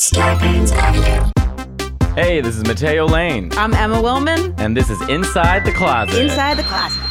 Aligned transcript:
Scarpins 0.00 0.72
Avenue. 0.72 1.30
Hey, 2.14 2.40
this 2.40 2.56
is 2.56 2.64
Matteo 2.64 3.06
Lane, 3.06 3.50
I'm 3.52 3.74
Emma 3.74 3.96
Willmann. 3.96 4.58
and 4.58 4.74
this 4.74 4.88
is 4.88 4.98
Inside 5.10 5.66
the 5.66 5.72
Closet. 5.72 6.14
Inside 6.22 6.56
the 6.56 6.62
closet. 6.62 7.02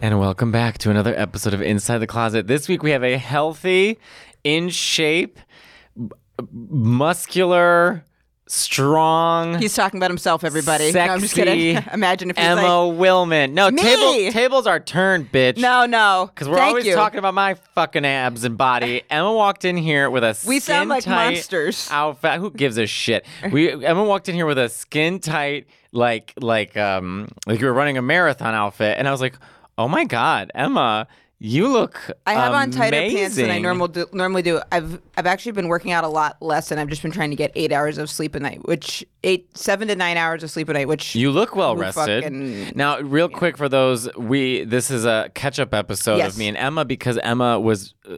And 0.00 0.18
welcome 0.18 0.50
back 0.50 0.78
to 0.78 0.90
another 0.90 1.14
episode 1.18 1.52
of 1.52 1.60
Inside 1.60 1.98
the 1.98 2.06
Closet. 2.06 2.46
This 2.46 2.66
week 2.66 2.82
we 2.82 2.92
have 2.92 3.04
a 3.04 3.18
healthy, 3.18 3.98
in 4.42 4.70
shape, 4.70 5.38
b- 5.94 6.08
muscular, 6.50 8.02
strong, 8.52 9.58
He's 9.58 9.74
talking 9.74 9.98
about 9.98 10.10
himself, 10.10 10.44
everybody. 10.44 10.92
no, 10.92 11.00
I'm 11.00 11.20
just 11.20 11.34
Sexy 11.34 11.50
kidding. 11.74 11.84
Imagine 11.92 12.30
if 12.30 12.36
he's 12.36 12.44
Emma 12.44 12.84
like, 12.86 12.98
Willmann. 12.98 13.52
No, 13.52 13.70
Me! 13.70 13.82
table, 13.82 14.32
tables 14.32 14.66
are 14.66 14.78
turned, 14.78 15.32
bitch. 15.32 15.56
no, 15.58 15.86
no. 15.86 16.30
Because 16.32 16.48
we're 16.48 16.56
Thank 16.56 16.68
always 16.68 16.86
you. 16.86 16.94
talking 16.94 17.18
about 17.18 17.34
my 17.34 17.54
fucking 17.74 18.04
abs 18.04 18.44
and 18.44 18.58
body. 18.58 19.02
Emma 19.10 19.32
walked 19.32 19.64
in 19.64 19.76
here 19.76 20.10
with 20.10 20.22
a 20.22 20.36
We 20.46 20.60
sound 20.60 20.90
like 20.90 21.06
monsters. 21.06 21.88
Outfit. 21.90 22.40
Who 22.40 22.50
gives 22.50 22.76
a 22.78 22.86
shit? 22.86 23.24
We 23.50 23.72
Emma 23.84 24.04
walked 24.04 24.28
in 24.28 24.34
here 24.34 24.46
with 24.46 24.58
a 24.58 24.68
skin 24.68 25.18
tight, 25.18 25.66
like 25.92 26.32
like 26.40 26.76
um 26.76 27.28
like 27.46 27.60
you 27.60 27.66
were 27.66 27.72
running 27.72 27.96
a 27.98 28.02
marathon 28.02 28.54
outfit, 28.54 28.96
and 28.98 29.08
I 29.08 29.10
was 29.10 29.20
like, 29.20 29.34
oh 29.78 29.88
my 29.88 30.04
god, 30.04 30.50
Emma, 30.54 31.06
you 31.44 31.66
look. 31.66 32.08
I 32.24 32.34
have 32.34 32.52
on 32.52 32.70
tighter 32.70 32.96
pants 33.10 33.34
than 33.34 33.50
I 33.50 33.58
normal 33.58 33.88
do, 33.88 34.06
normally 34.12 34.42
do. 34.42 34.60
I've 34.70 35.00
I've 35.16 35.26
actually 35.26 35.52
been 35.52 35.66
working 35.66 35.90
out 35.90 36.04
a 36.04 36.08
lot 36.08 36.40
less, 36.40 36.70
and 36.70 36.78
I've 36.78 36.86
just 36.88 37.02
been 37.02 37.10
trying 37.10 37.30
to 37.30 37.36
get 37.36 37.50
eight 37.56 37.72
hours 37.72 37.98
of 37.98 38.08
sleep 38.08 38.34
a 38.36 38.40
night, 38.40 38.64
which 38.66 39.04
eight 39.24 39.56
seven 39.58 39.88
to 39.88 39.96
nine 39.96 40.16
hours 40.16 40.44
of 40.44 40.50
sleep 40.52 40.68
a 40.68 40.72
night, 40.72 40.86
which 40.86 41.16
You 41.16 41.32
look 41.32 41.56
well 41.56 41.76
rested. 41.76 42.22
fucking- 42.22 42.72
Now, 42.76 43.00
real 43.00 43.28
quick 43.28 43.56
for 43.56 43.68
those, 43.68 44.08
we 44.16 44.62
this 44.64 44.90
is 44.90 45.04
a 45.04 45.30
catch 45.34 45.58
up 45.58 45.74
episode 45.74 46.18
Yes. 46.18 46.32
of 46.34 46.38
me 46.38 46.46
and 46.48 46.56
Emma 46.56 46.84
because 46.84 47.18
Emma 47.18 47.58
was 47.58 47.94
uh, 48.08 48.16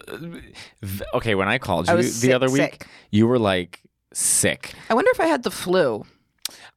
okay 1.14 1.34
when 1.34 1.48
I 1.48 1.59
called 1.59 1.86
you 1.88 1.95
I 1.95 1.97
the 1.97 2.02
sick, 2.02 2.33
other 2.34 2.50
week. 2.50 2.61
sick. 2.62 2.86
You 3.11 3.27
were 3.27 3.38
like 3.38 3.80
sick. 4.12 4.75
I 4.91 4.95
wonder 4.95 5.11
if 5.12 5.20
I 5.20 5.27
had 5.27 5.42
the 5.45 5.50
flu. 5.50 6.05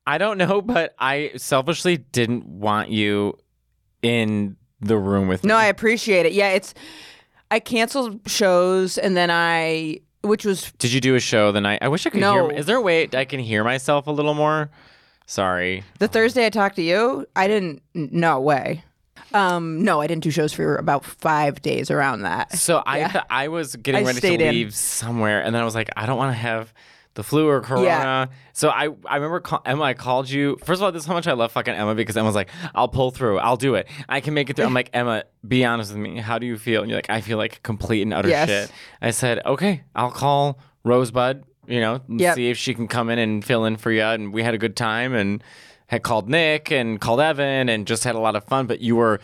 I 0.06 0.17
don't 0.17 0.38
know, 0.38 0.61
but 0.61 0.95
I 0.98 1.32
selfishly 1.36 1.98
didn't 1.98 2.45
want 2.48 2.89
you 2.89 3.34
in 4.02 4.56
the 4.81 4.97
room 4.97 5.28
with 5.28 5.44
No, 5.44 5.56
me. 5.56 5.61
I 5.61 5.66
appreciate 5.67 6.25
it. 6.25 6.33
Yeah, 6.33 6.50
it's 6.52 6.73
I 7.52 7.59
canceled 7.59 8.20
shows, 8.28 8.97
and 8.97 9.16
then 9.16 9.31
I, 9.31 10.00
which 10.22 10.45
was 10.45 10.72
Did 10.80 10.92
you 10.94 11.02
do 11.02 11.16
a 11.16 11.20
show 11.20 11.52
the 11.52 11.61
night? 11.61 11.80
I 11.81 11.88
wish 11.88 12.06
I 12.06 12.09
could 12.09 12.20
No. 12.22 12.50
hear. 12.50 12.58
Is 12.59 12.66
there 12.66 12.78
a 12.78 12.81
way 12.81 13.08
I 13.14 13.25
can 13.25 13.39
hear 13.39 13.64
myself 13.64 14.08
a 14.08 14.11
little 14.11 14.33
more? 14.33 14.70
Sorry. 15.25 15.83
The 16.00 16.08
Thursday 16.08 16.45
I 16.45 16.50
talked 16.50 16.75
to 16.78 16.81
you, 16.81 17.25
I 17.36 17.48
didn't. 17.48 17.81
No 17.94 18.39
way. 18.39 18.83
Um, 19.33 19.83
no, 19.83 20.00
I 20.00 20.08
didn't 20.08 20.23
do 20.23 20.31
shows 20.31 20.53
for 20.53 20.78
about 20.78 21.03
five 21.03 21.61
days 21.61 21.92
around 21.92 22.22
that. 22.22 22.53
So 22.58 22.81
I 22.86 23.08
th- 23.09 23.23
I 23.30 23.50
was 23.50 23.75
getting 23.75 24.03
I 24.03 24.05
ready 24.05 24.22
to 24.22 24.25
stayed 24.28 24.39
in. 24.42 24.53
leave 24.55 24.73
somewhere, 24.73 25.42
and 25.44 25.53
then 25.53 25.61
I 25.61 25.66
was 25.66 25.75
like, 25.75 25.89
I 25.98 26.05
don't 26.05 26.17
want 26.17 26.31
to 26.33 26.38
have 26.38 26.73
the 27.18 27.23
flu 27.23 27.48
or 27.50 27.60
corona. 27.62 27.84
Yeah. 27.86 28.26
So 28.54 28.70
I 28.70 28.90
I 29.06 29.16
remember 29.16 29.40
call- 29.42 29.62
Emma. 29.66 29.84
I 29.84 29.94
called 29.94 30.30
you. 30.30 30.58
First 30.64 30.80
of 30.80 30.84
all, 30.84 30.92
this 30.92 31.02
is 31.04 31.08
how 31.08 31.14
much 31.16 31.28
I 31.28 31.34
love 31.34 31.52
fucking 31.52 31.73
Emma 31.73 31.96
because 31.96 32.16
Emma's 32.16 32.36
like, 32.36 32.50
I'll 32.73 32.88
pull 32.88 33.12
through. 33.12 33.40
I'll 33.40 33.58
do 33.58 33.73
it. 33.76 33.88
I 34.08 34.22
can 34.22 34.34
make 34.34 34.50
it 34.50 34.56
through. 34.56 34.66
I'm 34.66 34.73
like, 34.73 34.92
Emma, 34.94 35.23
be 35.48 35.66
honest 35.66 35.92
with 35.92 36.00
me. 36.00 36.18
How 36.20 36.38
do 36.40 36.45
you 36.45 36.58
feel? 36.58 36.82
And 36.82 36.90
you're 36.90 36.98
like, 37.00 37.10
I 37.10 37.22
feel 37.22 37.38
like 37.38 37.62
complete 37.64 38.04
and 38.04 38.14
utter 38.14 38.30
Yes. 38.30 38.48
shit. 38.50 38.72
I 39.02 39.10
said, 39.12 39.42
okay, 39.45 39.84
I'll 39.95 40.12
call 40.12 40.60
Rosebud. 40.84 41.44
You 41.68 41.82
know, 41.82 42.02
Yep. 42.08 42.36
see 42.36 42.50
if 42.50 42.58
she 42.58 42.73
can 42.73 42.88
come 42.88 43.10
in 43.10 43.20
and 43.20 43.44
fill 43.44 43.66
in 43.66 43.76
for 43.78 43.92
you. 43.92 44.04
And 44.04 44.32
we 44.32 44.42
had 44.44 44.54
a 44.54 44.58
good 44.58 44.76
time 44.78 45.14
and. 45.14 45.44
Had 45.90 46.04
called 46.04 46.28
Nick 46.30 46.70
and 46.70 47.00
called 47.00 47.22
Evan 47.22 47.70
and 47.70 47.88
just 47.88 48.04
had 48.04 48.16
a 48.16 48.20
lot 48.20 48.36
of 48.36 48.44
fun, 48.44 48.68
but 48.68 48.82
you 48.82 48.98
were 48.98 49.22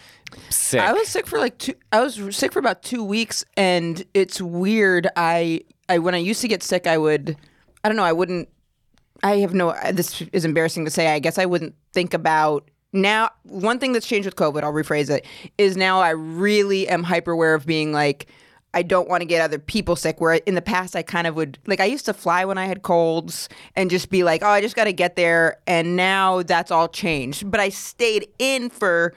sick. 0.49 0.79
I 0.79 0.93
was 0.93 1.09
sick 1.09 1.27
for 1.27 1.37
like 1.37 1.57
two. 1.57 1.73
I 1.91 1.99
was 1.99 2.17
sick 2.33 2.53
for 2.53 2.59
about 2.59 2.81
two 2.83 3.03
weeks, 3.03 3.43
and 3.57 4.01
it's 4.13 4.39
weird. 4.41 5.09
I, 5.17 5.59
I 5.89 5.97
when 5.99 6.15
I 6.15 6.19
used 6.19 6.39
to 6.39 6.47
get 6.47 6.63
sick, 6.63 6.87
I 6.87 6.97
would, 6.97 7.35
I 7.83 7.89
don't 7.89 7.97
know, 7.97 8.03
I 8.03 8.13
wouldn't. 8.13 8.49
I 9.21 9.37
have 9.37 9.53
no. 9.53 9.69
Uh, 9.69 9.91
this 9.91 10.21
is 10.33 10.45
embarrassing 10.45 10.85
to 10.85 10.91
say. 10.91 11.07
I 11.07 11.19
guess 11.19 11.37
I 11.37 11.45
wouldn't 11.45 11.75
think 11.93 12.13
about 12.13 12.69
now. 12.91 13.29
One 13.43 13.79
thing 13.79 13.93
that's 13.93 14.07
changed 14.07 14.25
with 14.25 14.35
COVID, 14.35 14.63
I'll 14.63 14.73
rephrase 14.73 15.09
it, 15.09 15.25
is 15.57 15.77
now 15.77 15.99
I 15.99 16.09
really 16.09 16.87
am 16.87 17.03
hyper 17.03 17.31
aware 17.31 17.53
of 17.53 17.65
being 17.65 17.91
like. 17.91 18.27
I 18.75 18.81
don't 18.81 19.07
want 19.07 19.21
to 19.21 19.25
get 19.25 19.39
other 19.39 19.59
people 19.59 19.95
sick. 19.95 20.19
Where 20.19 20.33
in 20.33 20.55
the 20.55 20.61
past, 20.61 20.95
I 20.95 21.03
kind 21.03 21.27
of 21.27 21.35
would 21.35 21.59
like 21.67 21.79
I 21.79 21.85
used 21.85 22.05
to 22.05 22.13
fly 22.13 22.43
when 22.43 22.57
I 22.57 22.65
had 22.65 22.81
colds 22.81 23.47
and 23.75 23.91
just 23.91 24.09
be 24.09 24.23
like, 24.23 24.41
"Oh, 24.41 24.47
I 24.47 24.61
just 24.61 24.75
got 24.75 24.85
to 24.85 24.93
get 24.93 25.15
there." 25.15 25.57
And 25.67 25.95
now 25.95 26.41
that's 26.41 26.71
all 26.71 26.87
changed. 26.87 27.51
But 27.51 27.59
I 27.59 27.69
stayed 27.69 28.29
in 28.39 28.71
for 28.71 29.13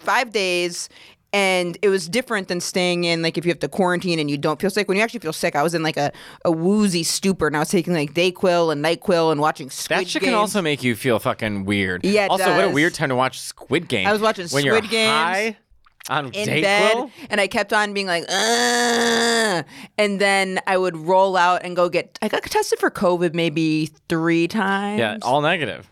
five 0.00 0.32
days 0.32 0.88
and 1.32 1.76
it 1.82 1.88
was 1.90 2.08
different 2.08 2.48
than 2.48 2.60
staying 2.60 3.04
in 3.04 3.20
like 3.22 3.36
if 3.36 3.44
you 3.44 3.50
have 3.50 3.58
to 3.58 3.68
quarantine 3.68 4.18
and 4.18 4.30
you 4.30 4.38
don't 4.38 4.60
feel 4.60 4.70
sick 4.70 4.88
when 4.88 4.96
you 4.96 5.02
actually 5.02 5.20
feel 5.20 5.32
sick 5.32 5.54
i 5.54 5.62
was 5.62 5.74
in 5.74 5.82
like 5.82 5.96
a, 5.98 6.10
a 6.44 6.50
woozy 6.50 7.02
stupor 7.02 7.46
and 7.46 7.54
i 7.56 7.58
was 7.58 7.68
taking 7.68 7.92
like 7.92 8.14
dayquil 8.14 8.72
and 8.72 8.82
nyquil 8.84 9.30
and 9.30 9.40
watching 9.40 9.68
squid 9.68 10.00
That 10.00 10.08
shit 10.08 10.22
can 10.22 10.32
also 10.34 10.62
make 10.62 10.82
you 10.82 10.96
feel 10.96 11.18
fucking 11.18 11.64
weird. 11.66 12.04
Yeah, 12.04 12.24
it 12.24 12.30
Also, 12.30 12.50
what 12.56 12.64
a 12.64 12.70
weird 12.70 12.94
time 12.94 13.10
to 13.10 13.14
watch 13.16 13.40
Squid 13.40 13.88
Game. 13.88 14.06
I 14.06 14.12
was 14.12 14.22
watching 14.22 14.46
when 14.48 14.64
you're 14.64 14.76
Squid 14.76 14.90
Games 14.90 15.10
high 15.10 15.56
on 16.08 16.26
in 16.26 16.48
Dayquil. 16.48 16.62
bed 16.62 17.10
and 17.28 17.38
i 17.40 17.46
kept 17.46 17.70
on 17.74 17.92
being 17.92 18.06
like 18.06 18.24
Ugh. 18.30 19.64
and 19.98 20.18
then 20.20 20.58
i 20.66 20.78
would 20.78 20.96
roll 20.96 21.36
out 21.36 21.62
and 21.64 21.76
go 21.76 21.90
get 21.90 22.18
i 22.22 22.28
got 22.28 22.42
tested 22.44 22.78
for 22.78 22.90
covid 22.90 23.34
maybe 23.34 23.90
three 24.08 24.48
times 24.48 24.98
Yeah, 25.00 25.18
all 25.22 25.42
negative. 25.42 25.86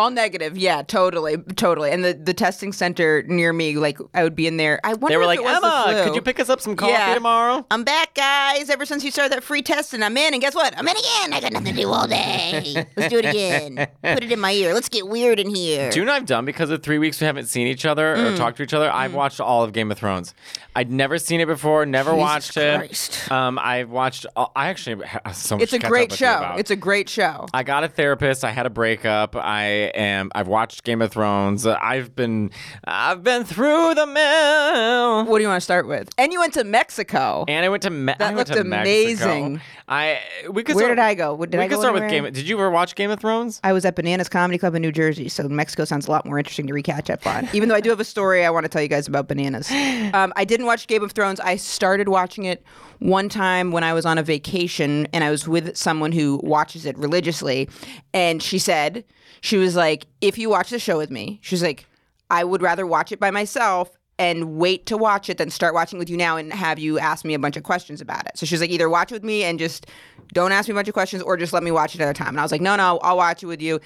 All 0.00 0.10
negative 0.10 0.56
yeah 0.56 0.82
totally 0.82 1.36
totally 1.56 1.90
and 1.90 2.04
the, 2.04 2.14
the 2.14 2.32
testing 2.34 2.72
center 2.72 3.22
near 3.28 3.52
me 3.52 3.76
like 3.76 3.98
i 4.14 4.22
would 4.22 4.34
be 4.34 4.46
in 4.46 4.56
there 4.56 4.80
i 4.84 4.94
wonder 4.94 5.08
They 5.08 5.16
were 5.16 5.22
if 5.24 5.26
like, 5.26 5.38
it 5.40 5.44
was 5.44 5.56
Emma, 5.56 6.04
could 6.04 6.14
you 6.14 6.22
pick 6.22 6.40
us 6.40 6.48
up 6.48 6.60
some 6.60 6.74
coffee 6.76 6.92
Yeah. 6.92 7.14
tomorrow? 7.14 7.66
I'm 7.70 7.84
back, 7.84 8.14
guys. 8.14 8.70
Ever 8.70 8.86
since 8.86 9.04
you 9.04 9.10
started 9.10 9.32
that 9.32 9.42
free 9.44 9.62
testing, 9.62 10.02
I'm 10.02 10.16
in. 10.16 10.32
And 10.34 10.40
guess 10.40 10.54
what? 10.54 10.76
I'm 10.78 10.86
in 10.88 10.96
again. 10.96 11.32
I 11.32 11.40
got 11.40 11.52
nothing 11.52 11.74
to 11.74 11.80
do 11.82 11.88
all 11.88 12.06
day. 12.06 12.86
Let's 12.96 13.10
do 13.12 13.18
it 13.18 13.24
again. 13.26 13.76
Put 14.02 14.24
it 14.24 14.32
in 14.32 14.40
my 14.40 14.52
ear. 14.52 14.72
Let's 14.74 14.88
get 14.88 15.08
weird 15.08 15.38
in 15.40 15.54
here. 15.54 15.90
Do 15.90 15.98
you 16.00 16.04
know 16.06 16.12
I've 16.12 16.26
done 16.26 16.44
because 16.44 16.70
of 16.70 16.82
three 16.82 16.98
weeks 16.98 17.20
we 17.20 17.26
haven't 17.26 17.46
seen 17.46 17.66
each 17.66 17.84
other 17.84 18.14
Mm. 18.16 18.34
or 18.34 18.36
talked 18.36 18.56
to 18.58 18.62
each 18.62 18.72
other? 18.74 18.90
I've 18.90 19.12
watched 19.14 19.40
all 19.40 19.62
of 19.64 19.72
Game 19.72 19.90
of 19.90 19.98
Thrones. 19.98 20.34
I'd 20.74 20.90
never 20.90 21.18
seen 21.18 21.40
it 21.40 21.46
before, 21.46 21.84
never 21.84 22.14
watched 22.14 22.54
Christ. 22.54 23.24
it. 23.26 23.32
Um, 23.32 23.58
I've 23.58 23.90
watched. 23.90 24.24
All, 24.36 24.52
I 24.56 24.68
actually 24.68 25.04
have 25.06 25.34
so 25.36 25.56
much. 25.56 25.64
It's 25.64 25.72
a 25.72 25.78
great 25.78 26.12
show. 26.12 26.54
It's 26.56 26.70
a 26.70 26.76
great 26.76 27.08
show. 27.08 27.46
I 27.52 27.62
got 27.64 27.82
a 27.84 27.88
therapist. 27.88 28.44
I 28.44 28.50
had 28.50 28.66
a 28.66 28.70
breakup. 28.70 29.34
I 29.36 29.89
am. 29.94 30.30
I've 30.34 30.48
watched 30.48 30.84
Game 30.84 31.02
of 31.02 31.12
Thrones. 31.12 31.66
I've 31.66 32.14
been. 32.14 32.50
I've 32.84 33.22
been 33.22 33.44
through 33.44 33.94
the 33.94 34.06
mill. 34.06 35.24
What 35.26 35.38
do 35.38 35.42
you 35.42 35.48
want 35.48 35.60
to 35.60 35.64
start 35.64 35.86
with? 35.86 36.08
And 36.18 36.32
you 36.32 36.40
went 36.40 36.54
to 36.54 36.64
Mexico. 36.64 37.44
And 37.48 37.64
I 37.64 37.68
went 37.68 37.82
to 37.84 37.90
Me- 37.90 38.14
I 38.18 38.32
looked 38.34 38.50
amazing. 38.50 39.54
Mexico. 39.54 39.64
I 39.88 40.20
we 40.50 40.62
could 40.62 40.76
Where 40.76 40.84
start, 40.86 40.96
did 40.96 41.02
I 41.02 41.14
go? 41.14 41.36
Did 41.44 41.58
we 41.58 41.64
I 41.64 41.68
could 41.68 41.78
start 41.78 41.94
with 41.94 42.04
anywhere? 42.04 42.30
Game. 42.30 42.32
Did 42.32 42.48
you 42.48 42.56
ever 42.56 42.70
watch 42.70 42.94
Game 42.94 43.10
of 43.10 43.18
Thrones? 43.20 43.60
I 43.64 43.72
was 43.72 43.84
at 43.84 43.96
Bananas 43.96 44.28
Comedy 44.28 44.58
Club 44.58 44.74
in 44.74 44.82
New 44.82 44.92
Jersey, 44.92 45.28
so 45.28 45.48
Mexico 45.48 45.84
sounds 45.84 46.06
a 46.06 46.10
lot 46.10 46.24
more 46.24 46.38
interesting 46.38 46.66
to 46.68 46.72
recatch 46.72 47.10
up 47.10 47.26
on. 47.26 47.48
Even 47.52 47.68
though 47.68 47.74
I 47.74 47.80
do 47.80 47.90
have 47.90 48.00
a 48.00 48.04
story 48.04 48.44
I 48.44 48.50
want 48.50 48.64
to 48.64 48.68
tell 48.68 48.82
you 48.82 48.88
guys 48.88 49.08
about 49.08 49.28
bananas. 49.28 49.70
Um, 50.12 50.32
I 50.34 50.44
didn't 50.44 50.66
watch 50.66 50.86
Game 50.86 51.02
of 51.04 51.12
Thrones. 51.12 51.38
I 51.40 51.56
started 51.56 52.08
watching 52.08 52.44
it 52.44 52.64
one 52.98 53.28
time 53.28 53.70
when 53.70 53.84
I 53.84 53.92
was 53.92 54.04
on 54.04 54.18
a 54.18 54.22
vacation 54.22 55.06
and 55.12 55.22
I 55.22 55.30
was 55.30 55.46
with 55.46 55.76
someone 55.76 56.10
who 56.12 56.40
watches 56.42 56.84
it 56.84 56.96
religiously. 56.98 57.68
And 58.12 58.42
she 58.42 58.58
said, 58.58 59.04
she 59.40 59.56
was 59.56 59.76
like, 59.76 60.06
if 60.20 60.38
you 60.38 60.50
watch 60.50 60.70
the 60.70 60.78
show 60.78 60.98
with 60.98 61.10
me, 61.10 61.38
she's 61.42 61.62
like, 61.62 61.86
I 62.30 62.44
would 62.44 62.62
rather 62.62 62.86
watch 62.86 63.12
it 63.12 63.20
by 63.20 63.30
myself 63.30 63.96
and 64.18 64.56
wait 64.56 64.84
to 64.86 64.98
watch 64.98 65.30
it 65.30 65.38
than 65.38 65.48
start 65.48 65.72
watching 65.72 65.98
with 65.98 66.10
you 66.10 66.16
now 66.16 66.36
and 66.36 66.52
have 66.52 66.78
you 66.78 66.98
ask 66.98 67.24
me 67.24 67.32
a 67.32 67.38
bunch 67.38 67.56
of 67.56 67.62
questions 67.62 68.02
about 68.02 68.26
it. 68.26 68.36
So 68.36 68.44
she's 68.44 68.60
like, 68.60 68.70
either 68.70 68.88
watch 68.88 69.10
it 69.10 69.14
with 69.14 69.24
me 69.24 69.44
and 69.44 69.58
just 69.58 69.86
don't 70.34 70.52
ask 70.52 70.68
me 70.68 70.72
a 70.72 70.74
bunch 70.74 70.88
of 70.88 70.94
questions 70.94 71.22
or 71.22 71.36
just 71.36 71.52
let 71.52 71.62
me 71.62 71.70
watch 71.70 71.94
it 71.94 72.00
at 72.02 72.08
a 72.08 72.12
time. 72.12 72.28
And 72.28 72.38
I 72.38 72.42
was 72.42 72.52
like, 72.52 72.60
no, 72.60 72.76
no, 72.76 72.98
I'll 73.02 73.16
watch 73.16 73.42
it 73.42 73.46
with 73.46 73.62
you. 73.62 73.80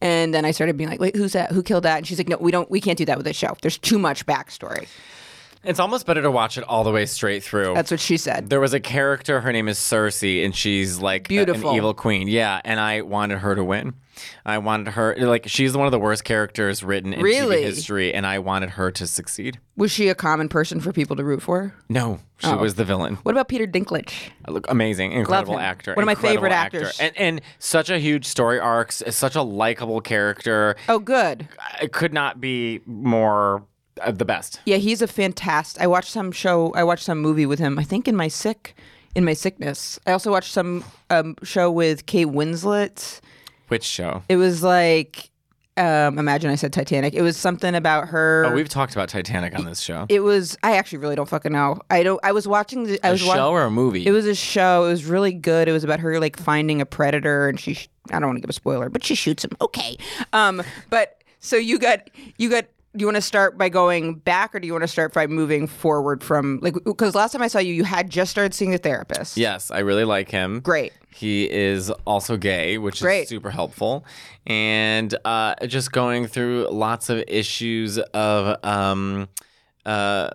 And 0.00 0.32
then 0.32 0.44
I 0.44 0.50
started 0.50 0.76
being 0.76 0.88
like, 0.88 1.00
wait, 1.00 1.14
who's 1.14 1.32
that? 1.32 1.52
Who 1.52 1.62
killed 1.62 1.84
that? 1.84 1.98
And 1.98 2.06
she's 2.06 2.18
like, 2.18 2.28
no, 2.28 2.38
we 2.38 2.50
don't, 2.50 2.70
we 2.70 2.80
can't 2.80 2.98
do 2.98 3.04
that 3.04 3.16
with 3.16 3.26
this 3.26 3.36
show. 3.36 3.56
There's 3.60 3.78
too 3.78 3.98
much 3.98 4.26
backstory. 4.26 4.86
It's 5.64 5.80
almost 5.80 6.06
better 6.06 6.22
to 6.22 6.30
watch 6.30 6.58
it 6.58 6.64
all 6.64 6.84
the 6.84 6.92
way 6.92 7.06
straight 7.06 7.42
through. 7.42 7.74
That's 7.74 7.90
what 7.90 8.00
she 8.00 8.16
said. 8.16 8.50
there 8.50 8.60
was 8.60 8.74
a 8.74 8.80
character. 8.80 9.40
Her 9.40 9.52
name 9.52 9.68
is 9.68 9.78
Cersei, 9.78 10.44
and 10.44 10.54
she's 10.54 10.98
like 11.00 11.28
Beautiful. 11.28 11.70
an 11.70 11.76
evil 11.76 11.94
queen. 11.94 12.28
Yeah, 12.28 12.60
and 12.64 12.78
I 12.80 13.00
wanted 13.02 13.38
her 13.38 13.54
to 13.54 13.64
win. 13.64 13.94
I 14.46 14.58
wanted 14.58 14.92
her 14.92 15.16
like 15.18 15.48
she's 15.48 15.76
one 15.76 15.86
of 15.86 15.90
the 15.92 15.98
worst 15.98 16.22
characters 16.22 16.84
written 16.84 17.12
in 17.12 17.20
Really? 17.20 17.56
TV 17.56 17.62
history, 17.62 18.14
and 18.14 18.24
I 18.24 18.38
wanted 18.38 18.70
her 18.70 18.90
to 18.92 19.06
succeed. 19.08 19.58
Was 19.76 19.90
she 19.90 20.08
a 20.08 20.14
common 20.14 20.48
person 20.48 20.78
for 20.80 20.92
people 20.92 21.16
to 21.16 21.24
root 21.24 21.42
for? 21.42 21.74
No, 21.88 22.20
she 22.38 22.46
Oh. 22.46 22.58
was 22.58 22.76
the 22.76 22.84
villain. 22.84 23.16
What 23.24 23.32
about 23.32 23.48
Peter 23.48 23.66
Dinklage? 23.66 24.30
Look, 24.46 24.66
amazing, 24.70 25.10
incredible 25.12 25.58
actor. 25.58 25.94
One 25.94 26.04
of 26.04 26.06
my 26.06 26.14
favorite 26.14 26.52
actor. 26.52 26.78
actors. 26.82 27.00
and, 27.00 27.16
and 27.18 27.40
such 27.58 27.90
a 27.90 27.98
huge 27.98 28.24
story 28.26 28.60
arcs. 28.60 29.02
Such 29.10 29.34
a 29.34 29.42
likable 29.42 30.00
character. 30.00 30.76
Oh, 30.88 31.00
good. 31.00 31.48
It 31.82 31.92
could 31.92 32.12
not 32.12 32.40
be 32.40 32.82
more 32.86 33.64
uh, 34.00 34.10
the 34.10 34.24
best. 34.24 34.60
Yeah, 34.64 34.76
he's 34.76 35.02
a 35.02 35.06
fantastic. 35.06 35.82
I 35.82 35.86
watched 35.86 36.10
some 36.10 36.32
show. 36.32 36.72
I 36.74 36.84
watched 36.84 37.04
some 37.04 37.20
movie 37.20 37.46
with 37.46 37.58
him. 37.58 37.78
I 37.78 37.84
think 37.84 38.08
in 38.08 38.16
my 38.16 38.28
sick, 38.28 38.74
in 39.14 39.24
my 39.24 39.34
sickness. 39.34 39.98
I 40.06 40.12
also 40.12 40.30
watched 40.30 40.52
some 40.52 40.84
um, 41.10 41.36
show 41.42 41.70
with 41.70 42.06
Kate 42.06 42.26
Winslet. 42.28 43.20
Which 43.68 43.84
show? 43.84 44.22
It 44.28 44.36
was 44.36 44.62
like 44.62 45.30
Um, 45.76 46.18
imagine 46.18 46.50
I 46.50 46.54
said 46.54 46.72
Titanic. 46.72 47.14
It 47.14 47.22
was 47.22 47.36
something 47.36 47.74
about 47.74 48.08
her. 48.08 48.46
Oh, 48.46 48.54
we've 48.54 48.68
talked 48.68 48.92
about 48.94 49.08
Titanic 49.08 49.58
on 49.58 49.64
this 49.64 49.80
show. 49.80 50.06
it 50.08 50.20
was. 50.20 50.56
I 50.62 50.76
actually 50.76 50.98
really 50.98 51.16
don't 51.16 51.28
fucking 51.28 51.50
know. 51.52 51.80
I 51.90 52.02
don't. 52.04 52.20
I 52.22 52.30
was 52.32 52.46
watching. 52.46 52.84
The, 52.84 53.00
I 53.04 53.08
a 53.08 53.12
was 53.12 53.24
wa- 53.24 53.34
show 53.34 53.50
or 53.50 53.62
a 53.62 53.70
movie? 53.70 54.06
It 54.06 54.12
was 54.12 54.26
a 54.26 54.34
show. 54.36 54.84
It 54.84 54.88
was 54.90 55.04
really 55.04 55.32
good. 55.32 55.66
It 55.66 55.72
was 55.72 55.82
about 55.82 55.98
her 56.00 56.20
like 56.20 56.36
finding 56.36 56.80
a 56.80 56.86
predator, 56.86 57.48
and 57.48 57.58
she. 57.58 57.74
Sh- 57.74 57.88
I 58.10 58.18
don't 58.20 58.28
want 58.28 58.36
to 58.36 58.40
give 58.42 58.50
a 58.50 58.52
spoiler, 58.52 58.88
but 58.90 59.02
she 59.02 59.14
shoots 59.16 59.44
him. 59.44 59.50
Okay. 59.60 59.96
Um. 60.32 60.62
But 60.90 61.22
so 61.40 61.56
you 61.56 61.78
got 61.78 62.08
you 62.38 62.50
got. 62.50 62.66
Do 62.96 63.02
you 63.02 63.06
want 63.06 63.16
to 63.16 63.22
start 63.22 63.58
by 63.58 63.68
going 63.68 64.14
back, 64.14 64.54
or 64.54 64.60
do 64.60 64.66
you 64.68 64.72
want 64.72 64.82
to 64.84 64.88
start 64.88 65.12
by 65.12 65.26
moving 65.26 65.66
forward 65.66 66.22
from 66.22 66.60
like? 66.62 66.74
Because 66.84 67.14
last 67.14 67.32
time 67.32 67.42
I 67.42 67.48
saw 67.48 67.58
you, 67.58 67.74
you 67.74 67.82
had 67.84 68.08
just 68.08 68.30
started 68.30 68.54
seeing 68.54 68.72
a 68.72 68.78
therapist. 68.78 69.36
yes, 69.36 69.70
I 69.72 69.80
really 69.80 70.04
like 70.04 70.30
him. 70.30 70.60
Great. 70.60 70.92
He 71.12 71.50
is 71.50 71.90
also 72.06 72.36
gay, 72.36 72.78
which 72.78 73.00
Great. 73.00 73.22
is 73.22 73.28
super 73.28 73.50
helpful. 73.50 74.04
And 74.46 75.14
uh, 75.24 75.54
just 75.66 75.92
going 75.92 76.26
through 76.26 76.68
lots 76.70 77.08
of 77.10 77.22
issues 77.28 77.98
of. 77.98 78.64
Um, 78.64 79.28
uh, 79.86 80.30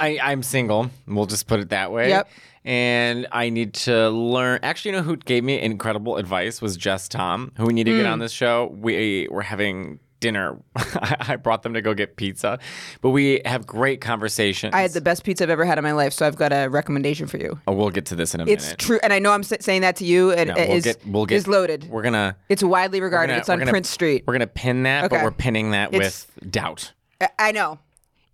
I, 0.00 0.18
I'm 0.22 0.42
single. 0.42 0.90
We'll 1.06 1.26
just 1.26 1.46
put 1.46 1.60
it 1.60 1.68
that 1.70 1.92
way. 1.92 2.08
Yep. 2.08 2.28
And 2.64 3.26
I 3.30 3.50
need 3.50 3.74
to 3.74 4.08
learn. 4.10 4.58
Actually, 4.62 4.92
you 4.92 4.96
know 4.98 5.02
who 5.02 5.16
gave 5.16 5.44
me 5.44 5.60
incredible 5.60 6.16
advice 6.16 6.62
was 6.62 6.82
Jes 6.84 7.08
Tom, 7.08 7.52
who 7.56 7.66
we 7.66 7.72
need 7.74 7.84
to 7.84 7.92
get 7.92 8.06
Hmm. 8.06 8.12
on 8.12 8.18
this 8.18 8.32
show. 8.32 8.74
We 8.74 9.28
were 9.30 9.42
having 9.42 10.00
dinner. 10.24 10.58
I 10.76 11.36
brought 11.36 11.62
them 11.62 11.74
to 11.74 11.82
go 11.82 11.92
get 11.94 12.16
pizza, 12.16 12.58
but 13.02 13.10
we 13.10 13.42
have 13.44 13.66
great 13.66 14.00
conversations. 14.00 14.72
I 14.74 14.80
had 14.80 14.92
the 14.92 15.00
best 15.02 15.22
pizza 15.22 15.44
I've 15.44 15.50
ever 15.50 15.64
had 15.66 15.76
in 15.78 15.84
my 15.84 15.92
life, 15.92 16.12
so 16.14 16.26
I've 16.26 16.36
got 16.36 16.50
a 16.52 16.68
recommendation 16.68 17.26
for 17.26 17.36
you. 17.36 17.58
oh, 17.68 17.72
we'll 17.72 17.90
get 17.90 18.06
to 18.06 18.16
this 18.16 18.34
in 18.34 18.40
a 18.40 18.44
It's 18.44 18.64
minute. 18.64 18.74
It's 18.74 18.84
true, 18.86 18.98
and 19.02 19.12
I 19.12 19.18
know 19.18 19.32
I'm 19.32 19.40
s- 19.42 19.52
saying 19.60 19.82
that 19.82 19.96
to 19.96 20.04
you. 20.06 20.30
It, 20.30 20.48
No, 20.48 20.54
it 20.54 20.68
we'll 20.68 20.76
is 20.78 20.84
get. 20.84 21.06
We'll 21.06 21.26
get. 21.26 21.36
is 21.36 21.46
loaded. 21.46 21.88
We're 21.90 22.02
gonna. 22.02 22.36
It's 22.48 22.64
widely 22.64 23.00
regarded. 23.00 23.32
gonna- 23.32 23.40
it's 23.40 23.48
on 23.50 23.58
gonna- 23.58 23.70
Prince 23.70 23.90
Street. 23.90 24.24
We're 24.26 24.32
gonna 24.34 24.46
pin 24.46 24.84
that, 24.84 25.10
but 25.10 25.22
we're 25.22 25.30
pinning 25.30 25.72
that 25.72 25.92
It's- 25.94 26.26
with 26.42 26.50
doubt. 26.50 26.92
I- 27.38 27.52
know. 27.52 27.78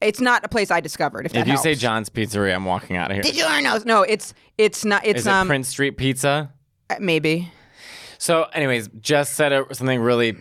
It's 0.00 0.20
not 0.20 0.44
a 0.44 0.48
place 0.48 0.70
I 0.70 0.80
discovered. 0.80 1.26
If, 1.26 1.34
If 1.34 1.46
you 1.46 1.58
say. 1.58 1.74
John's 1.74 2.08
Pizzeria, 2.08 2.54
I'm 2.54 2.64
walking 2.64 2.96
out 2.96 3.10
of 3.10 3.16
here. 3.16 3.22
did 3.22 3.36
you 3.36 3.44
or 3.44 3.60
no? 3.60 3.78
No, 3.84 4.02
it's 4.02 4.32
it's 4.56 4.82
not. 4.84 5.04
It's 5.04 5.20
Is 5.20 5.26
it 5.26 5.30
um 5.30 5.46
Prince 5.48 5.68
Street 5.68 5.96
Pizza? 5.98 6.52
maybe. 6.98 7.50
So, 8.16 8.44
anyways, 8.54 8.88
Jes 9.02 9.30
said 9.30 9.52
something 9.72 10.00
really 10.00 10.36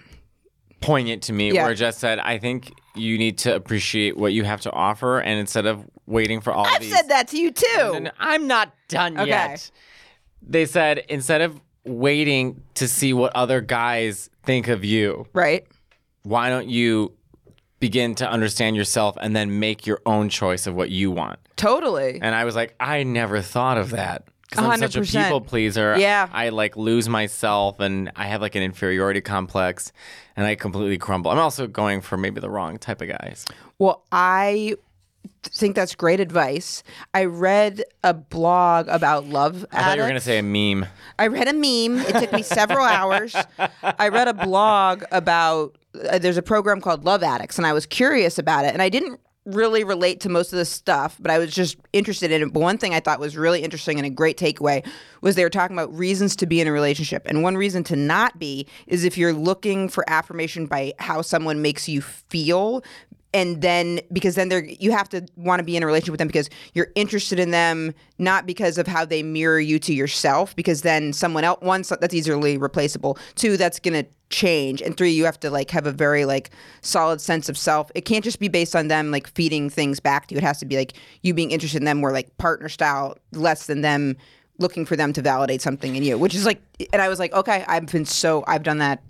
poignant 0.82 1.24
to 1.24 1.34
me, 1.34 1.52
Yeah. 1.52 1.64
where 1.66 1.74
Jes 1.74 1.98
said, 1.98 2.20
"I 2.20 2.38
think 2.38 2.72
you 2.96 3.18
need 3.18 3.38
to 3.40 3.56
appreciate 3.56 4.18
what 4.18 4.34
you 4.34 4.44
have 4.44 4.62
to 4.62 4.72
offer, 4.72 5.20
and 5.20 5.40
instead 5.40 5.66
of 5.66 5.86
waiting 6.06 6.42
for 6.42 6.52
all 6.54 6.66
I've 6.66 6.82
these." 6.82 6.94
said 6.96 7.10
that 7.10 7.28
to 7.30 7.38
you 7.38 7.52
too. 7.52 7.92
And 7.96 8.12
I'm 8.20 8.48
not 8.48 8.74
done 8.88 9.18
Okay. 9.20 9.30
yet. 9.30 9.70
They 10.42 10.66
said 10.66 11.00
instead 11.10 11.42
of 11.42 11.60
waiting 11.86 12.62
to 12.76 12.88
see 12.88 13.14
what 13.14 13.36
other 13.36 13.62
guys 13.62 14.30
think 14.44 14.68
of 14.68 14.84
you, 14.86 15.26
Right. 15.34 15.66
why 16.24 16.50
don't 16.50 16.70
you 16.70 17.14
begin 17.80 18.14
to 18.16 18.30
understand 18.30 18.76
yourself 18.76 19.18
and 19.22 19.36
then 19.36 19.60
make 19.60 19.88
your 19.88 20.02
own 20.06 20.30
choice 20.30 20.68
of 20.68 20.76
what 20.76 20.90
you 20.90 21.12
want? 21.12 21.40
Totally. 21.56 22.20
And 22.22 22.36
I 22.36 22.44
was 22.46 22.56
like, 22.56 22.76
I 22.80 23.04
never 23.04 23.42
thought 23.42 23.78
of 23.78 23.90
that. 23.92 24.24
Because 24.50 24.66
I'm 24.66 24.80
such 24.80 24.96
a 24.96 25.02
people 25.02 25.42
pleaser. 25.42 25.96
Yeah. 25.98 26.28
I 26.32 26.50
like 26.50 26.76
lose 26.76 27.08
myself 27.08 27.80
and 27.80 28.12
I 28.16 28.26
have 28.28 28.42
like 28.42 28.56
an 28.56 28.64
inferiority 28.64 29.22
complex 29.22 29.92
and 30.36 30.46
I 30.46 30.56
completely 30.56 30.98
crumble. 30.98 31.32
I'm 31.32 31.40
also 31.40 31.68
going 31.68 32.02
for 32.02 32.18
maybe 32.18 32.40
the 32.40 32.50
wrong 32.50 32.78
type 32.78 33.02
of 33.02 33.10
guys. 33.10 33.46
Well, 33.78 34.04
I 34.12 34.76
think 35.44 35.76
that's 35.76 35.96
great 35.96 36.20
advice. 36.20 36.84
I 37.14 37.26
read 37.26 37.84
a 38.04 38.14
blog 38.14 38.88
about 38.88 39.26
love 39.26 39.66
I 39.72 39.84
thought 39.84 39.96
you 39.98 40.02
were 40.02 40.08
going 40.08 40.20
to 40.20 40.26
say 40.26 40.40
a 40.40 40.44
meme. 40.44 40.88
I 41.18 41.28
read 41.28 41.48
a 41.48 41.54
meme. 41.54 42.00
It 42.00 42.16
took 42.20 42.34
me 42.34 42.42
several 42.42 42.86
hours. 42.86 43.36
I 43.84 44.10
read 44.10 44.28
a 44.28 44.34
blog 44.34 45.04
about 45.12 45.78
uh, 46.10 46.20
there's 46.20 46.38
a 46.38 46.42
program 46.42 46.82
called 46.82 47.04
Love 47.06 47.24
Addicts, 47.24 47.58
and 47.58 47.66
I 47.66 47.74
was 47.74 47.86
curious 47.86 48.38
about 48.38 48.66
it, 48.66 48.74
and 48.74 48.82
I 48.82 48.90
didn't 48.90 49.20
really 49.46 49.84
relate 49.84 50.20
to 50.22 50.30
most 50.30 50.54
of 50.54 50.60
the 50.60 50.66
stuff, 50.66 51.18
but 51.20 51.32
I 51.32 51.40
was 51.40 51.54
just 51.54 51.78
interested 51.94 52.32
in 52.32 52.42
it. 52.42 52.54
But 52.54 52.60
one 52.60 52.78
thing 52.78 52.94
I 52.94 53.00
thought 53.00 53.20
was 53.20 53.38
really 53.38 53.64
interesting 53.64 53.98
and 53.98 54.06
a 54.06 54.10
great 54.10 54.38
takeaway 54.38 54.86
was 55.22 55.36
they 55.36 55.44
were 55.44 55.50
talking 55.50 55.76
about 55.76 55.94
reasons 55.98 56.36
to 56.38 56.46
be 56.46 56.62
in 56.62 56.68
a 56.68 56.72
relationship, 56.72 57.24
and 57.26 57.42
one 57.42 57.56
reason 57.56 57.84
to 57.86 57.96
not 57.96 58.38
be 58.38 58.68
is 58.88 59.04
if 59.04 59.18
you're 59.18 59.34
looking 59.34 59.90
for 59.90 60.04
affirmation 60.10 60.66
by 60.66 60.94
how 61.00 61.22
someone 61.22 61.62
makes 61.62 61.90
you 61.90 62.02
feel 62.02 62.84
and 63.34 63.62
then 63.62 64.00
because 64.12 64.36
then 64.36 64.50
they're 64.50 64.66
you 64.66 64.92
have 64.92 65.08
to 65.10 65.26
want 65.36 65.60
to 65.60 65.64
be 65.64 65.78
in 65.78 65.84
a 65.84 65.86
relationship 65.86 66.12
with 66.12 66.20
them 66.20 66.28
because 66.28 66.50
you're 66.74 66.92
interested 66.96 67.40
in 67.40 67.52
them 67.52 67.94
not 68.18 68.46
because 68.46 68.78
of 68.78 68.88
how 68.88 69.06
they 69.06 69.22
mirror 69.22 69.60
you 69.60 69.78
to 69.80 69.94
yourself 69.94 70.56
because 70.56 70.82
then 70.82 71.14
someone 71.14 71.44
else 71.44 71.62
one 71.62 71.84
that's 72.02 72.14
easily 72.14 72.58
replaceable. 72.58 73.18
Two 73.36 73.58
that's 73.58 73.80
gonna 73.80 74.06
change. 74.30 74.82
And 74.82 74.98
three 74.98 75.12
you 75.12 75.26
have 75.26 75.40
to 75.42 75.50
like 75.50 75.70
have 75.72 75.86
a 75.86 75.92
very 75.92 76.26
like 76.26 76.52
solid 76.82 77.22
sense 77.22 77.50
of 77.50 77.58
self. 77.58 77.92
It 77.96 78.02
can't 78.02 78.24
just 78.24 78.40
be 78.40 78.48
based 78.48 78.76
on 78.76 78.88
them 78.88 79.12
like 79.12 79.28
feeding 79.28 79.70
things 79.70 80.00
back 80.00 80.28
to 80.28 80.36
you. 80.36 80.40
It 80.40 80.44
has 80.44 80.60
to 80.60 80.66
be 80.66 80.78
like 80.78 80.94
you 81.22 81.34
being 81.34 81.52
interested 81.52 81.78
in 81.78 81.86
them 81.86 82.00
more 82.00 82.12
like 82.12 82.36
partner 82.38 82.70
style 82.70 83.18
less 83.32 83.68
than 83.68 83.82
them 83.82 84.18
looking 84.58 84.86
for 84.86 84.96
them 84.96 85.14
to 85.14 85.22
validate 85.22 85.62
something 85.62 85.96
in 85.96 86.04
you 86.04 86.18
which 86.18 86.36
is 86.36 86.46
like 86.46 86.62
and 86.92 87.02
i 87.02 87.08
was 87.08 87.18
like 87.18 87.32
okay 87.32 87.64
i've 87.70 87.86
been 87.86 88.04
so 88.04 88.44
i've 88.46 88.62
done 88.62 88.80
that 88.80 89.02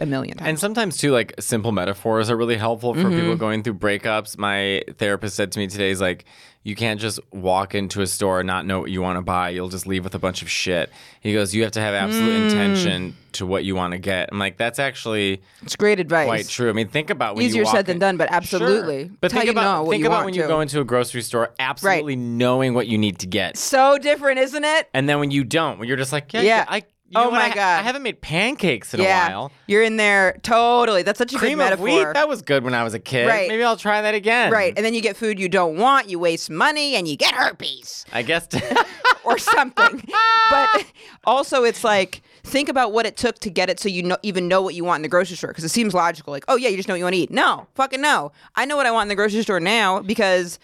a 0.00 0.06
million 0.06 0.36
times 0.36 0.48
And 0.48 0.58
sometimes 0.58 0.96
too, 0.96 1.10
like 1.10 1.34
simple 1.40 1.72
metaphors 1.72 2.30
are 2.30 2.36
really 2.36 2.56
helpful 2.56 2.94
for 2.94 3.02
people 3.02 3.16
mm-hmm. 3.16 3.36
going 3.36 3.62
through 3.62 3.74
breakups. 3.74 4.38
My 4.38 4.82
therapist 4.96 5.36
said 5.36 5.52
to 5.52 5.58
me 5.58 5.66
today, 5.66 5.90
"Is 5.90 6.00
like 6.00 6.24
you 6.62 6.74
can't 6.74 7.00
just 7.00 7.20
walk 7.32 7.74
into 7.74 8.02
a 8.02 8.06
store 8.06 8.40
and 8.40 8.46
not 8.46 8.66
know 8.66 8.80
what 8.80 8.90
you 8.90 9.00
want 9.00 9.16
to 9.16 9.22
buy. 9.22 9.48
You'll 9.50 9.68
just 9.68 9.86
leave 9.86 10.04
with 10.04 10.14
a 10.14 10.18
bunch 10.18 10.42
of 10.42 10.50
shit." 10.50 10.90
He 11.20 11.32
goes, 11.32 11.54
"You 11.54 11.62
have 11.62 11.72
to 11.72 11.80
have 11.80 11.94
absolute 11.94 12.40
mm. 12.40 12.50
intention 12.50 13.16
to 13.32 13.46
what 13.46 13.64
you 13.64 13.74
want 13.74 13.92
to 13.92 13.98
get." 13.98 14.28
I'm 14.30 14.38
like, 14.38 14.56
"That's 14.56 14.78
actually 14.78 15.42
it's 15.62 15.76
great 15.76 15.98
advice 15.98 16.26
quite 16.26 16.48
true." 16.48 16.70
I 16.70 16.72
mean, 16.72 16.88
think 16.88 17.10
about 17.10 17.34
when 17.34 17.44
Easier 17.44 17.60
you 17.60 17.64
walk 17.64 17.74
said 17.74 17.86
than 17.86 17.98
done, 17.98 18.16
but 18.16 18.28
Sure. 18.28 18.36
absolutely. 18.36 19.10
But 19.20 19.26
It's 19.26 19.34
how 19.34 19.40
think 19.40 19.50
about 19.50 19.88
think 19.88 20.04
about 20.04 20.24
when 20.24 20.34
you 20.34 20.46
go 20.46 20.60
into 20.60 20.80
a 20.80 20.84
grocery 20.84 21.22
store, 21.22 21.52
absolutely 21.58 22.16
knowing 22.16 22.74
what 22.74 22.86
you 22.86 22.98
need 22.98 23.18
to 23.20 23.26
get, 23.26 23.56
so 23.56 23.98
different 23.98 24.38
isn't 24.38 24.64
it 24.64 24.88
and 24.94 25.08
then 25.08 25.18
when 25.18 25.30
you 25.30 25.44
don't, 25.44 25.78
when 25.78 25.88
you're 25.88 25.96
just 25.96 26.12
like, 26.12 26.32
"Yeah, 26.32 26.42
Yeah. 26.42 26.64
I." 26.68 26.82
You 27.10 27.20
Oh 27.20 27.30
my 27.30 27.44
I 27.44 27.48
God. 27.54 27.80
I 27.80 27.82
haven't 27.82 28.02
made 28.02 28.20
pancakes 28.20 28.92
in 28.92 29.00
yeah 29.00 29.28
a 29.28 29.30
while. 29.30 29.52
you're 29.66 29.82
in 29.82 29.96
there 29.96 30.38
totally 30.42 31.02
that's 31.02 31.18
such 31.18 31.32
a 31.32 31.38
Cream 31.38 31.58
good 31.58 31.72
of 31.72 31.80
metaphor 31.80 32.06
wheat, 32.06 32.14
that 32.14 32.28
was 32.28 32.42
good 32.42 32.64
when 32.64 32.74
I 32.74 32.84
was 32.84 32.92
a 32.94 32.98
kid. 32.98 33.26
Right. 33.26 33.48
Maybe 33.48 33.62
I'll 33.64 33.76
try 33.76 34.02
that 34.02 34.14
again. 34.14 34.52
right 34.52 34.74
and 34.76 34.84
then 34.84 34.92
you 34.94 35.00
get 35.00 35.16
food 35.16 35.40
you 35.40 35.48
don't 35.48 35.76
want 35.78 36.08
you 36.10 36.18
waste 36.18 36.50
money 36.50 36.94
and 36.96 37.08
you 37.08 37.16
get 37.16 37.34
herpes 37.34 38.04
I 38.12 38.22
guess. 38.22 38.46
or 39.24 39.38
something 39.38 40.02
but 40.50 40.86
also 41.24 41.64
it's 41.64 41.84
like 41.84 42.22
think 42.44 42.68
about 42.68 42.92
what 42.92 43.04
it 43.06 43.16
took 43.16 43.38
to 43.40 43.50
get 43.50 43.68
it 43.68 43.78
so 43.80 43.88
you 43.88 44.02
know 44.02 44.16
even 44.22 44.48
know 44.48 44.62
what 44.62 44.74
you 44.74 44.84
want 44.84 44.98
in 44.98 45.02
the 45.02 45.08
grocery 45.08 45.36
store 45.36 45.50
because 45.50 45.64
it 45.64 45.68
seems 45.70 45.92
logical 45.94 46.30
like 46.32 46.44
oh 46.48 46.56
yeah 46.56 46.68
you 46.68 46.76
just 46.76 46.88
know 46.88 46.94
what 46.94 46.98
you 46.98 47.04
want 47.04 47.14
to 47.14 47.20
eat 47.20 47.30
no 47.30 47.66
fucking 47.74 48.00
no 48.00 48.32
i 48.56 48.64
know 48.64 48.76
what 48.76 48.86
i 48.86 48.90
want 48.90 49.04
in 49.04 49.08
the 49.08 49.14
grocery 49.14 49.42
store 49.42 49.60
now 49.60 50.00
because 50.00 50.58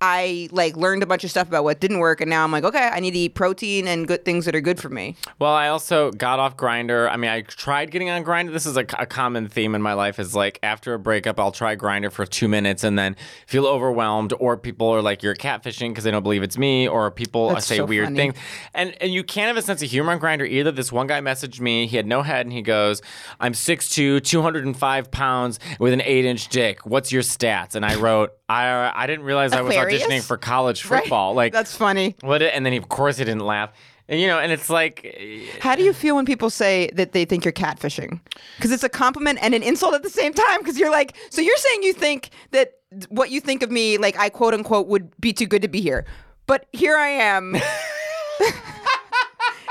I 0.00 0.48
like 0.50 0.76
learned 0.76 1.02
a 1.02 1.06
bunch 1.06 1.24
of 1.24 1.30
stuff 1.30 1.48
about 1.48 1.64
what 1.64 1.80
didn't 1.80 1.98
work, 1.98 2.20
and 2.20 2.30
now 2.30 2.42
I'm 2.44 2.52
like, 2.52 2.64
okay, 2.64 2.88
I 2.92 3.00
need 3.00 3.10
to 3.12 3.18
eat 3.18 3.34
protein 3.34 3.86
and 3.86 4.08
good 4.08 4.24
things 4.24 4.46
that 4.46 4.54
are 4.54 4.60
good 4.60 4.80
for 4.80 4.88
me. 4.88 5.16
well, 5.38 5.52
I 5.52 5.68
also 5.68 6.10
got 6.12 6.38
off 6.38 6.56
Grindr. 6.56 7.10
I 7.10 7.16
mean, 7.16 7.30
I 7.30 7.42
tried 7.42 7.90
getting 7.90 8.08
on 8.08 8.24
Grindr. 8.24 8.52
This 8.52 8.66
is 8.66 8.76
a, 8.76 8.86
a 8.98 9.06
common 9.06 9.48
theme 9.48 9.74
in 9.74 9.82
my 9.82 9.92
life. 9.92 10.18
Is 10.18 10.34
like 10.34 10.58
after 10.62 10.94
a 10.94 10.98
breakup, 10.98 11.38
I'll 11.38 11.52
try 11.52 11.76
Grindr 11.76 12.10
for 12.10 12.24
two 12.24 12.48
minutes 12.48 12.82
and 12.82 12.98
then 12.98 13.14
feel 13.46 13.66
overwhelmed, 13.66 14.32
or 14.38 14.56
people 14.56 14.88
are 14.88 15.02
like, 15.02 15.22
"You're 15.22 15.34
catfishing" 15.34 15.90
because 15.90 16.04
they 16.04 16.10
don't 16.10 16.22
believe 16.22 16.42
it's 16.42 16.56
me, 16.58 16.88
or 16.88 17.10
people 17.10 17.50
That's 17.50 17.66
say 17.66 17.76
so 17.76 17.84
weird 17.84 18.06
funny. 18.06 18.16
things. 18.16 18.34
And 18.72 18.94
and 19.02 19.12
you 19.12 19.22
can't 19.22 19.48
have 19.48 19.56
a 19.56 19.62
sense 19.62 19.82
of 19.82 19.90
humor 19.90 20.12
on 20.12 20.20
Grindr 20.20 20.48
either. 20.48 20.72
This 20.72 20.90
one 20.90 21.06
guy 21.06 21.20
messaged 21.20 21.60
me. 21.60 21.86
He 21.86 21.96
had 21.96 22.06
no 22.06 22.22
head, 22.22 22.46
and 22.46 22.52
he 22.52 22.62
goes, 22.62 23.02
"I'm 23.38 23.52
6'2", 23.52 24.20
205 24.24 25.10
pounds 25.10 25.60
with 25.78 25.92
an 25.92 26.00
eight 26.02 26.24
inch 26.24 26.48
dick. 26.48 26.86
What's 26.86 27.12
your 27.12 27.22
stats?" 27.22 27.74
And 27.74 27.84
I 27.84 27.96
wrote, 27.96 28.32
"I 28.50 28.86
uh, 28.86 28.92
I 28.94 29.06
didn't 29.06 29.24
realize 29.24 29.52
I 29.52 29.62
was 29.62 29.74
auditioning 29.74 30.22
for 30.22 30.36
college 30.36 30.82
football. 30.82 31.34
Like 31.34 31.52
That's 31.52 31.76
funny. 31.76 32.16
what? 32.22 32.42
And 32.42 32.66
then 32.66 32.72
he, 32.72 32.78
of 32.78 32.88
course 32.88 33.18
he 33.18 33.24
didn't 33.24 33.46
laugh. 33.46 33.72
And, 34.08 34.20
you 34.20 34.26
know, 34.26 34.40
and 34.40 34.50
it's 34.50 34.68
like, 34.68 35.04
eh, 35.04 35.44
How 35.60 35.76
do 35.76 35.84
you 35.84 35.92
feel 35.92 36.16
when 36.16 36.26
people 36.26 36.50
say 36.50 36.90
that 36.94 37.12
they 37.12 37.24
think 37.24 37.44
you're 37.44 37.52
catfishing? 37.52 38.18
Because 38.56 38.72
it's 38.72 38.82
a 38.82 38.88
compliment 38.88 39.38
and 39.40 39.54
an 39.54 39.62
insult 39.62 39.94
at 39.94 40.02
the 40.02 40.10
same 40.10 40.34
time. 40.34 40.58
Because 40.58 40.80
you're 40.80 40.90
like, 40.90 41.16
so 41.30 41.40
you're 41.40 41.56
saying 41.56 41.84
you 41.84 41.92
think 41.92 42.30
that 42.50 42.72
what 43.08 43.30
you 43.30 43.40
think 43.40 43.62
of 43.62 43.70
me, 43.70 43.98
like 43.98 44.18
I 44.18 44.28
quote 44.28 44.52
unquote, 44.52 44.88
would 44.88 45.18
be 45.20 45.32
too 45.32 45.46
good 45.46 45.62
to 45.62 45.68
be 45.68 45.80
here, 45.80 46.04
but 46.48 46.66
here 46.72 46.96
I 46.96 47.06
am. 47.08 47.54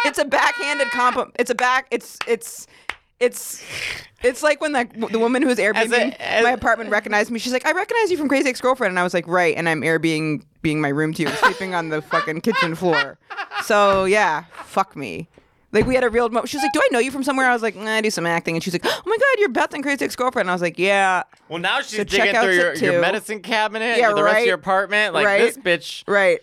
it's 0.05 0.19
a 0.19 0.25
backhanded 0.25 0.89
compliment. 0.91 1.36
It's 1.38 1.51
a 1.51 1.55
back. 1.55 1.88
It's 1.91 2.17
it's 2.25 2.65
it's. 3.19 3.63
It's 4.21 4.43
like 4.43 4.59
when 4.59 4.73
the 4.73 4.85
the 5.11 5.19
woman 5.19 5.41
who's 5.41 5.57
Airbnb 5.57 5.93
a- 5.93 6.21
as- 6.21 6.43
my 6.43 6.51
apartment 6.51 6.89
recognized 6.89 7.31
me. 7.31 7.39
She's 7.39 7.53
like, 7.53 7.65
"I 7.65 7.71
recognize 7.71 8.11
you 8.11 8.17
from 8.17 8.27
Crazy 8.27 8.49
Ex-Girlfriend," 8.49 8.91
and 8.91 8.99
I 8.99 9.03
was 9.03 9.13
like, 9.13 9.25
"Right." 9.27 9.55
And 9.55 9.69
I'm 9.69 9.81
Airbnb 9.81 10.43
being 10.61 10.81
my 10.81 10.89
room 10.89 11.13
to 11.13 11.21
you, 11.23 11.29
sleeping 11.29 11.73
on 11.73 11.88
the 11.88 12.01
fucking 12.01 12.41
kitchen 12.41 12.75
floor. 12.75 13.17
So 13.63 14.03
yeah, 14.05 14.43
fuck 14.65 14.95
me. 14.97 15.29
Like 15.71 15.85
we 15.85 15.95
had 15.95 16.03
a 16.03 16.09
real 16.09 16.27
moment. 16.27 16.49
She 16.49 16.57
was 16.57 16.63
like, 16.63 16.73
"Do 16.73 16.81
I 16.81 16.88
know 16.91 16.99
you 16.99 17.11
from 17.11 17.23
somewhere?" 17.23 17.47
I 17.49 17.53
was 17.53 17.61
like, 17.61 17.75
nah, 17.77 17.91
"I 17.95 18.01
do 18.01 18.09
some 18.09 18.25
acting," 18.25 18.55
and 18.55 18.63
she's 18.63 18.73
like, 18.73 18.85
"Oh 18.85 19.01
my 19.05 19.15
god, 19.15 19.39
you're 19.39 19.49
Beth 19.49 19.73
and 19.73 19.83
Crazy 19.83 20.03
Ex-Girlfriend." 20.03 20.45
And 20.47 20.51
I 20.51 20.53
was 20.53 20.61
like, 20.61 20.77
"Yeah, 20.77 21.23
well, 21.47 21.59
now 21.59 21.79
she's 21.81 21.97
So 21.99 22.03
digging 22.03 22.35
through 22.41 22.55
your, 22.55 22.73
your 22.75 22.99
medicine 23.01 23.41
cabinet 23.41 23.99
Yeah, 23.99 24.11
the 24.11 24.21
rest 24.23 24.39
of 24.39 24.45
your 24.47 24.55
apartment. 24.55 25.13
Like, 25.13 25.25
Right. 25.27 25.39
this 25.41 25.57
bitch. 25.57 26.03
right." 26.07 26.39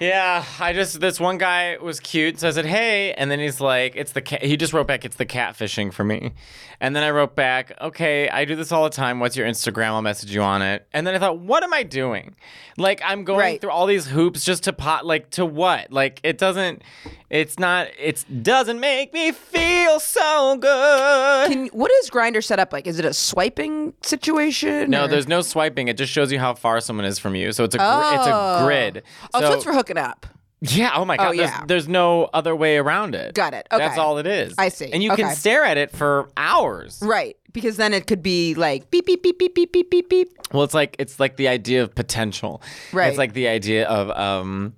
Yeah, 0.00 0.46
I 0.58 0.72
just 0.72 0.98
this 0.98 1.20
one 1.20 1.36
guy 1.36 1.76
was 1.76 2.00
cute, 2.00 2.40
so 2.40 2.48
I 2.48 2.52
said, 2.52 2.64
"Hey," 2.64 3.12
and 3.12 3.30
then 3.30 3.38
he's 3.38 3.60
like, 3.60 3.94
"It's 3.96 4.12
the 4.12 4.22
cat." 4.22 4.42
He 4.42 4.56
just 4.56 4.72
wrote 4.72 4.86
back, 4.86 5.04
"It's 5.04 5.16
the 5.16 5.26
catfishing 5.26 5.92
for 5.92 6.04
me," 6.04 6.32
and 6.80 6.96
then 6.96 7.02
I 7.02 7.10
wrote 7.10 7.34
back, 7.36 7.72
"Okay, 7.80 8.28
I 8.28 8.44
do 8.44 8.56
this 8.56 8.72
all 8.72 8.84
the 8.84 8.90
time. 8.90 9.20
What's 9.20 9.36
your 9.36 9.46
Instagram? 9.46 9.88
I'll 9.88 10.02
message 10.02 10.34
you 10.34 10.42
on 10.42 10.62
it." 10.62 10.86
And 10.92 11.06
then 11.06 11.14
I 11.14 11.18
thought, 11.18 11.38
"What 11.38 11.62
am 11.62 11.72
I 11.74 11.82
doing? 11.82 12.34
Like, 12.76 13.00
I'm 13.04 13.24
going 13.24 13.38
Right. 13.40 13.60
through 13.60 13.70
all 13.70 13.86
these 13.86 14.06
hoops 14.06 14.44
just 14.44 14.64
to 14.64 14.72
pot, 14.72 15.04
like, 15.04 15.30
to 15.30 15.44
what? 15.44 15.92
Like, 15.92 16.20
it 16.22 16.38
doesn't, 16.38 16.82
it's 17.28 17.58
not, 17.58 17.88
it 17.98 18.24
doesn't 18.42 18.80
make 18.80 19.12
me 19.12 19.32
feel 19.32 20.00
so 20.00 20.56
good." 20.56 21.50
Can, 21.50 21.66
what 21.68 21.90
is 22.02 22.10
Grindr 22.10 22.42
set 22.42 22.58
up 22.58 22.72
like? 22.72 22.86
Is 22.86 22.98
it 22.98 23.04
a 23.04 23.12
swiping 23.14 23.92
situation? 24.02 24.90
no, 24.90 25.04
or- 25.04 25.08
there's 25.08 25.28
no 25.28 25.42
swiping. 25.42 25.88
It 25.88 25.96
just 25.98 26.12
shows 26.12 26.32
you 26.32 26.38
how 26.38 26.54
far 26.54 26.80
someone 26.80 27.04
is 27.06 27.18
from 27.18 27.34
you. 27.34 27.52
So 27.52 27.64
it's 27.64 27.74
a 27.74 27.78
gr- 27.78 27.84
it's 27.84 28.26
a 28.26 28.32
Oh. 28.32 28.64
grid. 28.64 29.02
Oh, 29.34 29.40
so, 29.40 29.52
it's 29.52 29.64
for 29.64 29.72
hooking 29.72 29.98
up. 29.98 30.26
Yeah. 30.60 30.92
Oh 30.94 31.04
my 31.04 31.16
god. 31.16 31.36
yeah. 31.36 31.58
There's, 31.58 31.66
there's 31.68 31.88
no 31.88 32.24
other 32.34 32.54
way 32.54 32.76
around 32.76 33.14
it. 33.14 33.34
Got 33.34 33.54
it. 33.54 33.66
Okay. 33.72 33.82
That's 33.82 33.98
all 33.98 34.18
it 34.18 34.26
is. 34.26 34.54
I 34.58 34.68
see. 34.68 34.92
And 34.92 35.02
you 35.02 35.14
can 35.16 35.34
stare 35.34 35.64
at 35.64 35.76
it 35.78 35.90
for 35.90 36.28
hours. 36.36 37.00
Right. 37.02 37.36
Because 37.52 37.76
then 37.76 37.92
it 37.94 38.06
could 38.06 38.22
be 38.22 38.54
like 38.54 38.90
beep, 38.90 39.06
beep, 39.06 39.22
beep, 39.22 39.38
beep, 39.38 39.54
beep, 39.54 39.72
beep, 39.72 39.90
beep, 39.90 40.08
beep. 40.08 40.28
Well, 40.52 40.62
it's 40.62 40.74
like 40.74 40.96
it's 40.98 41.18
like 41.18 41.36
the 41.36 41.48
idea 41.48 41.82
of 41.82 41.94
potential. 41.94 42.62
Right. 42.92 43.08
It's 43.08 43.18
like 43.18 43.32
the 43.32 43.48
idea 43.48 43.88
of 43.88 44.10
um 44.10 44.74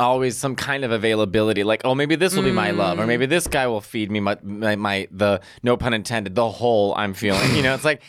always 0.00 0.36
some 0.36 0.56
kind 0.56 0.84
of 0.84 0.90
availability 0.90 1.62
like 1.62 1.82
oh 1.84 1.94
maybe 1.94 2.16
this 2.16 2.34
will 2.34 2.42
be 2.42 2.50
my 2.50 2.72
love 2.72 2.98
or 2.98 3.06
maybe 3.06 3.24
this 3.24 3.46
guy 3.46 3.68
will 3.68 3.80
feed 3.80 4.10
me 4.10 4.18
my, 4.18 4.36
my 4.42 4.74
my 4.74 5.06
the 5.12 5.40
no 5.62 5.76
pun 5.76 5.94
intended 5.94 6.34
the 6.34 6.48
hole 6.48 6.92
i'm 6.96 7.14
feeling 7.14 7.54
you 7.54 7.62
know 7.62 7.72
it's 7.72 7.84
like 7.84 8.02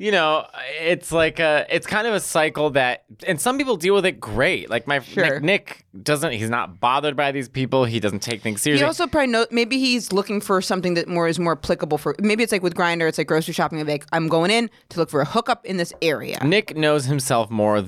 you 0.00 0.10
know 0.10 0.46
it's 0.80 1.12
like 1.12 1.38
a 1.38 1.66
it's 1.68 1.86
kind 1.86 2.06
of 2.06 2.14
a 2.14 2.20
cycle 2.20 2.70
that 2.70 3.04
and 3.26 3.38
some 3.38 3.58
people 3.58 3.76
deal 3.76 3.94
with 3.94 4.06
it 4.06 4.18
great 4.18 4.70
like 4.70 4.86
my 4.86 4.98
Sure. 5.00 5.40
Nick, 5.40 5.42
Nick 5.42 5.86
doesn't 6.02 6.32
he's 6.32 6.48
not 6.48 6.80
bothered 6.80 7.16
by 7.16 7.32
these 7.32 7.48
people 7.48 7.84
he 7.84 8.00
doesn't 8.00 8.20
take 8.20 8.42
things 8.42 8.62
seriously. 8.62 8.84
He 8.84 8.86
also 8.86 9.06
probably 9.06 9.26
know 9.26 9.46
maybe 9.50 9.78
he's 9.78 10.12
looking 10.12 10.40
for 10.40 10.62
something 10.62 10.94
that 10.94 11.08
more 11.08 11.28
is 11.28 11.38
more 11.38 11.52
applicable 11.52 11.98
for. 11.98 12.14
Maybe 12.20 12.42
it's 12.42 12.52
like 12.52 12.62
with 12.62 12.74
Grindr, 12.74 13.08
it's 13.08 13.18
like 13.18 13.26
grocery 13.26 13.52
shopping. 13.52 13.84
Like 13.86 14.06
I'm 14.12 14.28
going 14.28 14.50
in 14.50 14.70
to 14.90 14.98
look 14.98 15.10
for 15.10 15.20
a 15.20 15.24
hookup 15.24 15.66
in 15.66 15.76
this 15.76 15.92
area. 16.00 16.42
Nick 16.44 16.76
knows 16.76 17.04
himself 17.04 17.50
more. 17.50 17.84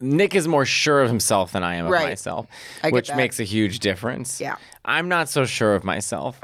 Nick 0.00 0.34
is 0.34 0.46
more 0.46 0.66
sure 0.66 1.02
of 1.02 1.08
himself 1.08 1.52
than 1.52 1.62
I 1.62 1.76
am 1.76 1.86
of 1.86 1.92
myself, 1.92 2.46
which 2.90 3.08
that. 3.08 3.16
makes 3.16 3.40
a 3.40 3.44
huge 3.44 3.78
difference. 3.78 4.40
Yeah. 4.40 4.56
I'm 4.84 5.08
not 5.08 5.28
so 5.28 5.44
sure 5.44 5.74
of 5.74 5.84
myself. 5.84 6.40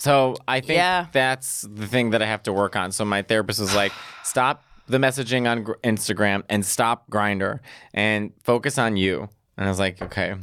So 0.00 0.34
I 0.48 0.60
think 0.60 0.78
Yeah. 0.78 1.06
that's 1.12 1.60
the 1.70 1.86
thing 1.86 2.10
that 2.10 2.22
I 2.22 2.26
have 2.26 2.42
to 2.44 2.52
work 2.54 2.74
on. 2.74 2.90
So 2.90 3.04
my 3.04 3.20
therapist 3.20 3.60
was 3.60 3.74
like, 3.74 3.92
stop 4.24 4.64
the 4.88 4.96
messaging 4.96 5.46
on 5.46 5.64
Instagram 5.84 6.42
and 6.48 6.64
stop 6.64 7.08
Grindr 7.10 7.60
and 7.92 8.32
focus 8.42 8.78
on 8.78 8.96
you. 8.96 9.28
And 9.58 9.66
I 9.66 9.68
was 9.68 9.78
like, 9.78 10.00
okay. 10.00 10.36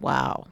Wow. 0.00 0.48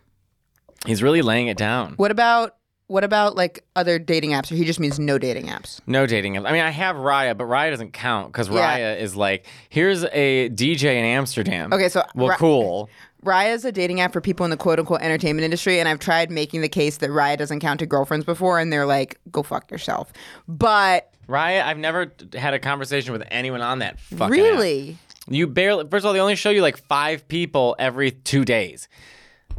He's 0.87 1.03
really 1.03 1.21
laying 1.21 1.49
it 1.49 1.57
down. 1.57 1.95
What 1.97 2.11
about 2.13 2.57
what 2.87 3.05
about 3.05 3.35
like 3.37 3.65
other 3.75 3.99
dating 3.99 4.31
apps? 4.33 4.53
Or 4.53 4.55
he 4.55 4.65
just 4.67 4.79
means 4.79 4.99
no 5.01 5.19
dating 5.19 5.47
apps. 5.47 5.81
No 5.87 6.05
dating. 6.07 6.35
Apps. 6.35 6.47
I 6.47 6.53
mean, 6.53 6.61
I 6.63 6.71
have 6.71 6.95
Raya, 6.97 7.37
but 7.37 7.45
Raya 7.47 7.71
doesn't 7.71 7.93
count 7.93 8.31
because 8.33 8.49
Yeah. 8.49 8.77
Raya 8.79 9.01
is 9.01 9.17
like, 9.17 9.47
here's 9.69 10.05
a 10.05 10.49
DJ 10.51 10.97
in 10.97 11.05
Amsterdam. 11.05 11.73
Okay, 11.73 11.89
so 11.89 12.03
well, 12.15 12.29
Ra- 12.29 12.37
cool. 12.37 12.91
Raya 13.25 13.55
is 13.55 13.65
a 13.65 13.71
dating 13.73 14.01
app 14.01 14.13
for 14.13 14.21
people 14.21 14.45
in 14.45 14.51
the 14.51 14.57
quote 14.57 14.79
unquote 14.79 15.01
entertainment 15.03 15.45
industry, 15.45 15.79
and 15.79 15.89
I've 15.89 16.01
tried 16.01 16.31
making 16.31 16.61
the 16.61 16.69
case 16.69 16.97
that 16.99 17.11
Raya 17.11 17.37
doesn't 17.39 17.61
count 17.61 17.81
to 17.81 17.87
girlfriends 17.87 18.25
before, 18.27 18.59
and 18.59 18.73
they're 18.73 18.87
like, 18.87 19.19
go 19.31 19.43
fuck 19.43 19.71
yourself. 19.71 20.13
But 20.49 21.11
Raya, 21.29 21.63
I've 21.63 21.79
never 21.79 22.13
had 22.35 22.53
a 22.55 22.59
conversation 22.59 23.13
with 23.13 23.23
anyone 23.31 23.61
on 23.61 23.79
that 23.79 24.01
fucking 24.01 24.25
app. 24.25 24.31
really, 24.31 24.99
You 25.29 25.47
barely. 25.47 25.85
First 25.89 26.03
of 26.05 26.09
all, 26.09 26.13
they 26.13 26.21
only 26.21 26.35
show 26.37 26.51
you 26.51 26.63
like 26.63 26.77
five 26.89 27.27
people 27.29 27.77
every 27.79 28.11
two 28.11 28.45
days. 28.45 28.89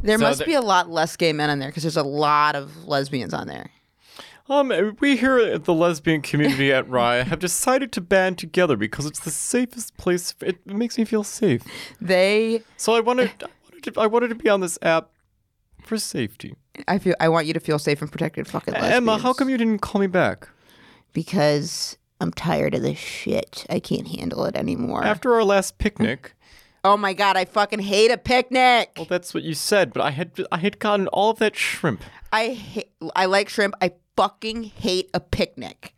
there 0.02 0.18
So 0.18 0.24
must 0.24 0.44
be 0.44 0.54
a 0.54 0.60
lot 0.60 0.90
less 0.90 1.16
gay 1.16 1.32
men 1.32 1.48
on 1.48 1.58
there 1.58 1.70
because 1.70 1.82
there's 1.84 1.96
a 1.96 2.02
lot 2.02 2.54
of 2.56 2.86
lesbians 2.86 3.32
on 3.32 3.46
there. 3.46 3.70
Um, 4.48 4.96
we 5.00 5.16
here 5.16 5.38
at 5.38 5.64
the 5.64 5.72
lesbian 5.72 6.20
community 6.20 6.70
at 6.70 6.86
Raya 6.86 7.24
have 7.24 7.38
decided 7.38 7.92
to 7.92 8.00
band 8.02 8.36
together 8.36 8.76
because 8.76 9.06
it's 9.06 9.20
the 9.20 9.30
safest 9.30 9.96
place. 9.96 10.34
It 10.42 10.66
makes 10.66 10.98
me 10.98 11.06
feel 11.06 11.24
safe. 11.24 11.62
They, 12.00 12.62
So 12.76 12.94
I 12.94 13.00
wanted, 13.00 13.30
I 13.42 13.46
wanted, 13.70 13.94
to, 13.94 14.00
I 14.00 14.06
wanted 14.06 14.28
to 14.28 14.34
be 14.34 14.50
on 14.50 14.60
this 14.60 14.78
app 14.82 15.08
for 15.82 15.96
safety. 15.96 16.56
I 16.86 16.98
feel, 16.98 17.14
I 17.20 17.28
want 17.30 17.46
you 17.46 17.54
to 17.54 17.60
feel 17.60 17.78
safe 17.78 18.02
and 18.02 18.10
protected. 18.12 18.46
Fucking 18.46 18.74
lesbians. 18.74 18.96
Emma, 18.96 19.18
how 19.18 19.32
come 19.32 19.48
you 19.48 19.56
didn't 19.56 19.78
call 19.78 20.00
me 20.00 20.08
back 20.08 20.48
Because 21.14 21.96
I'm 22.20 22.32
tired 22.32 22.74
of 22.74 22.82
this 22.82 22.98
shit. 22.98 23.64
I 23.70 23.80
can't 23.80 24.08
handle 24.08 24.44
it 24.44 24.56
anymore. 24.56 25.04
after 25.04 25.32
our 25.34 25.44
last 25.44 25.78
picnic? 25.78 26.34
oh 26.84 26.98
my 26.98 27.14
god, 27.14 27.38
I 27.38 27.46
fucking 27.46 27.80
hate 27.80 28.10
a 28.10 28.18
picnic. 28.18 28.92
Well, 28.96 29.06
that's 29.08 29.32
what 29.32 29.42
you 29.42 29.54
said, 29.54 29.92
but 29.94 30.02
I 30.02 30.10
had 30.10 30.32
I 30.52 30.58
had 30.58 30.78
gotten 30.78 31.08
all 31.08 31.30
of 31.30 31.38
that 31.38 31.56
shrimp. 31.56 32.02
I 32.32 32.48
hate, 32.48 32.90
I 33.16 33.24
like 33.26 33.48
shrimp. 33.48 33.74
I 33.80 33.92
fucking 34.16 34.64
hate 34.64 35.10
a 35.14 35.20
picnic. 35.20 35.94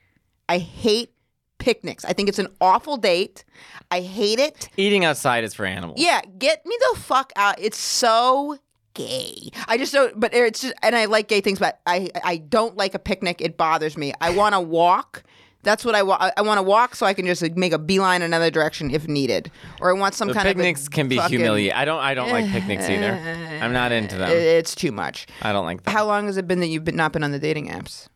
I 0.49 0.59
hate 0.59 1.13
picnics. 1.59 2.05
I 2.05 2.13
think 2.13 2.29
it's 2.29 2.39
an 2.39 2.49
awful 2.61 2.97
date. 2.97 3.45
I 3.91 4.01
hate 4.01 4.39
it. 4.39 4.69
Eating 4.77 5.05
outside 5.05 5.45
is 5.45 5.55
for 5.55 5.65
animals. 5.65 6.01
Yeah, 6.01 6.21
get 6.39 6.65
me 6.65 6.77
the 6.93 7.01
fuck 7.01 7.33
out. 7.37 7.57
It's 7.59 7.79
so 7.79 8.59
gay. 8.95 9.51
I 9.69 9.77
just 9.77 9.93
don't 9.93 10.19
but 10.19 10.33
it's 10.33 10.63
just 10.63 10.75
and 10.83 10.97
I 10.97 11.05
like 11.07 11.29
gay 11.29 11.41
things, 11.41 11.59
but 11.59 11.81
I 11.87 12.11
I 12.25 12.39
don't 12.39 12.77
like 12.77 12.95
a 12.95 12.99
picnic. 12.99 13.41
It 13.41 13.57
bothers 13.57 13.97
me. 13.97 14.13
I 14.21 14.31
want 14.31 14.55
to 14.55 14.61
walk. 14.61 15.23
That's 15.67 15.85
what 15.85 15.97
I 15.97 16.05
want. 16.05 16.23
I 16.37 16.43
want 16.43 16.59
to 16.59 16.63
walk 16.63 16.95
so 16.95 17.05
I 17.07 17.13
can 17.13 17.27
just 17.27 17.43
like, 17.43 17.57
make 17.57 17.73
a 17.73 17.79
beeline 17.79 18.23
another 18.23 18.53
direction 18.53 18.93
if 18.93 19.09
needed, 19.09 19.51
or 19.81 19.91
I 19.91 19.99
want 19.99 20.15
some 20.15 20.29
The 20.29 20.35
kind 20.35 20.47
picnics 20.47 20.83
of 20.83 20.85
picnics 20.85 20.89
can 20.95 21.09
be 21.09 21.17
fucking- 21.17 21.39
humiliating. 21.41 21.77
I 21.77 21.85
don't 21.85 21.99
I 22.01 22.15
don't 22.15 22.31
like 22.31 22.49
picnics 22.53 22.89
either. 22.89 23.13
I'm 23.61 23.73
not 23.73 23.91
into 23.91 24.17
them. 24.17 24.31
It's 24.31 24.77
too 24.77 24.93
much. 24.93 25.27
I 25.43 25.53
don't 25.53 25.67
like 25.67 25.83
them. 25.83 25.93
How 25.93 26.07
long 26.07 26.27
has 26.27 26.37
it 26.37 26.47
been 26.47 26.61
that 26.61 26.69
you've 26.69 26.85
been, 26.85 26.95
not 26.95 27.11
been 27.13 27.25
on 27.25 27.33
the 27.33 27.41
dating 27.41 27.69
apps? 27.69 28.07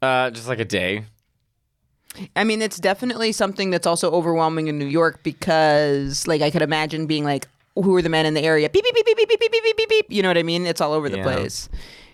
Uh, 0.00 0.30
just 0.30 0.46
like 0.46 0.60
a 0.60 0.64
day. 0.64 1.04
I 2.36 2.44
mean, 2.44 2.62
it's 2.62 2.78
definitely 2.78 3.32
something 3.32 3.70
that's 3.70 3.86
also 3.86 4.12
overwhelming 4.12 4.68
in 4.68 4.78
New 4.78 4.86
York 4.86 5.22
because, 5.24 6.26
like, 6.28 6.42
I 6.42 6.50
could 6.50 6.62
imagine 6.62 7.06
being 7.06 7.24
like, 7.24 7.48
"Who 7.74 7.96
are 7.96 8.02
the 8.02 8.08
men 8.08 8.24
in 8.26 8.34
the 8.34 8.42
area?" 8.42 8.68
Beep 8.70 8.84
beep 8.84 8.94
beep 8.94 9.06
beep 9.06 9.16
beep 9.16 9.28
beep 9.28 9.40
beep 9.40 9.52
beep 9.52 9.62
beep 9.64 9.76
beep. 9.76 9.88
beep. 9.88 10.06
You 10.10 10.22
know 10.22 10.28
what 10.28 10.38
I 10.38 10.42
mean? 10.44 10.64
It's 10.66 10.80
all 10.80 10.92
over 10.92 11.08
the 11.08 11.16
Yeah. 11.18 11.22
place. 11.24 11.68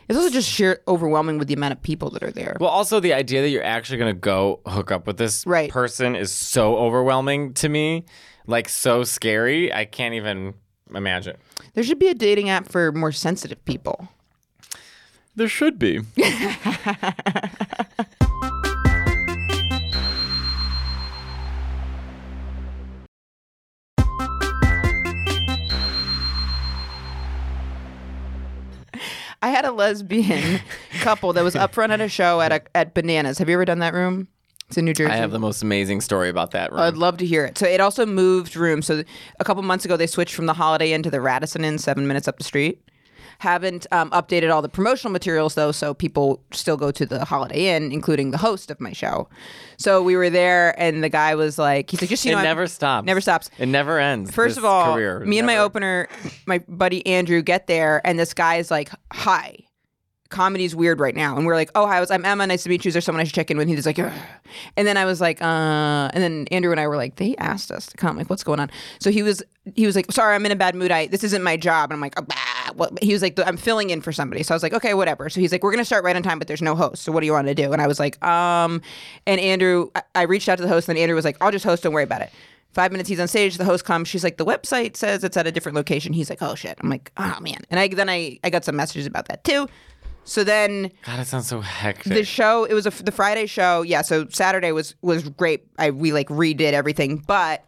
It's 0.09 0.17
also 0.17 0.31
just 0.31 0.49
sheer 0.49 0.81
overwhelming 0.89 1.39
with 1.39 1.49
the 1.49 1.55
amount 1.55 1.73
of 1.73 1.83
people 1.83 2.09
that 2.11 2.23
are 2.23 2.31
there. 2.31 2.57
Well, 2.59 2.71
also 2.71 2.99
the 2.99 3.13
idea 3.13 3.43
that 3.43 3.51
you're 3.51 3.63
actually 3.63 3.99
gonna 3.99 4.15
go 4.15 4.61
hook 4.67 4.91
up 4.91 5.07
with 5.07 5.19
this 5.19 5.47
Right. 5.47 5.71
person 5.71 6.17
is 6.17 6.33
so 6.33 6.77
overwhelming 6.79 7.53
to 7.55 7.69
me, 7.69 8.07
like 8.47 8.69
so 8.71 9.05
scary. 9.05 9.73
I 9.73 9.85
can't 9.85 10.15
even 10.15 10.55
imagine. 10.95 11.37
There 11.75 11.85
should 11.85 11.99
be 11.99 12.09
a 12.09 12.15
dating 12.15 12.49
app 12.49 12.73
for 12.73 12.91
more 12.93 13.13
sensitive 13.13 13.63
people. 13.67 14.09
There 15.37 15.49
should 15.49 15.79
be. 15.79 16.01
I 29.43 29.49
had 29.49 29.65
a 29.65 29.73
lesbian 29.73 30.61
couple 31.01 31.33
that 31.35 31.45
was 31.45 31.55
up 31.55 31.75
front 31.75 31.93
at 31.93 32.01
a 32.01 32.09
show 32.09 32.41
at 32.41 32.53
a, 32.53 32.63
at 32.77 32.95
Bananas. 32.95 33.39
Have 33.39 33.49
you 33.49 33.55
ever 33.55 33.65
done 33.65 33.79
that 33.81 33.95
room? 33.95 34.29
It's 34.69 34.77
in 34.77 34.85
New 34.85 34.93
Jersey. 34.93 35.13
I 35.13 35.17
have 35.17 35.31
the 35.31 35.39
most 35.39 35.63
amazing 35.63 36.03
story 36.03 36.29
about 36.29 36.51
that 36.51 36.73
room. 36.73 36.81
I'd 36.81 36.97
love 36.97 37.17
to 37.19 37.27
hear 37.27 37.45
it. 37.47 37.57
So 37.57 37.67
it 37.67 37.81
also 37.81 38.05
moved 38.05 38.55
rooms. 38.55 38.87
So 38.87 39.03
a 39.41 39.45
couple 39.45 39.63
months 39.63 39.85
ago, 39.87 39.97
they 39.97 40.07
switched 40.07 40.35
from 40.35 40.45
the 40.47 40.53
Holiday 40.53 40.93
Inn 40.93 41.03
to 41.05 41.11
the 41.11 41.21
Radisson 41.23 41.65
Inn, 41.65 41.79
seven 41.79 42.07
minutes 42.07 42.29
up 42.29 42.37
the 42.37 42.45
street. 42.45 42.83
Haven't 43.41 43.87
um, 43.93 44.11
updated 44.11 44.53
all 44.53 44.63
the 44.63 44.69
promotional 44.69 45.13
materials 45.13 45.55
though, 45.55 45.71
so 45.71 45.95
people 45.95 46.43
still 46.53 46.77
go 46.77 46.91
to 46.91 47.07
the 47.07 47.25
Holiday 47.25 47.69
Inn, 47.77 47.93
including 47.93 48.33
the 48.33 48.39
host 48.39 48.69
of 48.69 48.81
my 48.81 48.93
show. 48.93 49.29
So 49.77 50.03
we 50.03 50.17
were 50.17 50.29
there, 50.29 50.75
and 50.81 51.05
the 51.05 51.09
guy 51.09 51.37
was 51.37 51.57
like, 51.57 51.89
"He's 51.89 52.01
like, 52.01 52.11
just 52.11 52.25
so 52.25 52.31
you 52.31 52.33
it 52.33 52.35
know, 52.35 52.39
I'm- 52.41 52.47
never 52.49 52.67
stops. 52.67 53.07
Never 53.07 53.21
stops. 53.21 53.49
It 53.59 53.67
never 53.67 54.01
ends. 54.01 54.33
First 54.33 54.59
of 54.59 54.65
all, 54.65 54.95
career. 54.95 55.21
me 55.21 55.39
and 55.39 55.47
my 55.47 55.57
opener, 55.59 56.09
my 56.47 56.59
buddy 56.67 57.07
Andrew, 57.07 57.41
get 57.41 57.69
there, 57.69 58.01
and 58.05 58.19
this 58.19 58.35
guy 58.35 58.57
is 58.57 58.73
like, 58.73 58.91
"Hi, 59.13 59.55
comedy's 60.31 60.75
weird 60.75 61.01
right 61.01 61.15
now," 61.15 61.37
and 61.37 61.47
we're 61.47 61.55
like, 61.55 61.71
"Oh, 61.75 61.87
hi, 61.87 61.97
I 61.97 62.01
was, 62.01 62.11
I'm 62.11 62.25
Emma. 62.25 62.47
Nice 62.47 62.63
to 62.65 62.69
meet 62.69 62.85
you. 62.85 62.89
Is 62.89 62.95
there 62.95 63.01
someone 63.01 63.21
I 63.21 63.25
should 63.25 63.35
check 63.35 63.51
in 63.51 63.57
with?" 63.59 63.69
He's 63.69 63.87
like, 63.87 63.99
Ugh. 63.99 64.13
and 64.77 64.87
then 64.87 64.97
I 64.97 65.05
was 65.05 65.21
like, 65.21 65.41
"Uh," 65.43 66.11
and 66.13 66.23
then 66.23 66.47
Andrew 66.51 66.71
and 66.71 66.81
I 66.81 66.87
were 66.87 66.97
like, 66.97 67.17
"They 67.17 67.37
asked 67.37 67.71
us 67.71 67.87
to 67.87 67.97
come. 67.97 68.17
Like, 68.17 68.31
what's 68.31 68.45
going 68.45 68.61
on?" 68.61 68.71
So 69.01 69.11
he 69.11 69.23
was, 69.23 69.43
he 69.75 69.87
was 69.87 69.97
like, 69.97 70.11
"Sorry, 70.13 70.35
I'm 70.35 70.45
in 70.47 70.53
a 70.53 70.57
bad 70.57 70.75
mood. 70.75 70.91
I 70.91 71.07
this 71.07 71.25
isn't 71.25 71.43
my 71.43 71.57
job," 71.57 71.91
and 71.91 71.95
I'm 71.95 72.01
like, 72.01 72.15
bah. 72.27 72.73
what? 72.75 73.03
He 73.03 73.13
was 73.13 73.23
like, 73.23 73.39
"I'm 73.41 73.57
filling 73.57 73.91
in 73.91 74.01
for 74.01 74.13
somebody." 74.13 74.43
So 74.43 74.55
I 74.55 74.57
was 74.57 74.63
like, 74.63 74.75
"Okay, 74.75 74.95
whatever." 74.95 75.29
So 75.29 75.41
he's 75.41 75.53
like, 75.53 75.63
"We're 75.63 75.73
gonna 75.73 75.85
start 75.85 76.05
right 76.05 76.17
on 76.17 76.23
time, 76.23 76.39
but 76.39 76.49
there's 76.49 76.63
no 76.63 76.75
host. 76.75 77.03
So 77.03 77.13
what 77.13 77.21
do 77.21 77.27
you 77.27 77.33
want 77.33 77.47
to 77.49 77.55
do?" 77.55 77.73
And 77.73 77.81
I 77.83 77.87
was 77.87 77.99
like, 77.99 78.23
"Um," 78.25 78.83
and 79.27 79.41
Andrew, 79.41 79.91
I, 79.95 80.03
I 80.15 80.23
reached 80.23 80.49
out 80.49 80.57
to 80.59 80.63
the 80.63 80.69
host, 80.69 80.89
and 80.89 80.99
Andrew 80.99 81.17
was 81.17 81.25
like, 81.25 81.37
"I'll 81.41 81.53
just 81.53 81.65
host. 81.65 81.83
Don't 81.83 81.93
worry 81.93 82.05
about 82.05 82.23
it." 82.23 82.31
Five 82.73 82.93
minutes 82.93 83.09
he's 83.09 83.19
on 83.19 83.29
stage, 83.29 83.57
the 83.57 83.65
host 83.65 83.85
comes. 83.85 84.09
She's 84.09 84.23
like, 84.23 84.37
the 84.37 84.45
website 84.45 84.95
says 84.95 85.25
it's 85.25 85.37
at 85.39 85.47
a 85.47 85.51
different 85.51 85.75
location. 85.75 86.13
He's 86.13 86.29
like, 86.29 86.43
oh 86.43 86.55
shit. 86.55 86.79
I'm 86.81 86.91
like, 86.91 87.11
oh 87.17 87.39
man. 87.41 87.63
And 87.71 87.81
I 87.81 87.89
then 87.89 88.11
I 88.11 88.39
I 88.45 88.51
got 88.51 88.65
some 88.65 88.77
messages 88.77 89.07
about 89.07 89.27
that 89.29 89.43
too. 89.43 89.69
So 90.25 90.45
then 90.45 90.91
God, 91.07 91.21
it 91.21 91.27
sounds 91.27 91.47
so 91.47 91.61
hectic. 91.61 92.13
the 92.13 92.25
show 92.25 92.65
it 92.65 92.75
was 92.75 92.87
a, 92.87 92.91
the 93.03 93.13
Friday 93.13 93.47
show. 93.47 93.83
Yeah, 93.83 94.03
so 94.03 94.27
Saturday 94.29 94.73
was 94.73 94.95
was 95.01 95.29
great. 95.31 95.67
I 95.79 95.91
we 95.91 96.13
like 96.13 96.29
redid 96.29 96.73
everything, 96.73 97.17
but 97.27 97.65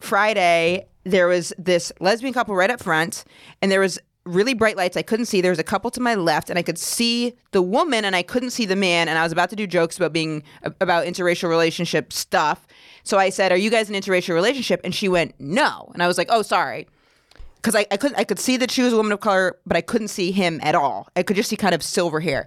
Friday 0.00 0.86
there 1.04 1.28
was 1.28 1.52
this 1.58 1.92
lesbian 2.00 2.34
couple 2.34 2.54
right 2.56 2.70
up 2.70 2.82
front, 2.82 3.24
and 3.62 3.70
there 3.70 3.80
was 3.80 3.98
really 4.24 4.54
bright 4.54 4.76
lights. 4.76 4.96
I 4.96 5.02
couldn't 5.02 5.26
see. 5.26 5.40
There 5.40 5.52
was 5.52 5.60
a 5.60 5.64
couple 5.64 5.90
to 5.92 6.00
my 6.00 6.16
left, 6.16 6.50
and 6.50 6.58
I 6.58 6.62
could 6.62 6.78
see 6.78 7.34
the 7.52 7.62
woman, 7.62 8.04
and 8.04 8.16
I 8.16 8.22
couldn't 8.22 8.50
see 8.50 8.66
the 8.66 8.74
man. 8.74 9.08
And 9.08 9.16
I 9.16 9.22
was 9.22 9.30
about 9.30 9.50
to 9.50 9.56
do 9.56 9.66
jokes 9.68 9.96
about 9.96 10.12
being 10.12 10.42
about 10.80 11.06
interracial 11.06 11.48
relationship 11.48 12.12
stuff. 12.12 12.66
So 13.04 13.18
I 13.18 13.30
said, 13.30 13.52
"Are 13.52 13.56
you 13.56 13.70
guys 13.70 13.88
an 13.88 13.94
interracial 13.94 14.34
relationship?" 14.34 14.80
And 14.82 14.92
she 14.94 15.08
went, 15.08 15.34
"No." 15.38 15.90
And 15.94 16.02
I 16.02 16.08
was 16.08 16.18
like, 16.18 16.28
"Oh, 16.30 16.42
sorry." 16.42 16.88
Because 17.66 17.74
I, 17.74 17.84
I 17.90 17.96
couldn't 17.96 18.16
I 18.16 18.22
could 18.22 18.38
see 18.38 18.56
that 18.58 18.70
she 18.70 18.82
was 18.82 18.92
a 18.92 18.96
woman 18.96 19.10
of 19.10 19.18
color, 19.18 19.58
but 19.66 19.76
I 19.76 19.80
couldn't 19.80 20.08
see 20.08 20.30
him 20.30 20.60
at 20.62 20.76
all. 20.76 21.08
I 21.16 21.24
could 21.24 21.34
just 21.34 21.48
see 21.48 21.56
kind 21.56 21.74
of 21.74 21.82
silver 21.82 22.20
hair. 22.20 22.46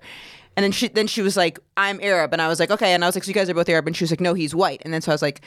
And 0.55 0.63
then 0.63 0.71
she 0.71 0.87
then 0.87 1.07
she 1.07 1.21
was 1.21 1.35
like, 1.35 1.59
"I'm 1.75 1.99
Arab," 2.01 2.31
and 2.31 2.41
I 2.41 2.47
was 2.47 2.57
like, 2.57 2.71
"Okay." 2.71 2.93
And 2.93 3.03
I 3.03 3.07
was 3.07 3.17
like, 3.17 3.25
"So 3.25 3.27
you 3.27 3.33
guys 3.33 3.49
are 3.49 3.53
both 3.53 3.67
Arab?" 3.67 3.85
And 3.85 3.97
she 3.97 4.05
was 4.05 4.11
like, 4.11 4.21
"No, 4.21 4.33
he's 4.33 4.55
white." 4.55 4.81
And 4.85 4.93
then 4.93 5.01
so 5.01 5.11
I 5.11 5.15
was 5.15 5.21
like, 5.21 5.41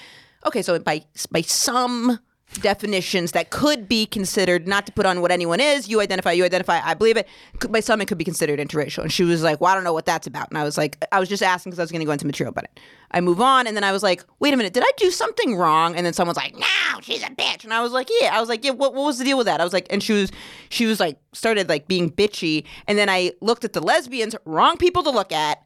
"Okay, 0.44 0.60
so 0.60 0.78
by 0.78 1.06
by 1.30 1.40
some 1.40 2.18
definitions 2.60 3.32
that 3.32 3.50
could 3.50 3.88
be 3.88 4.06
considered 4.06 4.68
not 4.68 4.86
to 4.86 4.92
put 4.92 5.06
on 5.06 5.20
what 5.20 5.30
anyone 5.30 5.60
is, 5.60 5.88
you 5.88 6.00
identify, 6.00 6.32
you 6.32 6.44
identify, 6.44 6.80
I 6.84 6.94
believe 6.94 7.16
it. 7.16 7.26
Could- 7.58 7.72
By 7.72 7.80
some, 7.80 8.00
it 8.00 8.06
could 8.06 8.18
be 8.18 8.24
considered 8.24 8.58
interracial." 8.58 9.02
And 9.02 9.12
she 9.12 9.24
was 9.24 9.42
like, 9.42 9.60
"Well, 9.60 9.70
I 9.70 9.74
don't 9.74 9.84
know 9.84 9.92
what 9.92 10.06
that's 10.06 10.26
about." 10.26 10.48
And 10.50 10.58
I 10.58 10.64
was 10.64 10.76
like, 10.76 11.02
"I 11.12 11.18
was 11.20 11.28
just 11.28 11.42
asking 11.42 11.70
because 11.70 11.78
I 11.78 11.82
was 11.82 11.90
going 11.92 12.00
to 12.00 12.06
go 12.06 12.12
into 12.12 12.26
material 12.26 12.50
about 12.50 12.64
it." 12.64 12.80
I 13.10 13.20
move 13.20 13.40
on, 13.40 13.66
and 13.66 13.76
then 13.76 13.84
I 13.84 13.92
was 13.92 14.02
like, 14.02 14.24
"Wait 14.38 14.52
a 14.54 14.56
minute, 14.56 14.72
did 14.72 14.82
I 14.84 14.90
do 14.96 15.10
something 15.10 15.56
wrong?" 15.56 15.96
And 15.96 16.04
then 16.04 16.12
someone's 16.12 16.36
like, 16.36 16.54
"No, 16.58 17.00
she's 17.02 17.22
a 17.22 17.26
bitch," 17.30 17.64
and 17.64 17.72
I 17.72 17.80
was 17.82 17.92
like, 17.92 18.08
"Yeah." 18.20 18.36
I 18.36 18.40
was 18.40 18.48
like, 18.48 18.64
"Yeah, 18.64 18.72
what, 18.72 18.94
what 18.94 19.04
was 19.04 19.18
the 19.18 19.24
deal 19.24 19.38
with 19.38 19.46
that?" 19.46 19.60
I 19.60 19.64
was 19.64 19.72
like, 19.72 19.86
and 19.90 20.02
she 20.02 20.12
was, 20.12 20.30
she 20.68 20.86
was 20.86 21.00
like, 21.00 21.18
started 21.32 21.68
like 21.68 21.88
being 21.88 22.10
bitchy, 22.10 22.64
and 22.86 22.98
then 22.98 23.08
I 23.08 23.32
looked 23.40 23.64
at 23.64 23.72
the 23.72 23.80
lesbians, 23.82 24.34
wrong 24.44 24.76
people 24.76 25.02
to 25.04 25.10
look 25.10 25.32
at. 25.32 25.62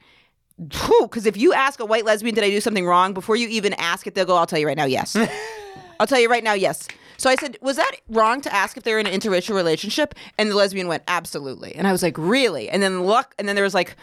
Because 0.59 1.27
if 1.27 1.37
you 1.37 1.53
ask 1.53 1.81
a 1.81 1.85
white 1.85 2.07
lesbian, 2.07 2.35
did 2.35 2.43
I 2.43 2.49
do 2.49 2.63
something 2.63 2.87
wrong? 2.87 3.13
Before 3.13 3.37
you 3.37 3.47
even 3.49 3.75
ask 3.75 4.07
it, 4.07 4.15
they'll 4.15 4.25
go, 4.25 4.37
I'll 4.37 4.47
tell 4.47 4.59
you 4.59 4.67
right 4.67 4.77
now, 4.77 4.87
yes. 4.87 5.15
I'll 6.01 6.07
tell 6.07 6.21
you 6.21 6.29
right 6.29 6.45
now, 6.45 6.53
yes. 6.53 6.89
So 7.17 7.31
I 7.31 7.37
said, 7.37 7.57
was 7.61 7.77
that 7.77 7.93
wrong 8.09 8.41
to 8.43 8.55
ask 8.55 8.77
if 8.77 8.83
they're 8.83 8.99
in 8.99 9.07
an 9.07 9.19
interracial 9.19 9.55
relationship? 9.55 10.15
And 10.39 10.51
the 10.51 10.55
lesbian 10.55 10.89
went, 10.89 11.03
absolutely. 11.09 11.75
And 11.75 11.87
I 11.87 11.93
was 11.93 12.03
like, 12.03 12.17
really? 12.19 12.69
And 12.69 12.83
then 12.83 13.05
look, 13.05 13.35
and 13.39 13.49
then 13.49 13.57
there 13.57 13.65
was 13.65 13.75
like 13.75 13.97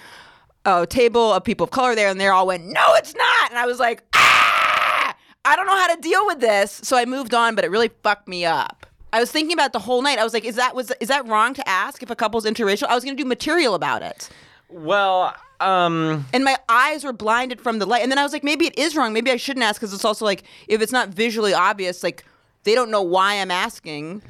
a 0.66 0.88
table 0.88 1.34
of 1.34 1.44
people 1.44 1.66
of 1.66 1.72
color 1.72 1.96
there, 1.96 2.10
and 2.10 2.20
they 2.20 2.28
all 2.28 2.48
went, 2.48 2.66
no, 2.66 2.94
it's 2.96 3.14
not. 3.16 3.50
And 3.50 3.60
I 3.60 3.66
was 3.66 3.80
like, 3.80 4.04
ah, 4.14 5.16
I 5.46 5.56
don't 5.56 5.66
know 5.66 5.76
how 5.76 5.94
to 5.96 6.02
deal 6.02 6.26
with 6.26 6.40
this. 6.40 6.82
So 6.84 6.98
I 6.98 7.06
moved 7.06 7.34
on, 7.34 7.56
but 7.56 7.66
it 7.66 7.72
really 7.72 7.92
fucked 8.02 8.28
me 8.28 8.46
up. 8.46 8.86
I 9.12 9.20
was 9.20 9.32
thinking 9.32 9.54
about 9.54 9.74
the 9.74 9.80
whole 9.80 10.02
night. 10.02 10.18
I 10.18 10.24
was 10.24 10.34
like, 10.34 10.44
is 10.44 10.56
that 10.56 10.74
was 10.74 10.92
is 11.00 11.08
that 11.10 11.28
wrong 11.28 11.54
to 11.54 11.70
ask 11.70 12.02
if 12.02 12.10
a 12.10 12.16
couple's 12.16 12.46
interracial? 12.46 12.88
I 12.88 12.96
was 12.96 13.04
going 13.04 13.16
to 13.16 13.22
do 13.22 13.28
material 13.28 13.76
about 13.76 14.02
it. 14.02 14.30
Well, 14.70 15.36
um, 15.60 16.26
and 16.34 16.44
my 16.44 16.58
eyes 16.68 17.04
were 17.04 17.14
blinded 17.14 17.62
from 17.62 17.80
the 17.80 17.86
light. 17.86 18.02
And 18.02 18.12
then 18.12 18.20
I 18.20 18.24
was 18.24 18.34
like, 18.34 18.44
maybe 18.44 18.66
it 18.66 18.78
is 18.78 18.96
wrong. 18.96 19.14
Maybe 19.14 19.32
I 19.32 19.38
shouldn't 19.38 19.64
ask 19.64 19.80
because 19.80 19.94
it's 19.94 20.06
also 20.06 20.26
like 20.26 20.44
if 20.68 20.82
it's 20.82 20.92
not 20.92 21.10
visually 21.10 21.54
obvious, 21.54 22.04
like 22.04 22.26
they 22.64 22.76
don't 22.76 22.92
know 22.92 23.02
why 23.02 23.36
I'm 23.36 23.52
asking. 23.52 24.22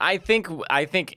I 0.00 0.18
think 0.18 0.48
I 0.70 0.84
think 0.84 1.16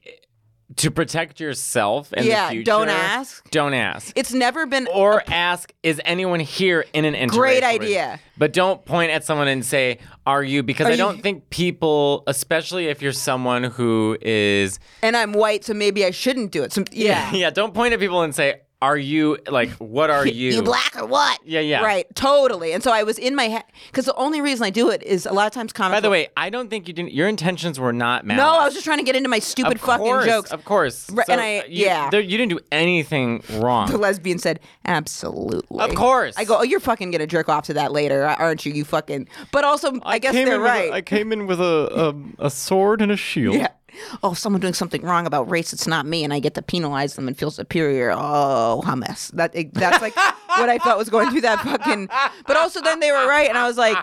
to 0.78 0.92
protect 0.92 1.40
yourself 1.40 2.14
in 2.14 2.26
Yeah, 2.26 2.46
the 2.48 2.52
future, 2.52 2.66
don't 2.66 2.90
ask. 2.90 3.50
Don't 3.50 3.74
ask. 3.74 4.14
It's 4.16 4.34
never 4.34 4.66
been 4.68 4.88
or 4.94 5.24
ask, 5.28 5.74
is 5.82 6.00
anyone 6.06 6.40
here 6.40 6.86
in 6.94 7.06
an 7.06 7.16
interracial 7.16 7.38
Great 7.38 7.64
idea. 7.64 8.20
But 8.38 8.54
don't 8.54 8.86
point 8.86 9.12
at 9.12 9.24
someone 9.26 9.48
and 9.48 9.66
say, 9.66 9.98
"Are 10.28 10.44
you?" 10.44 10.62
Because 10.64 10.86
Are 10.86 10.90
I 10.90 10.94
you- 10.94 10.98
don't 10.98 11.22
think 11.22 11.50
people, 11.50 12.24
especially 12.28 12.86
if 12.88 13.02
you're 13.02 13.12
someone 13.14 13.64
who 13.64 14.18
is, 14.22 14.80
and 15.02 15.18
I'm 15.18 15.34
white, 15.34 15.66
so 15.66 15.74
maybe 15.74 16.06
I 16.06 16.12
shouldn't 16.12 16.52
do 16.52 16.64
it. 16.64 16.72
So 16.72 16.84
yeah, 16.92 17.32
yeah, 17.34 17.50
don't 17.50 17.74
point 17.74 17.94
at 17.94 18.00
people 18.00 18.22
and 18.22 18.34
say, 18.36 18.62
"Are 18.82 18.98
you?" 18.98 19.38
Like, 19.50 19.70
what 19.72 20.10
are 20.10 20.26
you? 20.42 20.52
You 20.52 20.62
black 20.64 20.96
or 20.98 21.06
what? 21.06 21.40
Yeah, 21.46 21.60
yeah. 21.60 21.82
Right, 21.84 22.06
totally. 22.16 22.74
And 22.74 22.84
so 22.84 22.92
I 22.92 23.04
was 23.04 23.18
in 23.20 23.36
my 23.36 23.46
head 23.50 23.64
because 23.88 24.06
the 24.06 24.16
only 24.16 24.42
reason 24.42 24.66
I 24.66 24.70
do 24.70 24.90
it 24.90 25.04
is 25.04 25.26
a 25.26 25.34
lot 25.34 25.48
of 25.48 25.54
times 25.54 25.74
comics. 25.74 25.96
By 25.98 26.00
the 26.02 26.10
way, 26.10 26.30
I 26.38 26.50
don't 26.50 26.70
think 26.70 26.88
you 26.88 26.94
didn't. 26.94 27.14
Your 27.14 27.28
intentions 27.28 27.80
were 27.80 27.94
not 27.94 28.26
malice. 28.26 28.42
no, 28.44 28.60
I 28.60 28.66
was 28.66 28.74
just 28.74 28.86
trying 28.86 29.00
to 29.00 29.04
get 29.04 29.16
into 29.16 29.30
my 29.30 29.40
stupid 29.40 29.74
of 29.76 29.82
fucking 29.82 30.06
course, 30.06 30.26
jokes. 30.26 30.52
Of 30.52 30.66
course. 30.66 31.10
Right, 31.12 31.30
and 31.30 31.42
I- 31.42 31.64
you, 31.68 31.86
yeah. 31.86 32.10
there- 32.10 32.22
you 32.22 32.38
didn't 32.38 32.52
do 32.52 32.60
anything 32.72 33.44
wrong. 33.60 33.90
The 33.90 33.98
lesbian 33.98 34.40
said, 34.40 34.60
"Absolutely, 34.86 35.80
Of 35.80 35.96
course. 35.96 36.36
I 36.38 36.44
go, 36.46 36.58
"Oh, 36.60 36.64
you're 36.64 36.80
fucking 36.80 37.12
gonna 37.12 37.28
jerk 37.28 37.50
off 37.50 37.66
to 37.66 37.74
that 37.74 37.92
later, 37.92 38.26
aren't 38.26 38.66
you? 38.66 38.72
You 38.74 38.84
fucking." 38.86 39.28
But 39.52 39.64
also, 39.64 39.94
I, 40.04 40.20
guess 40.20 40.34
they're 40.34 40.60
right. 40.60 40.92
I 40.92 41.02
came 41.02 41.32
in 41.32 41.48
with 41.48 41.60
a, 41.60 42.14
a 42.40 42.46
a 42.46 42.50
sword 42.50 43.02
and 43.02 43.12
a 43.12 43.18
shield. 43.18 43.56
Yeah. 43.60 43.68
Oh, 44.24 44.34
someone 44.34 44.60
doing 44.60 44.74
something 44.74 45.02
wrong 45.02 45.26
about 45.26 45.50
race. 45.50 45.72
It's 45.72 45.88
not 45.88 46.06
me, 46.06 46.24
and 46.24 46.34
I 46.34 46.40
get 46.40 46.54
to 46.56 46.62
penalize 46.62 47.16
them 47.16 47.28
and 47.28 47.38
feel 47.38 47.52
superior. 47.52 48.12
Oh, 48.12 48.82
hummus. 48.86 49.32
That 49.32 49.54
that's 49.74 50.02
like 50.02 50.16
what 50.16 50.68
I 50.70 50.78
thought 50.78 50.98
was 50.98 51.10
going 51.10 51.30
through 51.30 51.42
that 51.42 51.62
fucking. 51.62 52.10
But 52.48 52.58
also, 52.58 52.82
then 52.82 53.00
they 53.00 53.12
were 53.12 53.28
right, 53.28 53.48
and 53.48 53.58
I 53.58 53.68
was 53.68 53.78
like, 53.78 53.98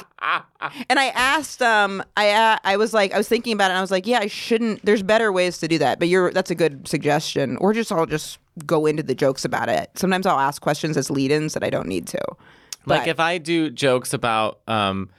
and 0.89 0.99
I 0.99 1.07
asked, 1.09 1.61
um, 1.63 2.03
I 2.17 2.59
I 2.65 2.77
was 2.77 2.95
like, 2.95 3.13
I 3.13 3.19
was 3.19 3.29
thinking 3.29 3.53
about 3.53 3.67
it, 3.67 3.73
and 3.73 3.79
I 3.79 3.81
was 3.81 3.91
like, 3.91 4.07
yeah, 4.07 4.21
I 4.21 4.29
shouldn't. 4.29 4.85
There's 4.85 5.03
better 5.03 5.33
ways 5.33 5.59
to 5.59 5.69
do 5.69 5.79
that, 5.79 5.99
but 5.99 6.09
you're 6.09 6.31
that's 6.31 6.51
a 6.51 6.55
good 6.55 6.87
suggestion. 6.89 7.57
Or 7.59 7.73
just 7.73 7.91
I'll 7.91 8.07
just 8.07 8.39
go 8.65 8.87
into 8.87 9.03
the 9.03 9.15
jokes 9.15 9.45
about 9.45 9.69
it. 9.69 9.91
Sometimes 9.97 10.25
I'll 10.27 10.39
ask 10.39 10.63
questions 10.63 10.97
as 10.97 11.11
lead-ins 11.11 11.55
that 11.55 11.63
I 11.65 11.71
don't 11.71 11.89
need 11.89 12.07
to. 12.09 12.21
Like 12.87 13.09
if 13.09 13.19
I 13.21 13.39
do 13.39 13.69
jokes 13.71 14.13
about 14.15 14.61
um 14.69 15.11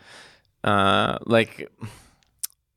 uh 0.63 1.17
like 1.25 1.69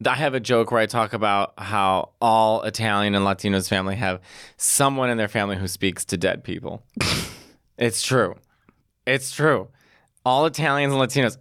I 0.07 0.15
have 0.15 0.35
a 0.35 0.41
joke 0.41 0.71
where 0.71 0.81
I 0.81 0.87
talk 0.87 1.13
about 1.13 1.55
how 1.59 2.11
all 2.21 2.63
Italian 2.63 3.15
and 3.15 3.25
Latinos 3.25 3.69
family 3.69 3.97
have 3.97 4.21
someone 4.57 5.11
in 5.11 5.19
their 5.19 5.29
family 5.29 5.57
who 5.57 5.69
speaks 5.69 6.05
to 6.07 6.17
dead 6.17 6.43
people. 6.43 6.83
it's 7.79 8.03
true. 8.03 8.37
It's 9.07 9.31
true. 9.31 9.69
All 10.25 10.47
Italians 10.47 10.93
and 10.93 11.03
Latinos 11.03 11.37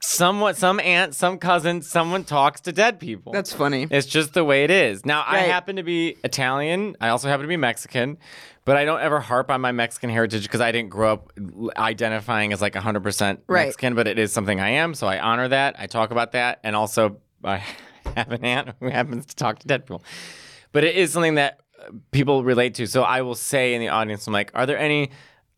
somewhat 0.00 0.56
some 0.56 0.80
aunt, 0.80 1.14
some 1.14 1.38
cousin, 1.38 1.82
someone 1.82 2.24
talks 2.24 2.60
to 2.62 2.72
dead 2.72 3.00
people. 3.00 3.32
That's 3.32 3.52
funny. 3.52 3.86
It's 3.90 4.06
just 4.06 4.32
the 4.32 4.44
way 4.44 4.64
it 4.64 4.70
is. 4.70 5.04
Now, 5.04 5.24
I 5.26 5.40
happen 5.40 5.76
to 5.76 5.82
be 5.82 6.16
Italian. 6.24 6.96
I 7.00 7.08
also 7.08 7.28
happen 7.28 7.42
to 7.42 7.48
be 7.48 7.56
Mexican, 7.56 8.18
but 8.64 8.76
I 8.76 8.84
don't 8.84 9.00
ever 9.00 9.20
harp 9.20 9.50
on 9.50 9.60
my 9.60 9.72
Mexican 9.72 10.10
heritage 10.10 10.42
because 10.44 10.60
I 10.60 10.72
didn't 10.72 10.90
grow 10.90 11.14
up 11.14 11.32
identifying 11.76 12.52
as 12.52 12.62
like 12.62 12.74
100% 12.74 13.38
Right. 13.46 13.66
Mexican, 13.66 13.94
but 13.94 14.06
it 14.06 14.18
is 14.18 14.32
something 14.32 14.60
I 14.60 14.70
am. 14.70 14.94
So 14.94 15.06
I 15.06 15.18
honor 15.18 15.48
that. 15.48 15.76
I 15.78 15.86
talk 15.86 16.10
about 16.10 16.32
that. 16.32 16.60
And 16.62 16.76
also, 16.76 17.18
I 17.42 17.62
have 18.16 18.32
an 18.32 18.44
aunt 18.44 18.70
who 18.80 18.88
happens 18.88 19.26
to 19.26 19.36
talk 19.36 19.58
to 19.60 19.66
dead 19.66 19.86
people. 19.86 20.02
But 20.72 20.84
it 20.84 20.96
is 20.96 21.12
something 21.12 21.36
that 21.36 21.60
uh, 21.80 21.92
people 22.10 22.44
relate 22.44 22.74
to. 22.74 22.86
So 22.86 23.02
I 23.02 23.22
will 23.22 23.34
say 23.34 23.74
in 23.74 23.80
the 23.80 23.88
audience, 23.88 24.26
I'm 24.26 24.32
like, 24.32 24.50
are 24.54 24.66
there 24.66 24.78
any 24.78 25.10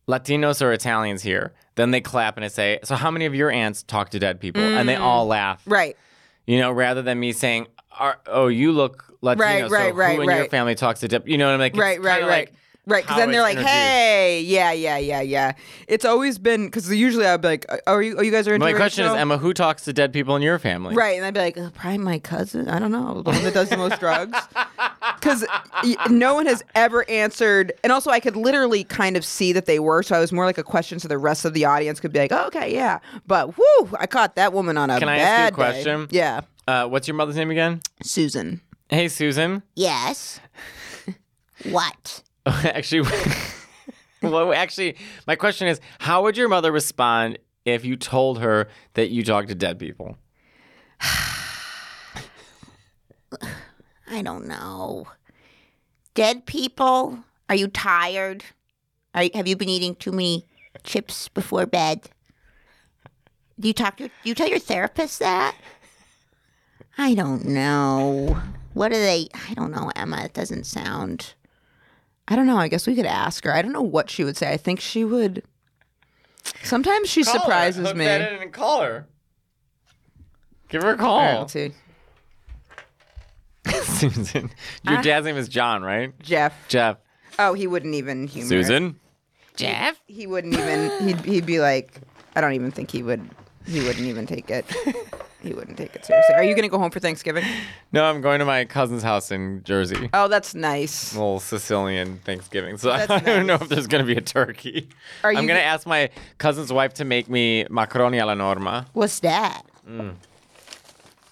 Latinos 0.07 0.61
or 0.61 0.71
Italians 0.71 1.21
here? 1.21 1.53
Then 1.75 1.91
they 1.91 2.01
clap 2.01 2.37
and 2.37 2.45
I 2.45 2.49
say, 2.49 2.79
so 2.83 2.95
how 2.95 3.11
many 3.11 3.25
of 3.25 3.33
your 3.35 3.49
aunts 3.51 3.83
talk 3.83 4.09
to 4.11 4.19
dead 4.19 4.39
people? 4.39 4.61
And 4.61 4.87
they 4.87 4.95
all 4.95 5.25
laugh 5.25 5.61
Right. 5.65 5.95
you 6.45 6.59
know, 6.59 6.71
rather 6.71 7.01
than 7.01 7.19
me 7.19 7.31
saying, 7.33 7.67
Are, 7.97 8.19
"Oh, 8.27 8.47
you 8.47 8.71
look 8.71 9.05
Latino, 9.21 9.43
Right, 9.45 9.69
so 9.69 9.75
right, 9.75 9.95
right, 9.95 10.15
who 10.15 10.21
in 10.23 10.29
your 10.29 10.47
family 10.49 10.75
talks 10.75 11.01
to 11.01 11.07
dip?" 11.07 11.27
You 11.27 11.37
know 11.37 11.47
what 11.47 11.53
I'm 11.53 11.59
like? 11.59 11.73
It's 11.73 11.79
right, 11.79 12.01
right, 12.01 12.21
right. 12.21 12.29
like 12.29 12.53
Right, 12.87 13.03
because 13.03 13.17
then 13.17 13.31
they're 13.31 13.41
like, 13.43 13.57
introduced. 13.57 13.73
"Hey, 13.75 14.41
yeah, 14.41 14.71
yeah, 14.71 14.97
yeah, 14.97 15.21
yeah." 15.21 15.51
It's 15.87 16.03
always 16.03 16.39
been 16.39 16.65
because 16.65 16.91
usually 16.91 17.27
I'd 17.27 17.39
be 17.39 17.47
like, 17.49 17.65
"Oh, 17.69 17.93
"Are 17.93 18.01
you? 18.01 18.17
Are 18.17 18.23
you 18.23 18.31
guys 18.31 18.47
are 18.47 18.57
My 18.57 18.73
question 18.73 19.05
is. 19.05 19.13
Emma, 19.13 19.37
who 19.37 19.53
talks 19.53 19.83
to 19.83 19.93
dead 19.93 20.11
people 20.11 20.35
in 20.35 20.41
your 20.41 20.57
family? 20.57 20.95
Right, 20.95 21.15
and 21.15 21.23
I'd 21.23 21.33
be 21.35 21.39
like, 21.41 21.57
uh, 21.59 21.69
probably 21.75 21.99
my 21.99 22.17
cousin. 22.17 22.67
I 22.67 22.79
don't 22.79 22.91
know, 22.91 23.21
the 23.21 23.29
one 23.29 23.43
that 23.43 23.53
does 23.53 23.69
the 23.69 23.77
most 23.77 23.99
drugs. 23.99 24.37
Because 25.19 25.45
no 26.09 26.33
one 26.33 26.47
has 26.47 26.63
ever 26.73 27.07
answered, 27.07 27.73
and 27.83 27.91
also 27.93 28.09
I 28.09 28.19
could 28.19 28.35
literally 28.35 28.83
kind 28.83 29.15
of 29.15 29.23
see 29.23 29.53
that 29.53 29.67
they 29.67 29.77
were, 29.77 30.01
so 30.01 30.15
I 30.15 30.19
was 30.19 30.31
more 30.31 30.45
like 30.45 30.57
a 30.57 30.63
question, 30.63 30.99
so 30.99 31.07
the 31.07 31.19
rest 31.19 31.45
of 31.45 31.53
the 31.53 31.65
audience 31.65 31.99
could 31.99 32.11
be 32.11 32.17
like, 32.17 32.31
oh, 32.31 32.47
"Okay, 32.47 32.73
yeah," 32.73 32.97
but 33.27 33.55
whoo, 33.55 33.89
I 33.99 34.07
caught 34.07 34.35
that 34.35 34.51
woman 34.51 34.77
on 34.77 34.89
a 34.89 34.97
Can 34.97 35.09
I 35.09 35.17
bad 35.17 35.27
ask 35.27 35.39
you 35.39 35.45
a 35.45 35.49
day. 35.51 35.55
question? 35.73 36.07
Yeah, 36.09 36.41
Uh, 36.67 36.87
what's 36.87 37.07
your 37.07 37.13
mother's 37.15 37.35
name 37.35 37.51
again? 37.51 37.81
Susan. 38.01 38.61
Hey, 38.89 39.07
Susan. 39.09 39.61
Yes. 39.75 40.39
what? 41.69 42.23
actually, 42.45 43.07
well, 44.21 44.53
actually, 44.53 44.95
my 45.27 45.35
question 45.35 45.67
is, 45.67 45.79
how 45.99 46.23
would 46.23 46.37
your 46.37 46.49
mother 46.49 46.71
respond 46.71 47.37
if 47.65 47.85
you 47.85 47.95
told 47.95 48.39
her 48.39 48.67
that 48.93 49.09
you 49.09 49.23
talk 49.23 49.47
to 49.47 49.55
dead 49.55 49.77
people? 49.79 50.17
I 54.07 54.21
don't 54.23 54.47
know. 54.47 55.07
Dead 56.13 56.45
people? 56.45 57.19
Are 57.47 57.55
you 57.55 57.67
tired? 57.67 58.43
Are, 59.13 59.23
have 59.33 59.47
you 59.47 59.55
been 59.55 59.69
eating 59.69 59.95
too 59.95 60.11
many 60.11 60.45
chips 60.83 61.27
before 61.29 61.65
bed? 61.65 62.09
Do 63.59 63.67
you 63.67 63.73
talk 63.73 63.97
to? 63.97 64.07
Do 64.07 64.11
you 64.23 64.33
tell 64.33 64.49
your 64.49 64.59
therapist 64.59 65.19
that? 65.19 65.55
I 66.97 67.13
don't 67.13 67.45
know. 67.45 68.41
What 68.73 68.91
do 68.91 68.95
they? 68.95 69.27
I 69.33 69.53
don't 69.53 69.71
know, 69.71 69.91
Emma. 69.95 70.23
It 70.23 70.33
doesn't 70.33 70.65
sound. 70.65 71.33
I 72.31 72.35
don't 72.37 72.47
know. 72.47 72.55
I 72.55 72.69
guess 72.69 72.87
we 72.87 72.95
could 72.95 73.05
ask 73.05 73.43
her. 73.43 73.53
I 73.53 73.61
don't 73.61 73.73
know 73.73 73.81
what 73.81 74.09
she 74.09 74.23
would 74.23 74.37
say. 74.37 74.53
I 74.53 74.55
think 74.55 74.79
she 74.79 75.03
would. 75.03 75.43
Sometimes 76.63 77.09
she 77.09 77.23
surprises 77.23 77.93
me. 77.93 78.05
and 78.05 78.53
call 78.53 78.81
her. 78.83 79.05
Give 80.69 80.81
her 80.81 80.93
a 80.93 81.03
All 81.03 81.19
right, 81.19 81.31
call. 81.33 81.39
let's 81.41 81.51
see. 81.51 81.73
Susan. 83.83 84.49
Your 84.83 85.01
dad's 85.01 85.25
name 85.25 85.35
is 85.35 85.49
John, 85.49 85.83
right? 85.83 86.17
Jeff. 86.21 86.55
Jeff. 86.69 86.99
Oh, 87.37 87.53
he 87.53 87.67
wouldn't 87.67 87.95
even 87.95 88.27
humor. 88.27 88.47
Susan. 88.47 88.97
Jeff. 89.57 89.99
He 90.07 90.25
wouldn't 90.25 90.53
even. 90.53 91.05
He'd 91.05 91.25
he'd 91.25 91.45
be 91.45 91.59
like, 91.59 91.99
I 92.37 92.39
don't 92.39 92.53
even 92.53 92.71
think 92.71 92.91
he 92.91 93.03
would. 93.03 93.29
He 93.67 93.81
wouldn't 93.81 94.05
even 94.05 94.25
take 94.25 94.49
it. 94.49 94.65
He 95.41 95.53
wouldn't 95.53 95.77
take 95.77 95.95
it 95.95 96.05
seriously. 96.05 96.35
Are 96.35 96.43
you 96.43 96.53
going 96.53 96.63
to 96.63 96.69
go 96.69 96.77
home 96.77 96.91
for 96.91 96.99
Thanksgiving? 96.99 97.43
No, 97.91 98.03
I'm 98.05 98.21
going 98.21 98.39
to 98.39 98.45
my 98.45 98.63
cousin's 98.65 99.01
house 99.03 99.31
in 99.31 99.63
Jersey. 99.63 100.09
Oh, 100.13 100.27
that's 100.27 100.53
nice. 100.53 101.13
A 101.13 101.17
little 101.17 101.39
Sicilian 101.39 102.19
Thanksgiving. 102.19 102.77
So 102.77 102.89
That's 102.89 103.09
I 103.11 103.19
don't 103.19 103.47
know 103.47 103.53
nice. 103.55 103.63
if 103.63 103.69
there's 103.69 103.87
going 103.87 104.05
to 104.05 104.07
be 104.13 104.17
a 104.17 104.21
turkey. 104.21 104.87
Are 105.23 105.31
I'm 105.31 105.37
you 105.41 105.47
going 105.47 105.59
to 105.59 105.63
ask 105.65 105.87
my 105.87 106.09
cousin's 106.37 106.71
wife 106.71 106.93
to 106.95 107.05
make 107.05 107.27
me 107.29 107.65
macaroni 107.69 108.19
alla 108.19 108.35
norma. 108.35 108.85
What's 108.93 109.19
that? 109.21 109.63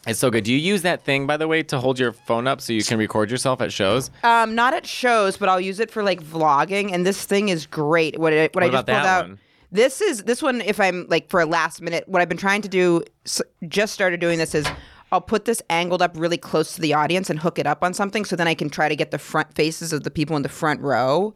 It's 0.08 0.18
so 0.20 0.32
good. 0.32 0.44
Do 0.44 0.52
you 0.52 0.58
use 0.58 0.82
that 0.84 1.04
thing, 1.04 1.28
by 1.28 1.38
the 1.38 1.48
way, 1.48 1.62
to 1.64 1.80
hold 1.80 2.00
your 2.00 2.14
phone 2.14 2.48
up 2.48 2.62
so 2.62 2.74
you 2.74 2.84
can 2.84 2.98
record 2.98 3.30
yourself 3.30 3.62
at 3.62 3.72
shows? 3.72 4.10
Um, 4.24 4.56
not 4.56 4.74
at 4.74 4.88
shows, 4.88 5.38
but 5.38 5.50
I'll 5.50 5.60
use 5.62 5.80
it 5.80 5.92
for 5.92 6.02
like 6.04 6.24
vlogging, 6.24 6.94
and 6.94 7.06
this 7.06 7.26
thing 7.26 7.50
is 7.50 7.68
great. 7.68 8.18
What, 8.18 8.34
it, 8.34 8.56
what, 8.56 8.64
I 8.64 8.68
What 8.68 8.72
just 8.72 8.86
pulled 8.88 8.96
that 8.98 9.06
out. 9.06 9.28
one? 9.28 9.40
This 9.72 10.02
is 10.02 10.24
this 10.24 10.42
one. 10.42 10.62
If 10.62 10.80
I'm 10.80 11.06
like 11.10 11.30
for 11.30 11.40
a 11.40 11.46
last 11.46 11.82
minute, 11.82 12.08
what 12.08 12.22
I've 12.22 12.30
been 12.30 12.38
trying 12.38 12.62
to 12.64 12.70
do, 12.70 13.04
just 13.68 13.94
started 13.94 14.20
doing 14.20 14.38
this 14.38 14.56
is. 14.56 14.68
I'll 15.12 15.22
put 15.22 15.46
this 15.46 15.60
angled 15.72 16.04
up 16.04 16.12
really 16.16 16.38
close 16.38 16.76
to 16.76 16.82
the 16.82 16.94
audience 16.94 17.32
and 17.32 17.40
hook 17.40 17.58
it 17.58 17.66
up 17.66 17.84
on 17.84 17.96
something, 17.96 18.26
so 18.26 18.36
then 18.36 18.48
I 18.48 18.54
can 18.54 18.70
try 18.70 18.88
to 18.88 18.96
get 18.96 19.10
the 19.10 19.18
front 19.18 19.56
faces 19.56 19.92
of 19.92 20.04
the 20.04 20.12
people 20.12 20.36
in 20.36 20.44
the 20.44 20.50
front 20.50 20.82
row. 20.82 21.34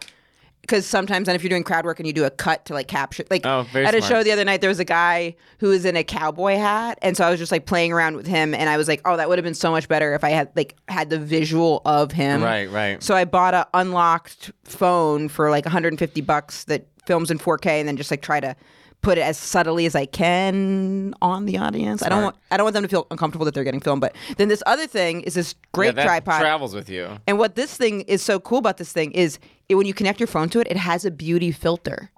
Because 0.64 0.86
sometimes, 0.86 1.26
then 1.26 1.36
if 1.36 1.44
you're 1.44 1.50
doing 1.50 1.64
crowd 1.66 1.84
work 1.84 2.00
and 2.00 2.08
you 2.08 2.14
do 2.14 2.24
a 2.24 2.30
cut 2.30 2.64
to 2.66 2.74
like 2.74 2.88
capture, 2.88 3.26
like 3.30 3.46
Oh, 3.46 3.68
at 3.74 3.94
a 3.94 3.98
smart. 4.02 4.04
show 4.06 4.24
the 4.24 4.32
other 4.32 4.46
night, 4.46 4.62
there 4.62 4.70
was 4.70 4.80
a 4.80 4.86
guy 4.86 5.36
who 5.60 5.68
was 5.68 5.84
in 5.84 5.98
a 5.98 6.06
cowboy 6.06 6.56
hat, 6.56 6.98
and 7.02 7.18
so 7.18 7.26
I 7.26 7.30
was 7.30 7.38
just 7.38 7.52
like 7.52 7.66
playing 7.66 7.92
around 7.92 8.16
with 8.16 8.26
him, 8.26 8.54
and 8.54 8.70
I 8.70 8.78
was 8.78 8.88
like, 8.88 9.02
oh, 9.04 9.18
that 9.18 9.28
would 9.28 9.38
have 9.38 9.44
been 9.44 9.54
so 9.56 9.72
much 9.72 9.90
better 9.90 10.14
if 10.14 10.24
I 10.24 10.30
had 10.30 10.50
like 10.56 10.76
had 10.88 11.10
the 11.10 11.20
visual 11.20 11.82
of 11.84 12.14
him. 12.14 12.42
Right, 12.42 12.72
right. 12.72 13.04
So 13.04 13.14
I 13.14 13.26
bought 13.26 13.54
a 13.54 13.68
unlocked 13.74 14.52
phone 14.64 15.28
for 15.28 15.50
like 15.50 15.66
150 15.66 16.22
bucks 16.22 16.64
that 16.66 16.88
films 17.06 17.30
in 17.30 17.40
4K, 17.40 17.68
and 17.80 17.88
then 17.88 17.98
just 17.98 18.10
like 18.10 18.22
try 18.22 18.40
to 18.40 18.56
put 19.02 19.18
it 19.18 19.22
as 19.22 19.38
subtly 19.38 19.86
as 19.86 19.96
I 19.96 20.06
can 20.06 21.14
on 21.22 21.46
the 21.46 21.58
audience. 21.58 22.02
I 22.04 22.08
don't 22.10 22.24
want 22.24 22.38
I 22.52 22.56
don't 22.56 22.64
want 22.64 22.74
them 22.76 22.84
to 22.84 22.88
feel 22.90 23.06
uncomfortable 23.12 23.44
that 23.44 23.54
they're 23.54 23.66
getting 23.66 23.82
filmed. 23.82 24.00
But 24.00 24.16
then 24.38 24.48
this 24.48 24.64
other 24.66 24.88
thing 24.88 25.22
is 25.22 25.34
this 25.34 25.56
great 25.74 25.88
yeah, 25.88 25.92
that 26.04 26.06
tripod. 26.06 26.40
travels 26.40 26.74
with 26.74 26.90
you. 26.90 27.10
and 27.28 27.38
what 27.38 27.56
this 27.56 27.76
thing 27.76 28.02
is 28.02 28.22
so 28.22 28.40
cool 28.40 28.60
about 28.60 28.78
this 28.78 28.94
thing 28.94 29.12
is 29.12 29.40
it, 29.70 29.76
when 29.76 29.86
you 29.86 29.94
connect 29.94 30.20
your 30.20 30.28
phone 30.28 30.50
to 30.50 30.60
it, 30.60 30.68
it 30.70 30.78
has 30.78 31.06
a 31.06 31.12
beauty 31.12 31.52
filter. 31.52 32.10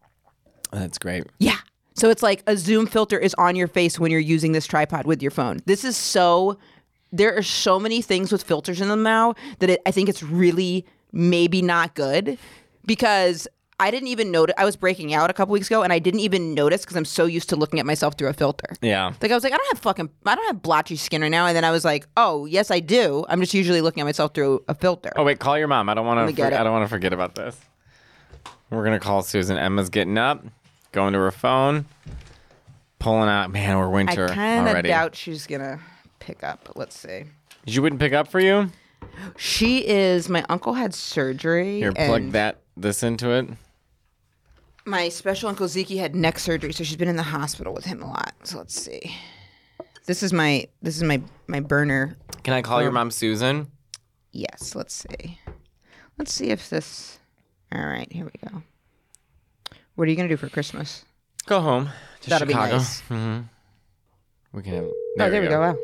That's 0.71 0.97
great. 0.97 1.25
Yeah. 1.39 1.57
So 1.93 2.09
it's 2.09 2.21
like 2.21 2.43
a 2.47 2.57
zoom 2.57 2.87
filter 2.87 3.17
is 3.17 3.33
on 3.35 3.55
your 3.55 3.67
face 3.67 3.97
when 3.97 4.11
you're 4.11 4.19
using 4.19 4.51
this 4.51 4.65
tripod 4.65 5.05
with 5.05 5.21
your 5.21 5.31
phone. 5.31 5.61
This 5.65 5.83
is 5.85 5.95
so 5.95 6.57
there 7.11 7.35
are 7.37 7.43
so 7.43 7.79
many 7.79 8.01
things 8.01 8.31
with 8.31 8.43
filters 8.43 8.81
in 8.81 8.89
them 8.89 9.03
now 9.03 9.35
that 9.59 9.69
it, 9.69 9.81
I 9.85 9.91
think 9.91 10.09
it's 10.09 10.21
really 10.21 10.85
maybe 11.13 11.61
not 11.61 11.95
good 11.95 12.37
because 12.85 13.47
I 13.77 13.91
didn't 13.91 14.07
even 14.07 14.31
notice 14.31 14.55
I 14.57 14.63
was 14.63 14.77
breaking 14.77 15.13
out 15.13 15.29
a 15.29 15.33
couple 15.33 15.51
weeks 15.51 15.67
ago 15.67 15.83
and 15.83 15.91
I 15.91 15.99
didn't 15.99 16.21
even 16.21 16.53
notice 16.53 16.81
because 16.81 16.95
I'm 16.95 17.03
so 17.05 17.25
used 17.25 17.49
to 17.49 17.57
looking 17.57 17.79
at 17.79 17.85
myself 17.85 18.17
through 18.17 18.29
a 18.29 18.33
filter. 18.33 18.69
Yeah. 18.81 19.11
Like 19.21 19.31
I 19.31 19.33
was 19.33 19.43
like, 19.43 19.51
I 19.51 19.57
don't 19.57 19.67
have 19.73 19.79
fucking, 19.79 20.09
I 20.25 20.35
don't 20.35 20.45
have 20.47 20.61
blotchy 20.61 20.95
skin 20.95 21.21
right 21.21 21.29
now, 21.29 21.45
and 21.45 21.55
then 21.55 21.65
I 21.65 21.71
was 21.71 21.83
like, 21.83 22.07
oh 22.15 22.45
yes, 22.45 22.71
I 22.71 22.79
do. 22.79 23.25
I'm 23.27 23.41
just 23.41 23.53
usually 23.53 23.81
looking 23.81 23.99
at 24.01 24.05
myself 24.05 24.33
through 24.33 24.63
a 24.69 24.75
filter. 24.75 25.11
Oh 25.17 25.23
wait, 25.25 25.39
call 25.39 25.57
your 25.57 25.67
mom. 25.67 25.89
I 25.89 25.93
don't 25.93 26.05
want 26.05 26.35
to. 26.35 26.41
it. 26.41 26.53
I 26.53 26.63
don't 26.63 26.71
want 26.71 26.85
to 26.85 26.89
forget 26.89 27.11
about 27.11 27.35
this. 27.35 27.57
We're 28.69 28.83
gonna 28.83 28.99
call 28.99 29.21
Susan. 29.23 29.57
Emma's 29.57 29.89
getting 29.89 30.17
up, 30.17 30.43
going 30.93 31.13
to 31.13 31.19
her 31.19 31.31
phone, 31.31 31.85
pulling 32.99 33.29
out. 33.29 33.51
Man, 33.51 33.77
we're 33.77 33.89
winter 33.89 34.29
I 34.29 34.35
kind 34.35 34.77
of 34.77 34.83
doubt 34.85 35.15
she's 35.15 35.47
gonna 35.47 35.79
pick 36.19 36.43
up. 36.43 36.61
But 36.63 36.77
let's 36.77 36.97
see. 36.97 37.25
You 37.65 37.81
wouldn't 37.81 37.99
pick 37.99 38.13
up 38.13 38.29
for 38.29 38.39
you? 38.39 38.71
She 39.37 39.85
is. 39.85 40.29
My 40.29 40.45
uncle 40.49 40.73
had 40.73 40.93
surgery. 40.93 41.79
Here, 41.79 41.91
plug 41.91 42.21
and 42.21 42.31
that 42.33 42.61
this 42.77 43.03
into 43.03 43.29
it. 43.31 43.49
My 44.85 45.09
special 45.09 45.49
uncle 45.49 45.67
Zeke 45.67 45.89
had 45.97 46.15
neck 46.15 46.37
surgery, 46.37 46.71
so 46.71 46.83
she's 46.83 46.95
been 46.97 47.07
in 47.07 47.15
the 47.15 47.23
hospital 47.23 47.73
with 47.73 47.85
him 47.85 48.03
a 48.03 48.07
lot. 48.07 48.33
So 48.43 48.57
let's 48.59 48.79
see. 48.79 49.15
This 50.05 50.21
is 50.21 50.31
my 50.31 50.67
this 50.81 50.95
is 50.95 51.03
my 51.03 51.21
my 51.47 51.59
burner. 51.59 52.15
Can 52.43 52.53
I 52.53 52.61
call 52.61 52.81
your 52.83 52.91
mom 52.91 53.09
Susan? 53.09 53.71
Yes. 54.31 54.75
Let's 54.75 54.93
see. 54.93 55.39
Let's 56.19 56.31
see 56.33 56.49
if 56.51 56.69
this. 56.69 57.17
All 57.73 57.83
right. 57.85 58.11
Here 58.11 58.25
we 58.25 58.49
go. 58.49 58.61
What 59.95 60.07
are 60.07 60.11
you 60.11 60.15
gonna 60.17 60.29
do 60.29 60.37
for 60.37 60.49
Christmas? 60.49 61.03
Go 61.47 61.59
home 61.61 61.89
to 62.21 62.29
That'll 62.29 62.47
Chicago. 62.47 62.65
be 62.71 62.77
nice. 62.77 63.01
Mm-hmm. 63.01 63.41
We 64.53 64.61
can 64.63 64.73
have. 64.73 64.85
oh, 64.85 65.29
there 65.29 65.41
we 65.41 65.47
go. 65.47 65.59
Wow. 65.61 65.77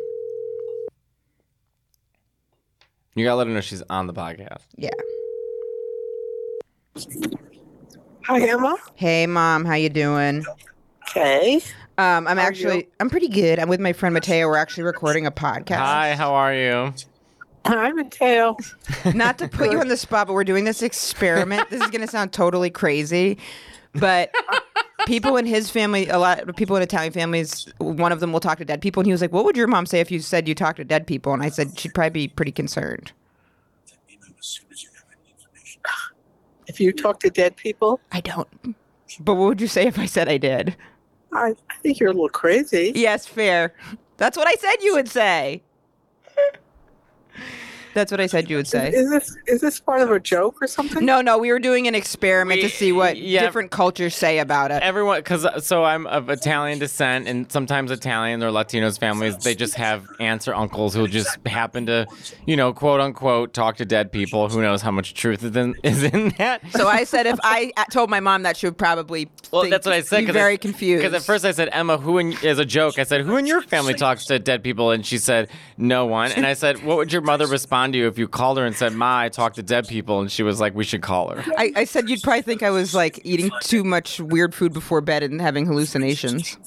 You 3.16 3.26
gotta 3.26 3.36
let 3.36 3.48
her 3.48 3.54
know 3.54 3.62
she's 3.62 3.82
on 3.90 4.06
the 4.08 4.14
podcast. 4.14 4.62
Yeah. 4.78 4.92
Hi, 8.26 8.40
Emma. 8.48 8.76
Hey, 8.96 9.26
mom. 9.26 9.66
How 9.66 9.74
you 9.74 9.90
doing? 9.90 10.46
Okay. 11.10 11.56
Um, 11.98 12.28
I'm 12.28 12.38
are 12.38 12.42
actually? 12.42 12.88
I'm 13.00 13.10
pretty 13.10 13.28
good. 13.28 13.58
I'm 13.58 13.68
with 13.68 13.80
my 13.80 13.94
friend 13.94 14.14
Matteo. 14.14 14.48
We're 14.48 14.58
actually 14.58 14.84
recording 14.84 15.26
a 15.26 15.32
podcast. 15.32 15.78
Hi, 15.78 16.16
how 16.16 16.34
are 16.34 16.54
you? 16.54 16.94
Hi, 17.66 17.92
Matteo. 17.92 18.58
Not 19.16 19.40
to 19.40 19.48
put 19.48 19.72
you 19.72 19.80
on 19.80 19.88
the 19.88 19.98
spot, 19.98 20.28
but 20.28 20.34
we're 20.34 20.44
doing 20.44 20.66
this 20.66 20.84
experiment. 20.84 21.70
This 21.72 21.82
is 21.82 21.90
going 21.90 22.02
to 22.02 22.08
sound 22.08 22.32
totally 22.32 22.70
crazy, 22.70 23.40
but 23.94 24.32
people 25.08 25.38
in 25.38 25.48
his 25.48 25.72
family, 25.72 26.08
a 26.08 26.20
lot 26.20 26.48
of 26.48 26.56
people 26.56 26.76
in 26.76 26.84
Italian 26.84 27.14
families, 27.14 27.68
one 27.80 28.12
of 28.12 28.20
them 28.20 28.32
will 28.32 28.40
talk 28.40 28.60
to 28.60 28.66
dead 28.66 28.82
people, 28.82 29.02
and 29.02 29.08
he 29.08 29.12
was 29.12 29.22
like, 29.22 29.32
"What 29.32 29.46
would 29.46 29.58
your 29.58 29.68
mom 29.68 29.88
say 29.88 30.00
if 30.00 30.12
you 30.12 30.20
said 30.20 30.48
you 30.48 30.54
talked 30.54 30.78
to 30.78 30.84
dead 30.84 31.08
people?" 31.08 31.34
And 31.34 31.42
I 31.42 31.50
said 31.50 31.78
she'd 31.80 31.96
probably 31.96 32.28
be 32.28 32.28
pretty 32.28 32.52
concerned. 32.52 33.12
If 36.72 36.80
you 36.80 36.94
talk 36.94 37.20
to 37.20 37.30
dead 37.30 37.58
people, 37.58 38.00
I 38.14 38.22
don't. 38.22 38.48
But 39.20 39.36
what 39.36 39.48
would 39.50 39.60
you 39.60 39.68
say 39.68 39.88
if 39.88 40.00
I 40.00 40.06
said 40.06 40.30
I 40.30 40.38
did? 40.38 40.78
I, 41.34 41.54
I 41.70 41.76
think 41.84 42.00
you're 42.00 42.12
a 42.12 42.14
little 42.14 42.30
crazy. 42.30 42.94
Yes, 42.96 43.26
fair. 43.26 43.74
That's 44.16 44.38
what 44.38 44.48
I 44.48 44.54
said 44.54 44.78
you 44.82 44.96
would 44.96 45.10
say. 45.10 45.64
That's 47.94 48.12
what 48.12 48.22
I 48.22 48.28
said 48.28 48.50
you 48.50 48.58
would 48.58 48.68
say. 48.68 48.90
Is 48.90 49.10
this 49.10 49.38
is 49.48 49.62
this 49.62 49.80
part 49.80 50.02
of 50.02 50.12
a 50.12 50.20
joke 50.20 50.62
or 50.62 50.68
something? 50.68 51.06
No, 51.06 51.22
no, 51.22 51.38
we 51.38 51.52
were 51.52 51.60
doing 51.60 51.88
an 51.88 51.96
experiment 51.96 52.60
We- 52.62 52.70
to 52.70 52.76
see 52.76 52.92
what 52.92 53.18
yeah. 53.18 53.42
different 53.42 53.72
cultures 53.72 54.16
say 54.16 54.40
about 54.40 54.72
it. 54.72 54.82
Everyone, 54.84 55.20
because 55.20 55.46
so 55.66 55.84
I'm 55.84 56.08
of 56.08 56.30
Italian 56.30 56.80
descent, 56.80 57.28
and 57.28 57.52
sometimes 57.52 57.92
Italian 57.92 58.44
or 58.44 58.50
Latinos 58.52 59.00
families, 59.00 59.38
they 59.38 59.56
just 59.56 59.76
have 59.76 60.06
aunts 60.20 60.48
or 60.48 60.56
uncles 60.56 60.94
who 60.94 61.08
just 61.08 61.38
happen 61.46 61.86
to, 61.88 62.08
you 62.46 62.56
know, 62.56 62.74
quote 62.74 63.02
unquote, 63.02 63.54
talk 63.54 63.78
to 63.78 63.86
dead 63.86 64.12
people. 64.12 64.50
Who 64.50 64.62
knows 64.62 64.82
how 64.82 64.92
much 64.92 65.14
truth 65.14 65.44
is 65.44 65.56
in, 65.56 65.76
is 65.84 66.04
in 66.04 66.30
that? 66.38 66.62
So 66.72 66.88
I 66.88 67.04
said 67.04 67.26
if 67.28 67.40
I 67.44 67.72
uh, 67.78 67.86
told 67.92 68.10
my 68.10 68.20
mom 68.20 68.44
that, 68.44 68.58
she 68.58 68.68
would 68.68 68.78
probably 68.78 69.30
Well, 69.52 69.64
think- 69.64 69.72
that's 69.74 69.86
what 69.86 69.94
I 69.96 70.02
said. 70.02 70.20
Be 70.22 70.26
'cause 70.28 70.34
very 70.34 70.54
I- 70.54 70.58
confused. 70.58 71.02
Because 71.04 71.14
at 71.14 71.24
first 71.26 71.46
I 71.46 71.52
said, 71.52 71.70
Emma, 71.72 71.98
who 71.98 72.18
in, 72.18 72.34
as 72.46 72.60
a 72.60 72.66
joke, 72.66 73.00
I 73.00 73.04
said, 73.04 73.22
who 73.22 73.38
in 73.38 73.46
your 73.46 73.62
family 73.62 73.94
talks 73.94 74.26
to 74.26 74.40
dead 74.40 74.64
people? 74.64 74.92
And 74.92 75.06
she 75.06 75.18
said, 75.18 75.50
no 75.78 76.06
one. 76.06 76.32
And 76.32 76.46
I 76.46 76.54
said, 76.54 76.84
what 76.84 76.98
would 76.98 77.12
your 77.12 77.22
mother 77.22 77.48
respond 77.48 77.81
to 77.92 77.98
you 77.98 78.08
if 78.08 78.18
you 78.18 78.28
called 78.28 78.58
her 78.58 78.66
and 78.66 78.76
said, 78.76 78.94
Ma, 78.94 79.20
I 79.20 79.30
talked 79.30 79.56
to 79.56 79.64
dead 79.64 79.88
people? 79.88 80.20
And 80.22 80.32
she 80.32 80.44
was 80.44 80.60
like, 80.60 80.76
we 80.76 80.84
should 80.84 81.02
call 81.02 81.30
her. 81.30 81.44
I, 81.58 81.72
I 81.76 81.84
said 81.86 82.10
you'd 82.10 82.22
probably 82.22 82.42
think 82.44 82.64
I 82.64 82.70
was 82.70 82.94
like 82.94 83.20
eating 83.24 83.50
too 83.62 83.84
much 83.84 84.20
weird 84.20 84.54
food 84.54 84.74
before 84.74 85.02
bed 85.02 85.24
and 85.24 85.42
having 85.42 85.66
hallucinations. 85.66 86.58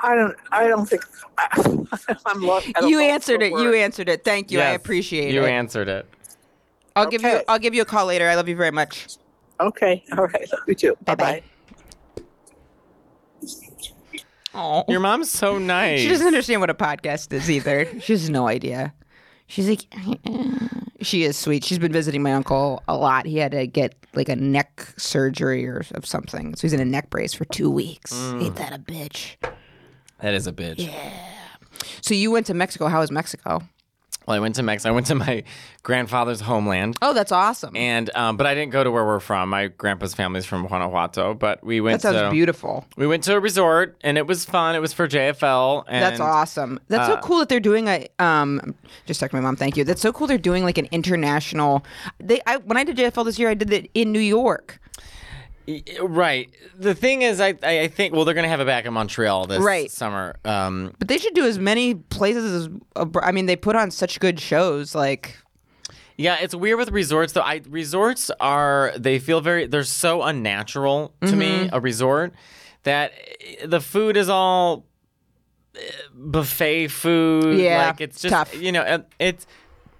I 0.00 0.14
don't. 0.14 0.36
I 0.52 0.66
don't 0.68 0.86
think. 0.88 1.04
I'm 2.26 2.40
lost. 2.42 2.68
I 2.76 2.86
You 2.86 3.00
answered 3.00 3.40
the 3.40 3.46
it. 3.46 3.50
You 3.62 3.74
answered 3.74 4.08
it. 4.08 4.24
Thank 4.24 4.50
you. 4.50 4.60
I 4.60 4.70
appreciate 4.70 5.32
You 5.32 5.40
it. 5.42 5.44
You 5.44 5.48
answered 5.48 5.88
it. 5.88 6.06
I'll 6.96 7.06
give 7.06 7.22
you. 7.22 7.42
I'll 7.48 7.58
give 7.58 7.74
you 7.74 7.82
a 7.82 7.84
call 7.84 8.06
later. 8.06 8.28
I 8.28 8.34
love 8.34 8.48
you 8.48 8.56
very 8.56 8.70
much. 8.70 9.08
Okay. 9.60 10.04
All 10.16 10.26
right. 10.26 10.46
Love 10.52 10.62
you 10.68 10.74
too. 10.74 10.96
Bye 11.04 11.14
Bye-bye. 11.16 11.42
Oh, 14.54 14.84
Your 14.88 15.00
mom's 15.00 15.30
so 15.30 15.58
nice. 15.58 16.00
she 16.00 16.08
doesn't 16.08 16.26
understand 16.26 16.60
what 16.60 16.70
a 16.70 16.74
podcast 16.74 17.32
is 17.32 17.50
either. 17.50 17.86
She 18.00 18.12
has 18.12 18.28
no 18.30 18.48
idea. 18.48 18.94
She's 19.48 19.68
like, 19.68 19.86
she 21.00 21.24
is 21.24 21.36
sweet. 21.36 21.64
She's 21.64 21.78
been 21.78 21.92
visiting 21.92 22.22
my 22.22 22.34
uncle 22.34 22.82
a 22.86 22.96
lot. 22.96 23.24
He 23.24 23.38
had 23.38 23.52
to 23.52 23.66
get 23.66 23.94
like 24.14 24.28
a 24.28 24.36
neck 24.36 24.92
surgery 24.98 25.66
or 25.66 25.82
of 25.94 26.04
something, 26.04 26.54
so 26.54 26.62
he's 26.62 26.74
in 26.74 26.80
a 26.80 26.84
neck 26.84 27.08
brace 27.10 27.32
for 27.32 27.46
two 27.46 27.70
weeks. 27.70 28.12
Mm. 28.12 28.44
Ain't 28.44 28.56
that 28.56 28.74
a 28.74 28.78
bitch? 28.78 29.36
That 30.20 30.34
is 30.34 30.46
a 30.46 30.52
bitch. 30.52 30.86
Yeah. 30.86 31.12
So 32.02 32.14
you 32.14 32.30
went 32.30 32.46
to 32.46 32.54
Mexico. 32.54 32.88
How 32.88 33.00
was 33.00 33.10
Mexico? 33.10 33.62
Well, 34.28 34.36
I 34.36 34.40
went 34.40 34.56
to 34.56 34.62
Mexico. 34.62 34.90
I 34.90 34.94
went 34.94 35.06
to 35.06 35.14
my 35.14 35.42
grandfather's 35.82 36.42
homeland. 36.42 36.98
Oh, 37.00 37.14
that's 37.14 37.32
awesome. 37.32 37.74
And 37.74 38.14
um, 38.14 38.36
but 38.36 38.46
I 38.46 38.54
didn't 38.54 38.72
go 38.72 38.84
to 38.84 38.90
where 38.90 39.06
we're 39.06 39.20
from. 39.20 39.48
My 39.48 39.68
grandpa's 39.68 40.12
family's 40.14 40.44
from 40.44 40.66
Guanajuato, 40.66 41.32
but 41.32 41.64
we 41.64 41.80
went 41.80 42.02
that 42.02 42.12
sounds 42.12 42.20
to 42.20 42.30
beautiful. 42.30 42.84
we 42.98 43.06
went 43.06 43.24
to 43.24 43.36
a 43.36 43.40
resort 43.40 43.96
and 44.02 44.18
it 44.18 44.26
was 44.26 44.44
fun. 44.44 44.76
It 44.76 44.80
was 44.80 44.92
for 44.92 45.08
JFL. 45.08 45.84
And 45.88 46.02
That's 46.02 46.20
awesome. 46.20 46.78
That's 46.88 47.08
uh, 47.08 47.14
so 47.14 47.26
cool 47.26 47.38
that 47.38 47.48
they're 47.48 47.58
doing 47.58 47.88
a 47.88 48.06
um. 48.18 48.74
Just 49.06 49.18
text 49.20 49.32
my 49.32 49.40
mom. 49.40 49.56
Thank 49.56 49.78
you. 49.78 49.84
That's 49.84 50.02
so 50.02 50.12
cool. 50.12 50.26
They're 50.26 50.36
doing 50.36 50.62
like 50.62 50.76
an 50.76 50.88
international. 50.92 51.82
They 52.20 52.42
I 52.46 52.58
when 52.58 52.76
I 52.76 52.84
did 52.84 52.98
JFL 52.98 53.24
this 53.24 53.38
year, 53.38 53.48
I 53.48 53.54
did 53.54 53.72
it 53.72 53.90
in 53.94 54.12
New 54.12 54.20
York. 54.20 54.78
Right. 56.00 56.50
The 56.78 56.94
thing 56.94 57.22
is, 57.22 57.40
I 57.40 57.54
I 57.62 57.88
think 57.88 58.14
well 58.14 58.24
they're 58.24 58.34
gonna 58.34 58.48
have 58.48 58.60
it 58.60 58.66
back 58.66 58.86
in 58.86 58.92
Montreal 58.94 59.46
this 59.46 59.60
Right. 59.60 59.90
summer. 59.90 60.36
Um, 60.44 60.94
But 60.98 61.08
they 61.08 61.18
should 61.18 61.34
do 61.34 61.44
as 61.44 61.58
many 61.58 61.94
places 61.94 62.68
as. 62.96 63.08
I 63.22 63.32
mean, 63.32 63.46
they 63.46 63.56
put 63.56 63.76
on 63.76 63.90
such 63.90 64.18
good 64.20 64.40
shows. 64.40 64.94
Like 64.94 65.36
yeah, 66.16 66.38
it's 66.40 66.54
weird 66.54 66.78
with 66.78 66.90
resorts 66.90 67.32
though. 67.34 67.42
I 67.42 67.60
resorts 67.68 68.30
are 68.40 68.92
they 68.96 69.18
feel 69.18 69.40
very 69.40 69.66
they're 69.66 69.84
so 69.84 70.22
unnatural 70.22 71.14
to 71.22 71.36
me. 71.36 71.46
Mm-hmm. 71.66 71.76
A 71.76 71.80
resort 71.80 72.32
that 72.84 73.12
eh, 73.40 73.66
the 73.66 73.80
food 73.80 74.16
is 74.16 74.28
all 74.28 74.86
buffet 76.14 76.88
food. 76.88 77.58
Yeah, 77.60 77.88
like 77.88 78.00
it's 78.00 78.20
just 78.22 78.32
tough. 78.32 78.54
you 78.60 78.72
know 78.72 79.04
it's. 79.18 79.46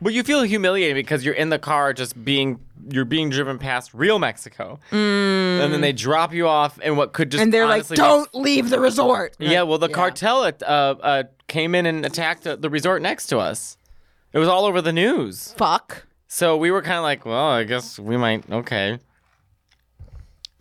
But 0.00 0.12
you 0.12 0.22
feel 0.22 0.42
humiliated 0.42 0.94
because 0.94 1.24
you're 1.24 1.34
in 1.34 1.48
the 1.50 1.58
car, 1.58 1.92
just 1.92 2.24
being 2.24 2.60
you're 2.90 3.04
being 3.04 3.28
driven 3.30 3.58
past 3.58 3.92
real 3.92 4.18
Mexico, 4.18 4.78
and 4.92 5.72
then 5.72 5.80
they 5.80 5.92
drop 5.92 6.32
you 6.32 6.46
off 6.48 6.80
in 6.80 6.96
what 6.96 7.12
could 7.12 7.30
just 7.30 7.40
Mm. 7.40 7.42
and 7.44 7.52
they're 7.52 7.66
like, 7.66 7.86
"Don't 7.88 8.32
leave 8.34 8.70
the 8.70 8.78
resort." 8.80 9.34
Yeah, 9.38 9.62
well, 9.62 9.78
the 9.78 9.88
cartel 9.88 10.42
uh, 10.44 10.52
uh, 10.64 11.22
came 11.48 11.74
in 11.74 11.84
and 11.86 12.06
attacked 12.06 12.44
the 12.44 12.70
resort 12.70 13.02
next 13.02 13.26
to 13.28 13.38
us. 13.38 13.76
It 14.32 14.38
was 14.38 14.48
all 14.48 14.64
over 14.66 14.80
the 14.80 14.92
news. 14.92 15.52
Fuck. 15.56 16.06
So 16.28 16.56
we 16.56 16.70
were 16.70 16.82
kind 16.82 16.98
of 16.98 17.02
like, 17.02 17.24
well, 17.26 17.48
I 17.48 17.64
guess 17.64 17.98
we 17.98 18.16
might. 18.16 18.48
Okay, 18.50 18.98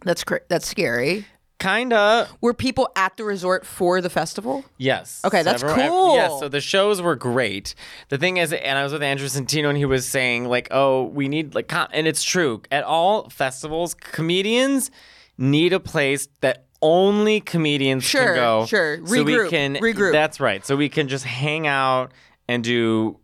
That's 0.03 0.23
cr- 0.23 0.45
that's 0.49 0.67
scary. 0.67 1.25
Kinda. 1.59 2.27
Were 2.41 2.53
people 2.53 2.89
at 2.95 3.17
the 3.17 3.23
resort 3.23 3.65
for 3.65 4.01
the 4.01 4.09
festival? 4.09 4.63
Yes. 4.77 5.21
Okay, 5.25 5.43
that's 5.43 5.63
cool. 5.63 6.15
Yes. 6.15 6.39
So 6.39 6.47
the 6.49 6.61
shows 6.61 7.01
were 7.01 7.15
great. 7.15 7.73
The 8.09 8.17
thing 8.17 8.37
is, 8.37 8.53
and 8.53 8.77
I 8.77 8.83
was 8.83 8.93
with 8.93 9.03
Andrew 9.03 9.27
Santino, 9.27 9.69
and 9.69 9.77
he 9.77 9.85
was 9.85 10.07
saying 10.07 10.45
like, 10.45 10.67
oh, 10.71 11.03
we 11.05 11.27
need 11.27 11.55
like, 11.55 11.67
com-, 11.67 11.89
and 11.91 12.07
it's 12.07 12.23
true. 12.23 12.61
At 12.71 12.83
all 12.83 13.29
festivals, 13.29 13.93
comedians 13.93 14.91
need 15.37 15.73
a 15.73 15.79
place 15.79 16.27
that 16.41 16.65
only 16.81 17.41
comedians 17.41 18.03
Sure, 18.03 18.25
can 18.25 18.35
go. 18.35 18.65
sure. 18.67 18.97
Sure. 18.97 19.07
So 19.07 19.23
we 19.23 19.33
Regroup, 19.33 19.49
can 19.49 19.75
regroup. 19.77 20.11
That's 20.11 20.39
right. 20.39 20.63
So 20.65 20.75
we 20.75 20.89
can 20.89 21.07
just 21.07 21.25
hang 21.25 21.65
out 21.65 22.11
and 22.47 22.63
do 22.63 23.17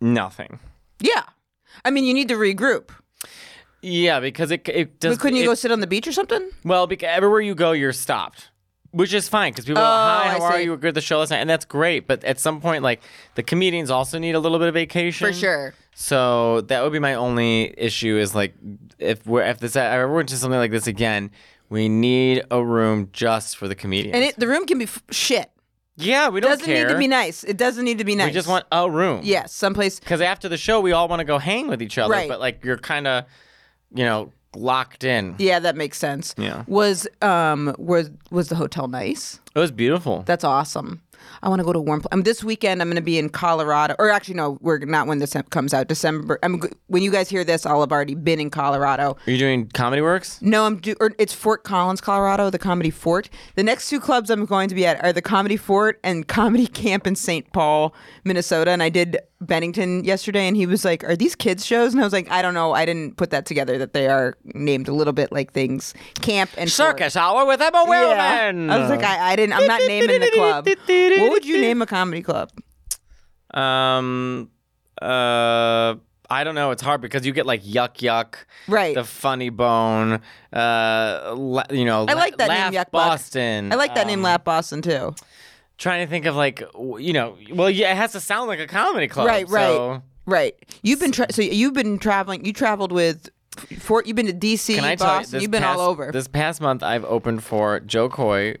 nothing. 0.00 0.60
Yeah. 1.00 1.24
I 1.84 1.90
mean, 1.90 2.04
you 2.04 2.14
need 2.14 2.28
to 2.28 2.34
regroup. 2.34 2.90
Yeah, 3.82 4.20
because 4.20 4.50
it 4.50 4.68
it 4.68 5.00
does. 5.00 5.16
But 5.16 5.22
couldn't 5.22 5.36
you 5.38 5.42
it- 5.44 5.46
go 5.46 5.54
sit 5.54 5.72
on 5.72 5.80
the 5.80 5.86
beach 5.86 6.06
or 6.06 6.12
something? 6.12 6.50
Well, 6.64 6.86
because 6.86 7.08
everywhere 7.10 7.40
you 7.40 7.54
go, 7.54 7.72
you're 7.72 7.92
stopped, 7.92 8.50
which 8.92 9.12
is 9.12 9.28
fine 9.28 9.52
because 9.52 9.64
people 9.64 9.82
go, 9.82 9.86
Oh, 9.86 9.90
"Hi, 9.90 10.28
I 10.36 10.38
how 10.38 10.42
are 10.44 10.60
you? 10.60 10.70
We're 10.70 10.76
good 10.76 10.88
at 10.88 10.94
the 10.94 11.00
show 11.00 11.18
last 11.18 11.30
night," 11.30 11.38
and 11.40 11.50
that's 11.50 11.64
great. 11.64 12.06
But 12.06 12.22
at 12.24 12.38
some 12.38 12.60
point, 12.60 12.82
like 12.84 13.00
the 13.34 13.42
comedians 13.42 13.90
also 13.90 14.18
need 14.18 14.34
a 14.34 14.38
little 14.38 14.58
bit 14.58 14.68
of 14.68 14.74
vacation 14.74 15.26
For 15.26 15.32
sure. 15.32 15.74
So 15.94 16.62
that 16.62 16.82
would 16.82 16.92
be 16.92 16.98
my 17.00 17.14
only 17.14 17.74
issue 17.76 18.16
is 18.16 18.34
like 18.34 18.54
if 18.98 19.26
we're 19.26 19.42
if 19.42 19.58
this 19.58 19.74
I 19.76 19.84
ever 19.86 20.12
went 20.12 20.28
to 20.30 20.36
something 20.36 20.58
like 20.60 20.70
this 20.70 20.86
again, 20.86 21.30
we 21.68 21.88
need 21.88 22.44
a 22.50 22.64
room 22.64 23.08
just 23.12 23.56
for 23.56 23.66
the 23.68 23.74
comedians. 23.74 24.14
And 24.14 24.24
it, 24.24 24.36
the 24.38 24.46
room 24.46 24.64
can 24.66 24.78
be 24.78 24.84
f- 24.84 25.02
shit. 25.10 25.50
yeah, 25.96 26.28
we 26.28 26.40
don't 26.40 26.50
doesn't 26.52 26.64
care. 26.66 26.86
need 26.86 26.92
to 26.92 26.98
be 26.98 27.08
nice. 27.08 27.42
It 27.44 27.56
doesn't 27.58 27.84
need 27.84 27.98
to 27.98 28.04
be 28.04 28.14
nice. 28.14 28.28
We 28.28 28.32
just 28.32 28.48
want 28.48 28.64
a 28.72 28.88
room. 28.90 29.20
yes, 29.24 29.52
someplace. 29.52 29.98
Because 30.00 30.20
after 30.20 30.48
the 30.48 30.56
show, 30.56 30.80
we 30.80 30.92
all 30.92 31.08
want 31.08 31.18
to 31.20 31.24
go 31.24 31.38
hang 31.38 31.66
with 31.68 31.82
each 31.82 31.98
other, 31.98 32.12
Right. 32.12 32.28
but 32.28 32.38
like 32.40 32.64
you're 32.64 32.78
kind 32.78 33.06
of, 33.06 33.24
you 33.94 34.04
know, 34.04 34.32
locked 34.54 35.04
in. 35.04 35.34
Yeah, 35.38 35.58
that 35.60 35.76
makes 35.76 35.98
sense. 35.98 36.34
Yeah. 36.36 36.64
Was 36.66 37.06
um 37.20 37.74
was 37.78 38.10
was 38.30 38.48
the 38.48 38.56
hotel 38.56 38.88
nice? 38.88 39.40
It 39.54 39.58
was 39.58 39.70
beautiful. 39.70 40.22
That's 40.26 40.44
awesome. 40.44 41.02
I 41.42 41.48
want 41.48 41.60
to 41.60 41.64
go 41.64 41.72
to 41.72 41.78
a 41.78 41.82
warm. 41.82 42.00
Pl- 42.00 42.08
um, 42.12 42.22
this 42.22 42.42
weekend 42.42 42.80
I'm 42.82 42.88
going 42.88 42.96
to 42.96 43.02
be 43.02 43.18
in 43.18 43.28
Colorado, 43.28 43.94
or 43.98 44.10
actually 44.10 44.34
no, 44.34 44.58
we're 44.60 44.78
not 44.78 45.06
when 45.06 45.18
this 45.18 45.36
comes 45.50 45.72
out. 45.72 45.88
December. 45.88 46.38
I'm 46.42 46.60
when 46.88 47.02
you 47.02 47.10
guys 47.10 47.28
hear 47.28 47.44
this, 47.44 47.64
I'll 47.66 47.80
have 47.80 47.92
already 47.92 48.14
been 48.14 48.40
in 48.40 48.50
Colorado. 48.50 49.16
Are 49.26 49.30
you 49.30 49.38
doing 49.38 49.68
Comedy 49.68 50.02
Works? 50.02 50.40
No, 50.42 50.64
I'm 50.64 50.78
do. 50.78 50.94
Or 51.00 51.12
it's 51.18 51.32
Fort 51.32 51.64
Collins, 51.64 52.00
Colorado, 52.00 52.50
the 52.50 52.58
Comedy 52.58 52.90
Fort. 52.90 53.28
The 53.54 53.62
next 53.62 53.88
two 53.88 54.00
clubs 54.00 54.30
I'm 54.30 54.46
going 54.46 54.68
to 54.68 54.74
be 54.74 54.86
at 54.86 55.02
are 55.02 55.12
the 55.12 55.22
Comedy 55.22 55.56
Fort 55.56 56.00
and 56.02 56.26
Comedy 56.26 56.66
Camp 56.66 57.06
in 57.06 57.14
St. 57.14 57.52
Paul, 57.52 57.94
Minnesota. 58.24 58.70
And 58.70 58.82
I 58.82 58.88
did 58.88 59.18
Bennington 59.46 60.04
yesterday, 60.04 60.46
and 60.48 60.56
he 60.56 60.66
was 60.66 60.84
like, 60.84 61.04
"Are 61.04 61.16
these 61.16 61.34
kids 61.34 61.64
shows?" 61.66 61.92
And 61.92 62.00
I 62.00 62.04
was 62.04 62.12
like, 62.12 62.30
"I 62.30 62.42
don't 62.42 62.54
know. 62.54 62.72
I 62.72 62.84
didn't 62.86 63.16
put 63.16 63.30
that 63.30 63.46
together. 63.46 63.78
That 63.78 63.92
they 63.92 64.08
are 64.08 64.34
named 64.54 64.88
a 64.88 64.92
little 64.92 65.12
bit 65.12 65.32
like 65.32 65.52
things. 65.52 65.94
Camp 66.20 66.50
and 66.56 66.70
Fort." 66.72 66.98
Circus 66.98 67.16
Hour 67.16 67.44
with 67.46 67.60
Emma 67.60 67.84
Yeah. 67.86 68.52
Willmann. 68.52 68.70
I 68.70 68.78
was 68.78 68.90
like, 68.90 69.02
I, 69.02 69.32
I 69.32 69.36
didn't. 69.36 69.54
I'm 69.54 69.66
not 69.66 69.80
naming 69.86 70.20
the 70.20 70.30
club. 70.30 70.66
What 70.66 71.30
would 71.32 71.44
you 71.44 71.60
name 71.60 71.82
a 71.82 71.86
comedy 71.86 72.22
club? 72.22 72.50
Um, 73.54 74.50
uh, 75.00 75.94
I 76.30 76.44
don't 76.44 76.54
know. 76.54 76.70
It's 76.70 76.82
hard 76.82 77.00
because 77.02 77.26
you 77.26 77.32
get 77.32 77.44
like 77.44 77.62
yuck 77.62 77.96
yuck, 77.98 78.34
Right. 78.66 78.94
The 78.94 79.04
funny 79.04 79.50
bone, 79.50 80.20
uh, 80.52 81.34
la- 81.36 81.64
you 81.70 81.84
know. 81.84 82.06
I 82.08 82.14
like 82.14 82.38
that 82.38 82.48
Laugh 82.48 82.72
name, 82.72 82.80
Yuck 82.80 82.90
Buck. 82.90 83.08
Boston. 83.08 83.70
I 83.72 83.74
like 83.76 83.94
that 83.94 84.06
name, 84.06 84.20
Um, 84.20 84.24
Laugh 84.24 84.44
Boston 84.44 84.80
too. 84.80 85.14
Trying 85.82 86.06
to 86.06 86.08
think 86.10 86.26
of 86.26 86.36
like, 86.36 86.62
you 86.98 87.12
know, 87.12 87.36
well, 87.52 87.68
yeah, 87.68 87.90
it 87.90 87.96
has 87.96 88.12
to 88.12 88.20
sound 88.20 88.46
like 88.46 88.60
a 88.60 88.68
comedy 88.68 89.08
club. 89.08 89.26
Right, 89.26 89.48
right, 89.48 89.66
so- 89.66 90.02
right. 90.26 90.54
You've 90.82 91.00
been 91.00 91.10
tra- 91.10 91.32
so 91.32 91.42
you've 91.42 91.74
been 91.74 91.98
traveling. 91.98 92.44
You 92.44 92.52
traveled 92.52 92.92
with 92.92 93.28
Fort. 93.80 94.06
You've 94.06 94.14
been 94.14 94.26
to 94.28 94.32
DC, 94.32 94.76
Can 94.76 94.84
I 94.84 94.92
you, 94.92 94.96
Boston. 94.98 95.32
this 95.32 95.42
You've 95.42 95.50
been 95.50 95.62
past, 95.64 95.80
all 95.80 95.90
over. 95.90 96.12
This 96.12 96.28
past 96.28 96.60
month, 96.60 96.84
I've 96.84 97.04
opened 97.04 97.42
for 97.42 97.80
Jo 97.80 98.08
Koy, 98.08 98.58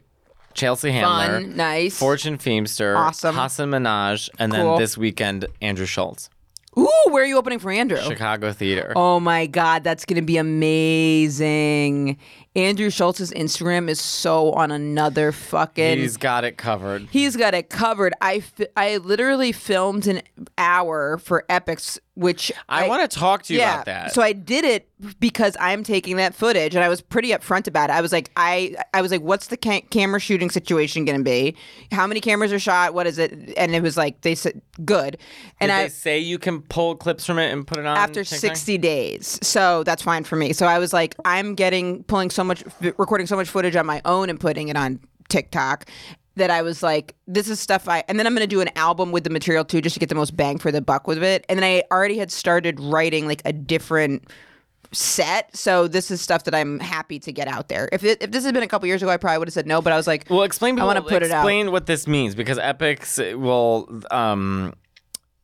Chelsea 0.54 0.90
Handler, 0.90 1.40
Fun, 1.42 1.56
nice. 1.56 1.96
Fortune 1.96 2.38
Feemster, 2.38 2.96
Awesome. 2.98 3.36
Hasan 3.36 3.70
Minhaj, 3.70 4.28
and 4.40 4.52
Cool. 4.52 4.72
then 4.72 4.78
this 4.80 4.98
weekend, 4.98 5.46
Andrew 5.62 5.86
Schulz, 5.86 6.28
Ooh, 6.76 6.88
where 7.10 7.22
are 7.22 7.26
you 7.26 7.36
opening 7.38 7.58
for 7.60 7.70
Andrew? 7.70 7.98
Chicago 8.00 8.50
Theater. 8.52 8.92
Oh 8.96 9.20
my 9.20 9.46
God, 9.46 9.84
that's 9.84 10.04
gonna 10.04 10.22
be 10.22 10.38
amazing. 10.38 12.16
Andrew 12.54 12.90
Schulz's 12.90 13.32
Instagram 13.32 13.88
is 13.88 14.00
so 14.00 14.52
on 14.52 14.70
another 14.70 15.32
fucking. 15.32 15.98
He's 15.98 16.16
got 16.18 16.44
it 16.44 16.58
covered. 16.58 17.08
He's 17.10 17.34
got 17.36 17.54
it 17.54 17.70
covered. 17.70 18.12
I, 18.20 18.40
fi- 18.40 18.66
I 18.76 18.98
literally 18.98 19.52
filmed 19.52 20.06
an 20.06 20.20
hour 20.58 21.16
for 21.18 21.44
Epix, 21.48 21.98
which 22.14 22.52
I, 22.68 22.88
want 22.88 23.10
to 23.10 23.18
talk 23.18 23.42
to 23.44 23.54
you 23.54 23.60
yeah. 23.60 23.74
about 23.74 23.86
that. 23.86 24.12
So 24.12 24.20
I 24.20 24.32
did 24.32 24.66
it 24.66 24.88
because 25.18 25.56
I'm 25.58 25.82
taking 25.82 26.16
that 26.16 26.34
footage, 26.34 26.74
and 26.74 26.84
I 26.84 26.88
was 26.88 27.00
pretty 27.00 27.30
upfront 27.30 27.66
about 27.66 27.88
it. 27.88 27.94
I 27.94 28.02
was 28.02 28.12
like, 28.12 28.30
I, 28.36 28.76
I 28.92 29.00
was 29.00 29.10
like, 29.10 29.22
what's 29.22 29.46
the 29.46 29.56
ca- 29.56 29.80
camera 29.90 30.20
shooting 30.20 30.50
situation 30.50 31.06
going 31.06 31.18
to 31.18 31.24
be? 31.24 31.56
How 31.90 32.06
many 32.06 32.20
cameras 32.20 32.52
are 32.52 32.58
shot? 32.58 32.92
What 32.92 33.06
is 33.06 33.18
it? 33.18 33.54
And 33.56 33.74
it 33.74 33.82
was 33.82 33.96
like 33.96 34.20
they 34.20 34.34
said 34.34 34.60
good, 34.84 35.16
and 35.58 35.70
Did 35.70 35.74
I 35.74 35.82
they 35.84 35.88
say 35.88 36.18
you 36.18 36.38
can 36.38 36.60
pull 36.60 36.96
clips 36.96 37.24
from 37.24 37.38
it 37.38 37.50
and 37.50 37.66
put 37.66 37.78
it 37.78 37.86
on 37.86 37.96
after 37.96 38.24
TikTok? 38.24 38.40
60 38.40 38.78
days. 38.78 39.38
So 39.42 39.82
that's 39.84 40.02
fine 40.02 40.24
for 40.24 40.36
me. 40.36 40.52
So 40.52 40.66
I 40.66 40.78
was 40.78 40.92
like, 40.92 41.14
I'm 41.24 41.54
getting, 41.54 42.04
pulling 42.04 42.28
so 42.28 42.44
much, 42.44 42.62
recording 42.80 43.26
so 43.26 43.36
much 43.36 43.48
footage 43.48 43.74
on 43.76 43.86
my 43.86 44.02
own 44.04 44.28
and 44.28 44.38
putting 44.38 44.68
it 44.68 44.76
on 44.76 45.00
TikTok 45.28 45.86
that 46.36 46.50
I 46.50 46.62
was 46.62 46.82
like, 46.82 47.14
this 47.26 47.48
is 47.48 47.60
stuff 47.60 47.88
I, 47.88 48.04
and 48.08 48.18
then 48.18 48.26
I'm 48.26 48.34
going 48.34 48.46
to 48.46 48.46
do 48.46 48.60
an 48.60 48.70
album 48.76 49.12
with 49.12 49.24
the 49.24 49.30
material 49.30 49.64
too, 49.64 49.80
just 49.80 49.94
to 49.94 50.00
get 50.00 50.08
the 50.08 50.14
most 50.14 50.36
bang 50.36 50.58
for 50.58 50.72
the 50.72 50.80
buck 50.80 51.06
with 51.06 51.22
it. 51.22 51.44
And 51.48 51.58
then 51.58 51.64
I 51.64 51.82
already 51.94 52.18
had 52.18 52.30
started 52.32 52.80
writing 52.80 53.26
like 53.26 53.42
a 53.44 53.52
different 53.52 54.24
set. 54.92 55.54
So 55.56 55.88
this 55.88 56.10
is 56.10 56.20
stuff 56.20 56.44
that 56.44 56.54
I'm 56.54 56.78
happy 56.80 57.18
to 57.20 57.32
get 57.32 57.48
out 57.48 57.68
there. 57.68 57.88
If 57.92 58.04
it, 58.04 58.22
if 58.22 58.30
this 58.30 58.44
had 58.44 58.54
been 58.54 58.62
a 58.62 58.68
couple 58.68 58.86
years 58.86 59.02
ago, 59.02 59.10
I 59.10 59.16
probably 59.16 59.38
would 59.38 59.48
have 59.48 59.54
said 59.54 59.66
no, 59.66 59.80
but 59.82 59.92
I 59.92 59.96
was 59.96 60.06
like, 60.06 60.26
Well, 60.28 60.42
explain. 60.42 60.78
I 60.78 60.84
wanna 60.84 61.02
put 61.02 61.22
it 61.22 61.30
out. 61.30 61.40
Explain 61.40 61.70
what 61.72 61.86
this 61.86 62.06
means 62.06 62.34
because 62.34 62.58
Epix 62.58 63.38
will 63.38 64.02
um 64.10 64.74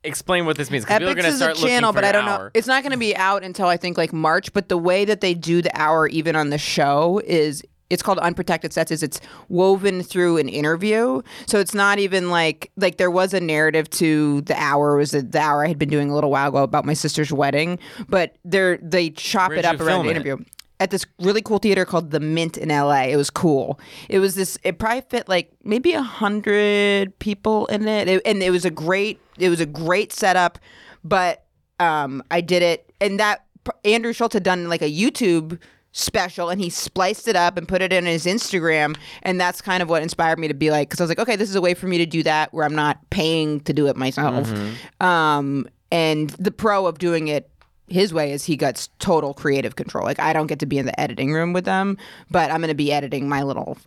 explain 0.03 0.45
what 0.45 0.55
this 0.57 0.71
means 0.71 0.85
because 0.85 0.99
people 0.99 1.11
are 1.11 1.15
Epix 1.15 1.21
to 1.21 1.27
is 1.27 1.33
a 1.35 1.37
start 1.37 1.55
looking 1.57 1.69
channel, 1.69 1.91
for 1.91 1.97
but 1.97 2.05
I 2.05 2.11
don't 2.11 2.25
hour. 2.27 2.45
know. 2.45 2.51
It's 2.53 2.67
not 2.67 2.83
going 2.83 2.91
to 2.93 2.97
be 2.99 3.15
out 3.15 3.43
until 3.43 3.67
I 3.67 3.77
think 3.77 3.97
like 3.97 4.13
March. 4.13 4.53
But 4.53 4.69
the 4.69 4.77
way 4.77 5.03
that 5.05 5.21
they 5.21 5.33
do 5.33 5.61
the 5.61 5.75
hour, 5.79 6.07
even 6.07 6.35
on 6.35 6.49
the 6.51 6.57
show, 6.57 7.21
is 7.25 7.63
it's 7.89 8.03
called 8.03 8.19
unprotected 8.19 8.73
sets. 8.73 8.91
Is 8.91 9.03
it's 9.03 9.19
woven 9.47 10.03
through 10.03 10.37
an 10.37 10.49
interview, 10.49 11.21
so 11.47 11.59
it's 11.59 11.73
not 11.73 11.99
even 11.99 12.29
like 12.29 12.71
like 12.77 12.97
there 12.97 13.11
was 13.11 13.33
a 13.33 13.39
narrative 13.39 13.89
to 13.91 14.41
the 14.41 14.55
hour. 14.55 14.95
Was 14.97 15.11
that 15.11 15.31
the 15.31 15.39
hour 15.39 15.65
I 15.65 15.67
had 15.67 15.79
been 15.79 15.89
doing 15.89 16.09
a 16.09 16.15
little 16.15 16.31
while 16.31 16.49
ago 16.49 16.63
about 16.63 16.85
my 16.85 16.93
sister's 16.93 17.31
wedding, 17.31 17.79
but 18.07 18.35
they're 18.45 18.77
they 18.77 19.09
chop 19.09 19.49
Where'd 19.49 19.59
it 19.59 19.65
up 19.65 19.79
around 19.79 20.05
the 20.05 20.09
it? 20.09 20.15
interview 20.15 20.37
at 20.79 20.91
this 20.91 21.05
really 21.19 21.41
cool 21.41 21.57
theater 21.57 21.83
called 21.85 22.11
the 22.11 22.19
Mint 22.19 22.57
in 22.57 22.69
LA. 22.69 23.03
It 23.03 23.17
was 23.17 23.29
cool. 23.29 23.79
It 24.07 24.19
was 24.19 24.35
this. 24.35 24.57
It 24.63 24.79
probably 24.79 25.01
fit 25.01 25.27
like 25.27 25.51
maybe 25.63 25.93
a 25.93 26.01
hundred 26.01 27.17
people 27.19 27.65
in 27.67 27.87
it. 27.87 28.07
it, 28.07 28.21
and 28.25 28.41
it 28.41 28.51
was 28.51 28.65
a 28.65 28.71
great. 28.71 29.19
It 29.37 29.49
was 29.49 29.59
a 29.59 29.65
great 29.65 30.13
setup, 30.13 30.59
but 31.03 31.45
um, 31.79 32.23
I 32.31 32.41
did 32.41 32.61
it, 32.61 32.91
and 33.01 33.19
that 33.19 33.45
Andrew 33.85 34.13
Schulz 34.13 34.33
had 34.33 34.43
done 34.43 34.69
like 34.69 34.81
a 34.81 34.91
YouTube 34.91 35.59
special 35.91 36.49
and 36.49 36.61
he 36.61 36.69
spliced 36.69 37.27
it 37.27 37.35
up 37.35 37.57
and 37.57 37.67
put 37.67 37.81
it 37.81 37.91
in 37.91 38.05
his 38.05 38.25
Instagram 38.25 38.95
and 39.23 39.41
that's 39.41 39.61
kind 39.61 39.81
of 39.81 39.89
what 39.89 40.03
inspired 40.03 40.37
me 40.37 40.47
to 40.47 40.53
be 40.53 40.69
like 40.69 40.89
cuz 40.89 40.99
I 40.99 41.03
was 41.03 41.09
like 41.09 41.19
okay 41.19 41.35
this 41.35 41.49
is 41.49 41.55
a 41.55 41.61
way 41.61 41.73
for 41.73 41.87
me 41.87 41.97
to 41.97 42.05
do 42.05 42.21
that 42.23 42.53
where 42.53 42.63
I'm 42.65 42.75
not 42.75 42.97
paying 43.09 43.59
to 43.61 43.73
do 43.73 43.87
it 43.87 43.95
myself. 43.95 44.47
Um 45.01 45.67
and 45.91 46.29
the 46.31 46.51
pro 46.51 46.85
of 46.85 46.99
doing 46.99 47.27
it 47.27 47.49
his 47.87 48.13
way 48.13 48.31
is 48.31 48.45
he 48.45 48.55
gets 48.55 48.89
total 48.99 49.33
creative 49.33 49.75
control. 49.75 50.05
Like 50.05 50.19
I 50.19 50.31
don't 50.31 50.45
get 50.45 50.59
to 50.59 50.67
be 50.67 50.77
in 50.77 50.85
the 50.85 50.99
editing 50.99 51.33
room 51.33 51.53
with 51.53 51.65
them 51.65 51.97
but 52.29 52.51
I'm 52.51 52.59
going 52.59 52.67
to 52.69 52.75
be 52.75 52.91
editing 52.93 53.27
my 53.27 53.41
little 53.41 53.77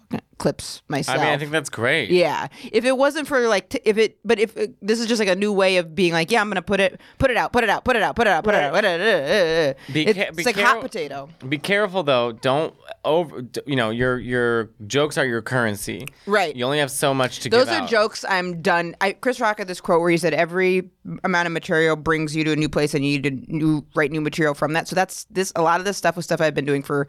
clips 0.42 0.82
I 0.90 0.94
mean, 0.96 1.04
I 1.06 1.38
think 1.38 1.52
that's 1.52 1.70
great. 1.70 2.10
yeah. 2.10 2.48
If 2.72 2.84
it 2.84 2.96
wasn't 2.98 3.28
for 3.28 3.46
like, 3.48 3.68
t- 3.70 3.80
if 3.84 3.96
it, 3.96 4.18
but 4.24 4.38
if 4.38 4.56
it, 4.56 4.74
this 4.82 4.98
is 5.00 5.06
just 5.06 5.20
like 5.20 5.28
a 5.28 5.36
new 5.36 5.52
way 5.52 5.76
of 5.76 5.94
being 5.94 6.12
like, 6.12 6.30
yeah, 6.30 6.40
I'm 6.40 6.48
gonna 6.50 6.62
put 6.62 6.80
it, 6.80 7.00
put 7.18 7.30
it 7.30 7.36
out, 7.36 7.52
put 7.52 7.62
it 7.64 7.70
out, 7.70 7.84
put 7.84 7.96
it 7.96 8.02
out, 8.02 8.16
put 8.16 8.26
it 8.26 8.30
out, 8.32 8.44
put 8.44 8.54
it 8.54 8.60
out. 8.60 8.72
Put 8.74 8.84
it 8.84 9.00
out. 9.00 9.76
Be 9.94 10.06
It's, 10.06 10.18
ca- 10.18 10.24
it's 10.28 10.36
be 10.36 10.44
like 10.44 10.56
caref- 10.56 10.64
hot 10.64 10.80
potato. 10.80 11.28
Be 11.48 11.58
careful 11.58 12.02
though. 12.02 12.32
Don't 12.32 12.74
over. 13.04 13.44
You 13.66 13.76
know, 13.76 13.90
your 13.90 14.18
your 14.18 14.70
jokes 14.86 15.16
are 15.16 15.24
your 15.24 15.42
currency. 15.42 16.06
Right. 16.26 16.54
You 16.56 16.64
only 16.64 16.80
have 16.80 16.90
so 16.90 17.14
much 17.14 17.40
to 17.40 17.48
Those 17.48 17.68
are 17.68 17.82
out. 17.82 17.88
jokes 17.88 18.24
I'm 18.28 18.60
done. 18.62 18.96
I, 19.00 19.12
Chris 19.12 19.40
Rock 19.40 19.58
had 19.58 19.68
this 19.68 19.80
quote 19.80 20.00
where 20.00 20.10
he 20.10 20.16
said, 20.16 20.34
"Every 20.34 20.90
amount 21.24 21.46
of 21.46 21.52
material 21.52 21.96
brings 21.96 22.34
you 22.34 22.44
to 22.44 22.52
a 22.52 22.56
new 22.56 22.68
place, 22.68 22.94
and 22.94 23.04
you 23.04 23.18
need 23.20 23.24
to 23.46 23.54
new, 23.54 23.86
write 23.94 24.10
new 24.10 24.20
material 24.20 24.54
from 24.54 24.72
that." 24.72 24.88
So 24.88 24.96
that's 24.96 25.24
this. 25.30 25.52
A 25.56 25.62
lot 25.62 25.78
of 25.78 25.86
this 25.86 25.96
stuff 25.96 26.16
was 26.16 26.24
stuff 26.24 26.40
I've 26.40 26.54
been 26.54 26.64
doing 26.66 26.82
for 26.82 27.06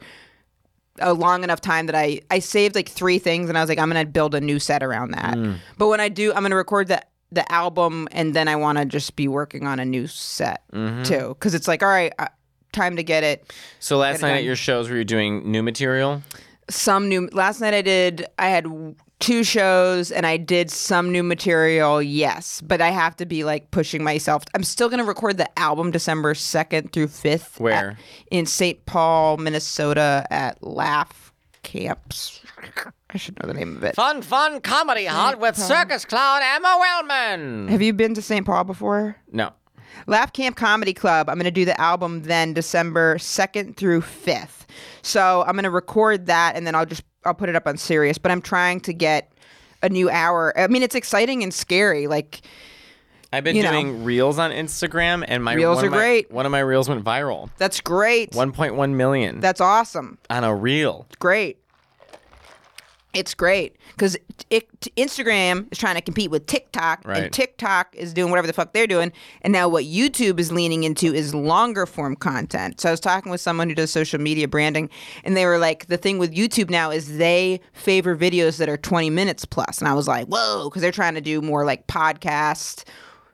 a 1.00 1.12
long 1.12 1.44
enough 1.44 1.60
time 1.60 1.86
that 1.86 1.94
I 1.94 2.20
I 2.30 2.38
saved 2.38 2.74
like 2.74 2.88
three 2.88 3.18
things, 3.18 3.48
and 3.48 3.58
I 3.58 3.60
was 3.60 3.68
like, 3.68 3.78
I'm 3.78 3.88
gonna 3.88 4.04
build 4.04 4.34
a 4.34 4.40
new 4.40 4.58
set 4.58 4.82
around 4.82 5.12
that. 5.12 5.34
Mm. 5.34 5.56
But 5.78 5.88
when 5.88 6.00
I 6.00 6.08
do, 6.08 6.32
I'm 6.32 6.42
gonna 6.42 6.56
record 6.56 6.88
the 6.88 7.02
the 7.32 7.50
album, 7.50 8.06
and 8.12 8.34
then 8.34 8.46
I 8.46 8.56
want 8.56 8.78
to 8.78 8.84
just 8.84 9.16
be 9.16 9.26
working 9.26 9.66
on 9.66 9.80
a 9.80 9.84
new 9.84 10.06
set 10.06 10.62
Mm-hmm. 10.72 11.02
too, 11.02 11.28
because 11.30 11.54
it's 11.54 11.66
like, 11.66 11.82
all 11.82 11.88
right, 11.88 12.12
uh, 12.18 12.28
time 12.72 12.96
to 12.96 13.02
get 13.02 13.24
it. 13.24 13.52
So 13.80 13.96
last 13.96 14.18
it 14.18 14.22
night 14.22 14.36
at 14.36 14.44
your 14.44 14.56
shows, 14.56 14.88
were 14.88 14.96
you 14.96 15.04
doing 15.04 15.50
new 15.50 15.62
material? 15.62 16.22
Some 16.70 17.08
new. 17.08 17.28
Last 17.32 17.60
night 17.60 17.74
I 17.74 17.82
did. 17.82 18.26
I 18.38 18.48
had 18.48 18.66
two 19.20 19.44
shows, 19.44 20.10
and 20.10 20.26
I 20.26 20.36
did 20.36 20.70
some 20.70 21.12
new 21.12 21.22
material. 21.22 22.02
Yes, 22.02 22.60
but 22.60 22.80
I 22.80 22.90
have 22.90 23.16
to 23.16 23.26
be 23.26 23.44
like 23.44 23.70
pushing 23.70 24.02
myself. 24.02 24.44
I'm 24.54 24.62
still 24.64 24.88
gonna 24.88 25.04
record 25.04 25.36
the 25.38 25.58
album 25.58 25.90
December 25.90 26.34
second 26.34 26.92
through 26.92 27.08
fifth. 27.08 27.60
Where? 27.60 27.96
in 28.30 28.46
St. 28.46 28.84
Paul, 28.86 29.36
Minnesota, 29.36 30.26
at 30.30 30.62
Laugh 30.62 31.32
Camps. 31.62 32.40
I 33.10 33.16
should 33.16 33.40
know 33.40 33.46
the 33.46 33.54
name 33.54 33.76
of 33.76 33.84
it. 33.84 33.94
Fun, 33.94 34.22
fun 34.22 34.60
comedy 34.60 35.04
hut 35.04 35.38
with 35.38 35.56
circus 35.56 36.04
clown 36.04 36.40
Emma 36.42 36.78
Willmann. 36.80 37.68
Have 37.68 37.80
you 37.82 37.92
been 37.92 38.14
to 38.14 38.22
St. 38.22 38.44
Paul 38.44 38.64
before? 38.64 39.16
No. 39.30 39.52
Laugh 40.08 40.32
Camp 40.32 40.56
Comedy 40.56 40.92
Club. 40.92 41.28
I'm 41.28 41.36
going 41.36 41.44
to 41.44 41.50
do 41.52 41.64
the 41.64 41.80
album 41.80 42.22
then 42.22 42.52
December 42.52 43.16
2nd 43.18 43.76
through 43.76 44.00
5th. 44.00 44.66
So 45.02 45.44
I'm 45.46 45.52
going 45.54 45.62
to 45.64 45.70
record 45.70 46.26
that 46.26 46.56
and 46.56 46.66
then 46.66 46.74
I'll 46.74 46.86
just 46.86 47.04
I'll 47.26 47.34
put 47.34 47.48
it 47.48 47.56
up 47.56 47.66
on 47.66 47.76
Sirius, 47.76 48.18
but 48.18 48.30
I'm 48.30 48.42
trying 48.42 48.80
to 48.80 48.92
get 48.92 49.32
a 49.82 49.88
new 49.88 50.08
hour. 50.10 50.52
I 50.58 50.66
mean, 50.68 50.82
it's 50.82 50.94
exciting 50.94 51.42
and 51.42 51.52
scary. 51.52 52.06
Like 52.06 52.42
I've 53.32 53.42
been 53.44 53.56
You 53.56 53.62
know. 53.64 53.72
doing 53.72 54.04
reels 54.04 54.38
on 54.38 54.52
Instagram, 54.52 55.24
and 55.26 55.42
my 55.42 55.54
Reels 55.54 55.82
are 55.82 55.90
my- 55.90 55.96
great. 55.96 56.30
One 56.30 56.46
of 56.46 56.52
my 56.52 56.60
reels 56.60 56.88
went 56.88 57.02
viral, 57.04 57.50
that's 57.58 57.80
great. 57.80 58.30
1.1 58.32 58.90
million 58.94 59.40
That's 59.40 59.60
awesome. 59.60 60.18
on 60.30 60.44
a 60.44 60.54
reel. 60.54 61.06
great. 61.18 61.58
It's 63.14 63.32
great 63.34 63.76
because 63.90 64.16
Instagram 64.50 65.70
is 65.72 65.78
trying 65.78 65.94
to 65.94 66.00
compete 66.00 66.30
with 66.30 66.46
TikTok, 66.46 67.02
Right. 67.04 67.24
and 67.24 67.32
TikTok 67.32 67.94
is 67.94 68.12
doing 68.12 68.30
whatever 68.30 68.46
the 68.46 68.52
fuck 68.52 68.72
they're 68.72 68.86
doing. 68.86 69.12
And 69.42 69.52
now 69.52 69.68
what 69.68 69.84
YouTube 69.84 70.38
is 70.40 70.50
leaning 70.52 70.84
into 70.84 71.14
is 71.14 71.34
longer 71.34 71.86
form 71.86 72.16
content. 72.16 72.80
So 72.80 72.88
I 72.88 72.92
was 72.92 73.00
talking 73.00 73.30
with 73.30 73.40
someone 73.40 73.68
who 73.68 73.74
does 73.74 73.90
social 73.92 74.20
media 74.20 74.48
branding, 74.48 74.90
and 75.22 75.36
they 75.36 75.46
were 75.46 75.58
like, 75.58 75.86
the 75.86 75.96
thing 75.96 76.18
with 76.18 76.34
YouTube 76.34 76.70
now 76.70 76.90
is 76.90 77.18
they 77.18 77.60
favor 77.72 78.16
videos 78.16 78.56
that 78.58 78.68
are 78.68 78.76
20 78.76 79.10
minutes 79.10 79.44
plus. 79.44 79.78
And 79.78 79.88
I 79.88 79.94
was 79.94 80.08
like, 80.08 80.26
whoa, 80.26 80.64
because 80.68 80.82
they're 80.82 80.90
trying 80.92 81.14
to 81.14 81.20
do 81.20 81.40
more 81.40 81.64
like 81.64 81.86
podcast 81.86 82.84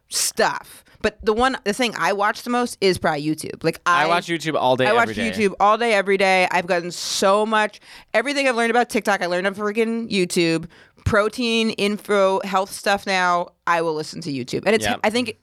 stuff. 0.09 0.85
But 1.03 1.25
the 1.25 1.33
one, 1.33 1.57
the 1.65 1.73
thing 1.73 1.95
I 1.99 2.13
watch 2.13 2.43
the 2.43 2.51
most 2.51 2.77
is 2.81 2.99
probably 2.99 3.25
YouTube. 3.25 3.65
Like 3.65 3.81
I, 3.87 4.07
watch 4.07 4.27
YouTube 4.27 4.55
all 4.55 4.77
day. 4.77 4.87
I 4.87 4.93
watch 4.93 5.15
day. 5.15 5.31
YouTube 5.31 5.55
all 5.59 5.79
day, 5.79 5.95
every 5.95 6.17
day. 6.19 6.47
I've 6.51 6.67
gotten 6.67 6.91
so 6.91 7.47
much. 7.47 7.81
Everything 8.13 8.49
I've 8.49 8.57
learned 8.57 8.71
about 8.71 8.91
TikTok, 8.91 9.23
I 9.23 9.27
learned 9.27 9.47
on 9.47 9.55
freaking 9.55 10.11
YouTube. 10.11 10.67
Protein, 11.07 11.71
info, 11.71 12.41
health 12.45 12.71
stuff 12.71 13.07
now, 13.07 13.49
I 13.67 13.81
will 13.81 13.95
listen 13.95 14.21
to 14.23 14.31
YouTube. 14.33 14.65
And 14.67 14.75
it's, 14.75 14.85
Yep. 14.85 15.01
I 15.03 15.09
think, 15.11 15.39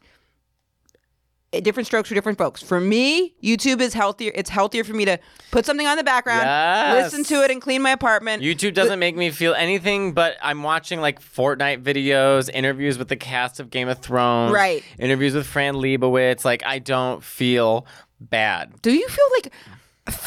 Eh, 1.53 1.61
different 1.61 1.87
strokes 1.87 2.09
for 2.09 2.15
different 2.15 2.37
folks. 2.37 2.61
For 2.61 2.81
me, 2.81 3.33
YouTube 3.41 3.79
is 3.79 3.93
healthier. 3.93 4.33
It's 4.35 4.49
healthier 4.49 4.83
for 4.83 4.93
me 4.93 5.05
to 5.05 5.17
put 5.49 5.65
something 5.65 5.87
on 5.87 5.95
the 5.95 6.03
background, 6.03 6.43
Yes. 6.43 7.05
listen 7.13 7.23
to 7.35 7.41
it, 7.43 7.51
and 7.51 7.61
clean 7.61 7.81
my 7.81 7.91
apartment. 7.91 8.43
YouTube 8.43 8.73
doesn't 8.73 8.99
make 8.99 9.15
me 9.15 9.29
feel 9.31 9.53
anything, 9.53 10.11
but 10.11 10.35
I'm 10.41 10.61
watching 10.61 10.99
like 10.99 11.21
Fortnite 11.21 11.83
videos, 11.83 12.49
interviews 12.53 12.97
with 12.97 13.07
the 13.07 13.15
cast 13.15 13.61
of 13.61 13.69
Game 13.69 13.87
of 13.87 13.99
Thrones, 13.99 14.51
Right. 14.51 14.83
Interviews 14.99 15.35
with 15.35 15.47
Fran 15.47 15.75
Lebowitz. 15.75 16.43
Like 16.43 16.63
I 16.65 16.79
don't 16.79 17.23
feel 17.23 17.85
bad. 18.19 18.81
Do 18.81 18.91
you 18.91 19.07
feel 19.07 19.25
like 19.37 19.53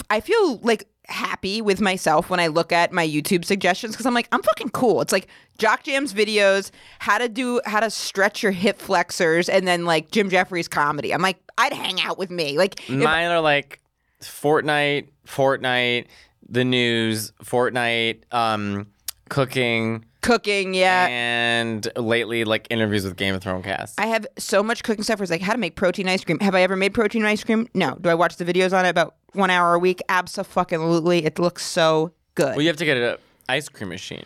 I 0.09 0.21
feel 0.21 0.59
like 0.63 0.89
happy 1.11 1.61
with 1.61 1.81
myself 1.81 2.31
when 2.31 2.41
I 2.41 2.47
look 2.47 2.73
at 2.73 2.93
my 2.93 3.07
YouTube 3.07 3.45
suggestions 3.45 3.93
because 3.95 4.07
I'm 4.07 4.15
like 4.15 4.29
I'm 4.33 4.43
fucking 4.43 4.71
cool. 4.71 5.01
It's 5.01 5.13
like 5.13 5.27
Jock 5.59 5.83
Jam's 5.83 6.15
videos, 6.15 6.71
how 7.01 7.19
to 7.19 7.29
do 7.29 7.61
how 7.67 7.81
to 7.81 7.91
stretch 7.91 8.43
your 8.43 8.53
hip 8.53 8.79
flexors, 8.79 9.49
and 9.49 9.67
then 9.67 9.85
like 9.85 10.11
Jim 10.11 10.31
Jefferies 10.31 10.69
comedy. 10.69 11.13
I'm 11.13 11.23
like 11.23 11.39
I'd 11.59 11.73
hang 11.73 12.01
out 12.01 12.19
with 12.19 12.31
me. 12.31 12.57
Like 12.57 12.89
if- 12.89 12.97
Mine 12.97 13.29
are 13.29 13.41
like 13.41 13.81
Fortnite, 14.23 15.09
Fortnite, 15.27 16.07
the 16.49 16.65
news, 16.65 17.33
Fortnite, 17.45 18.23
um, 18.33 18.87
cooking, 19.29 20.05
cooking, 20.21 20.75
yeah. 20.75 21.07
and 21.09 21.89
lately 21.97 22.45
like 22.45 22.67
interviews 22.71 23.05
with 23.05 23.17
Game 23.17 23.35
of 23.35 23.43
Thrones 23.43 23.65
cast. 23.65 24.01
I 24.01 24.07
have 24.07 24.27
so 24.39 24.63
much 24.63 24.83
cooking 24.83 25.05
stuff 25.05 25.19
where 25.19 25.25
it's 25.25 25.31
like 25.31 25.41
how 25.41 25.53
to 25.53 25.59
make 25.59 25.77
protein 25.77 26.09
ice 26.09 26.25
cream. 26.25 26.39
Have 26.41 26.55
I 26.55 26.63
ever 26.63 26.77
made 26.77 26.95
protein 26.95 27.25
ice 27.25 27.45
cream? 27.45 27.69
No. 27.75 27.97
Do 28.01 28.09
I 28.09 28.15
watch 28.15 28.37
the 28.37 28.45
videos 28.45 28.77
on 28.77 28.85
it 28.85 28.91
about 28.91 29.15
one 29.33 29.51
hour 29.51 29.75
a 29.75 29.79
week? 29.79 30.01
Absolutely. 30.09 31.25
It 31.25 31.39
looks 31.39 31.65
so 31.65 32.13
good. 32.35 32.57
well, 32.57 32.63
you 32.63 32.69
have 32.69 32.77
to 32.79 32.85
get 32.85 32.97
an 32.97 33.17
ice 33.49 33.69
cream 33.69 33.89
machine. 33.89 34.25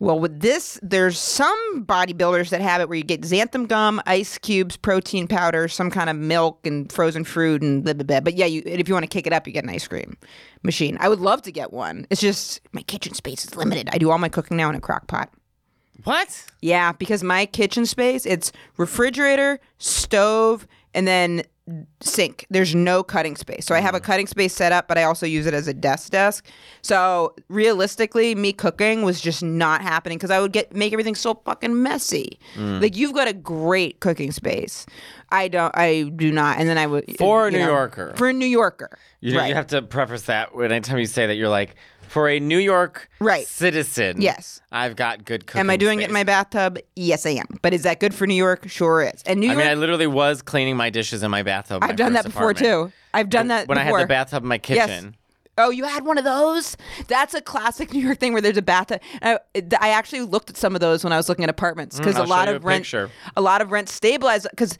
Well, 0.00 0.18
with 0.18 0.40
this, 0.40 0.80
there's 0.82 1.18
some 1.18 1.84
bodybuilders 1.84 2.48
that 2.48 2.62
have 2.62 2.80
it 2.80 2.88
where 2.88 2.96
you 2.96 3.04
get 3.04 3.20
xanthan 3.20 3.68
gum, 3.68 4.00
ice 4.06 4.38
cubes, 4.38 4.78
protein 4.78 5.28
powder, 5.28 5.68
some 5.68 5.90
kind 5.90 6.08
of 6.08 6.16
milk, 6.16 6.66
and 6.66 6.90
frozen 6.90 7.22
fruit, 7.22 7.60
and 7.60 7.84
blah, 7.84 7.92
blah, 7.92 8.04
blah. 8.04 8.20
But 8.20 8.34
yeah, 8.34 8.46
you, 8.46 8.62
if 8.64 8.88
you 8.88 8.94
want 8.94 9.04
to 9.04 9.08
kick 9.08 9.26
it 9.26 9.34
up, 9.34 9.46
you 9.46 9.52
get 9.52 9.64
an 9.64 9.68
ice 9.68 9.86
cream 9.86 10.16
machine. 10.62 10.96
I 11.00 11.10
would 11.10 11.20
love 11.20 11.42
to 11.42 11.52
get 11.52 11.70
one. 11.70 12.06
It's 12.08 12.22
just 12.22 12.62
my 12.72 12.80
kitchen 12.80 13.12
space 13.12 13.44
is 13.44 13.54
limited. 13.56 13.90
I 13.92 13.98
do 13.98 14.10
all 14.10 14.16
my 14.16 14.30
cooking 14.30 14.56
now 14.56 14.70
in 14.70 14.74
a 14.74 14.80
crock 14.80 15.06
pot. 15.06 15.30
What? 16.04 16.46
Yeah, 16.62 16.92
because 16.92 17.22
my 17.22 17.44
kitchen 17.44 17.84
space, 17.84 18.24
it's 18.24 18.52
refrigerator, 18.78 19.60
stove, 19.76 20.66
and 20.94 21.06
then 21.06 21.42
sink. 22.00 22.46
There's 22.50 22.74
no 22.74 23.02
cutting 23.02 23.36
space. 23.36 23.66
So 23.66 23.74
I 23.74 23.80
have 23.80 23.94
a 23.94 24.00
mm. 24.00 24.04
cutting 24.04 24.26
space 24.26 24.54
set 24.54 24.72
up, 24.72 24.88
but 24.88 24.98
I 24.98 25.04
also 25.04 25.26
use 25.26 25.46
it 25.46 25.54
as 25.54 25.68
a 25.68 25.74
desk 25.74 26.10
desk. 26.10 26.46
So 26.82 27.34
realistically, 27.48 28.34
me 28.34 28.52
cooking 28.52 29.02
was 29.02 29.20
just 29.20 29.42
not 29.42 29.82
happening 29.82 30.18
because 30.18 30.30
I 30.30 30.40
would 30.40 30.52
get 30.52 30.74
make 30.74 30.92
everything 30.92 31.14
so 31.14 31.34
fucking 31.44 31.82
messy. 31.82 32.38
Mm. 32.54 32.80
Like 32.80 32.96
you've 32.96 33.14
got 33.14 33.28
a 33.28 33.32
great 33.32 34.00
cooking 34.00 34.32
space. 34.32 34.86
I 35.30 35.48
don't 35.48 35.76
I 35.76 36.10
do 36.16 36.32
not. 36.32 36.58
And 36.58 36.68
then 36.68 36.78
I 36.78 36.86
would 36.86 37.16
For 37.18 37.48
a 37.48 37.50
New 37.50 37.58
know, 37.58 37.66
Yorker. 37.66 38.14
For 38.16 38.28
a 38.28 38.32
New 38.32 38.46
Yorker. 38.46 38.98
You, 39.20 39.36
right. 39.36 39.48
you 39.48 39.54
have 39.54 39.68
to 39.68 39.82
preface 39.82 40.22
that 40.22 40.50
anytime 40.54 40.98
you 40.98 41.06
say 41.06 41.26
that 41.26 41.36
you're 41.36 41.48
like 41.48 41.76
for 42.10 42.28
a 42.28 42.40
New 42.40 42.58
York 42.58 43.08
Right. 43.20 43.46
citizen. 43.46 44.20
Yes. 44.20 44.60
I've 44.72 44.96
got 44.96 45.24
good 45.24 45.46
cooking. 45.46 45.60
Am 45.60 45.70
I 45.70 45.76
doing 45.76 46.00
it 46.00 46.08
in 46.08 46.12
my 46.12 46.24
bathtub? 46.24 46.78
Yes, 46.96 47.24
I 47.24 47.30
am. 47.30 47.46
But 47.62 47.72
is 47.72 47.82
that 47.84 48.00
good 48.00 48.12
for 48.12 48.26
New 48.26 48.34
York? 48.34 48.68
Sure 48.68 49.02
is. 49.02 49.22
And 49.26 49.38
New 49.40 49.46
I 49.46 49.52
York, 49.52 49.58
mean, 49.64 49.68
I 49.70 49.74
literally 49.74 50.08
was 50.08 50.42
cleaning 50.42 50.76
my 50.76 50.90
dishes 50.90 51.22
in 51.22 51.30
my 51.30 51.42
bathtub. 51.44 51.84
I've 51.84 51.94
done 51.96 52.12
that 52.14 52.24
before 52.24 52.52
too. 52.52 52.90
I've 53.14 53.30
done 53.30 53.46
that 53.48 53.68
When 53.68 53.78
I 53.78 53.84
had 53.84 53.94
the 53.94 54.06
bathtub 54.06 54.42
in 54.42 54.48
my 54.48 54.58
kitchen. 54.58 55.04
Yes. 55.04 55.14
Oh, 55.58 55.70
you 55.70 55.84
had 55.84 56.04
one 56.06 56.16
of 56.16 56.24
those? 56.24 56.76
That's 57.06 57.34
a 57.34 57.40
classic 57.40 57.92
New 57.92 58.00
York 58.00 58.18
thing 58.18 58.32
where 58.32 58.40
there's 58.42 58.56
a 58.56 58.62
bathtub. 58.62 59.00
I, 59.22 59.38
I 59.78 59.90
actually 59.90 60.22
looked 60.22 60.48
at 60.50 60.56
some 60.56 60.74
of 60.74 60.80
those 60.80 61.04
when 61.04 61.12
I 61.12 61.16
was 61.16 61.28
looking 61.28 61.44
at 61.44 61.50
apartments 61.50 61.98
because 61.98 62.14
Mm, 62.16 62.24
a 62.24 62.28
lot 62.28 62.48
of 62.48 62.56
a 62.56 62.66
rent, 62.66 62.82
picture. 62.84 63.10
a 63.36 63.40
lot 63.40 63.60
of 63.62 63.70
rent 63.70 63.88
stabilized 63.88 64.46
because. 64.50 64.78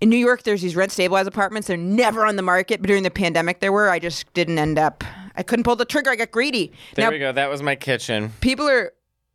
In 0.00 0.10
New 0.10 0.16
York, 0.16 0.44
there's 0.44 0.62
these 0.62 0.76
rent 0.76 0.92
stabilized 0.92 1.26
apartments. 1.26 1.66
They're 1.66 1.76
never 1.76 2.24
on 2.24 2.36
the 2.36 2.42
market. 2.42 2.80
But 2.80 2.86
during 2.86 3.02
the 3.02 3.10
pandemic, 3.10 3.58
there 3.58 3.72
were. 3.72 3.90
I 3.90 3.98
just 3.98 4.32
didn't 4.32 4.56
end 4.56 4.78
up. 4.78 5.02
I 5.38 5.42
couldn't 5.44 5.62
pull 5.64 5.76
the 5.76 5.84
trigger. 5.86 6.10
I 6.10 6.16
got 6.16 6.30
greedy. 6.32 6.72
There 6.94 7.06
now 7.06 7.10
we 7.12 7.18
go. 7.18 7.32
That 7.32 7.48
was 7.48 7.62
my 7.62 7.76
kitchen. 7.76 8.32
people 8.40 8.68
are, 8.68 8.92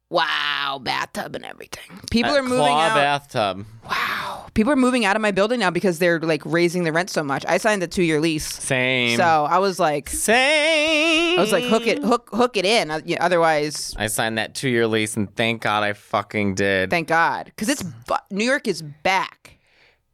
wow, 0.09 0.79
bathtub 0.83 1.35
and 1.35 1.43
everything. 1.45 1.99
People 2.11 2.31
Uh, 2.33 2.39
are 2.39 2.43
moving 2.43 2.57
claw 2.57 2.81
out. 2.89 2.95
bathtub. 2.95 3.65
Wow, 3.89 4.45
people 4.53 4.71
are 4.71 4.75
moving 4.77 5.05
out 5.05 5.15
of 5.15 5.21
my 5.21 5.31
building 5.31 5.59
now 5.61 5.71
because 5.71 5.99
they're 5.99 6.19
like 6.19 6.41
raising 6.45 6.83
the 6.83 6.91
rent 6.91 7.09
so 7.09 7.23
much. 7.23 7.43
I 7.47 7.57
signed 7.57 7.81
a 7.83 7.87
two 7.87 8.03
year 8.03 8.19
lease, 8.19 8.45
Same. 8.45 9.17
so 9.17 9.23
I 9.49 9.57
was 9.59 9.79
like, 9.79 10.09
Same. 10.09 11.39
I 11.39 11.41
was 11.41 11.51
like, 11.51 11.63
hook 11.63 11.87
it, 11.87 12.03
hook, 12.03 12.29
hook 12.31 12.57
it 12.57 12.65
in. 12.65 12.91
Uh, 12.91 12.99
Otherwise, 13.19 13.93
I 13.97 14.07
signed 14.07 14.37
that 14.37 14.55
two 14.55 14.69
year 14.69 14.87
lease, 14.87 15.15
and 15.17 15.33
thank 15.35 15.61
God 15.61 15.83
I 15.83 15.93
fucking 15.93 16.55
did. 16.55 16.89
thank 16.89 17.07
God, 17.07 17.45
because 17.45 17.69
it's 17.69 17.83
New 18.29 18.45
York 18.45 18.67
is 18.67 18.81
back. 18.81 19.57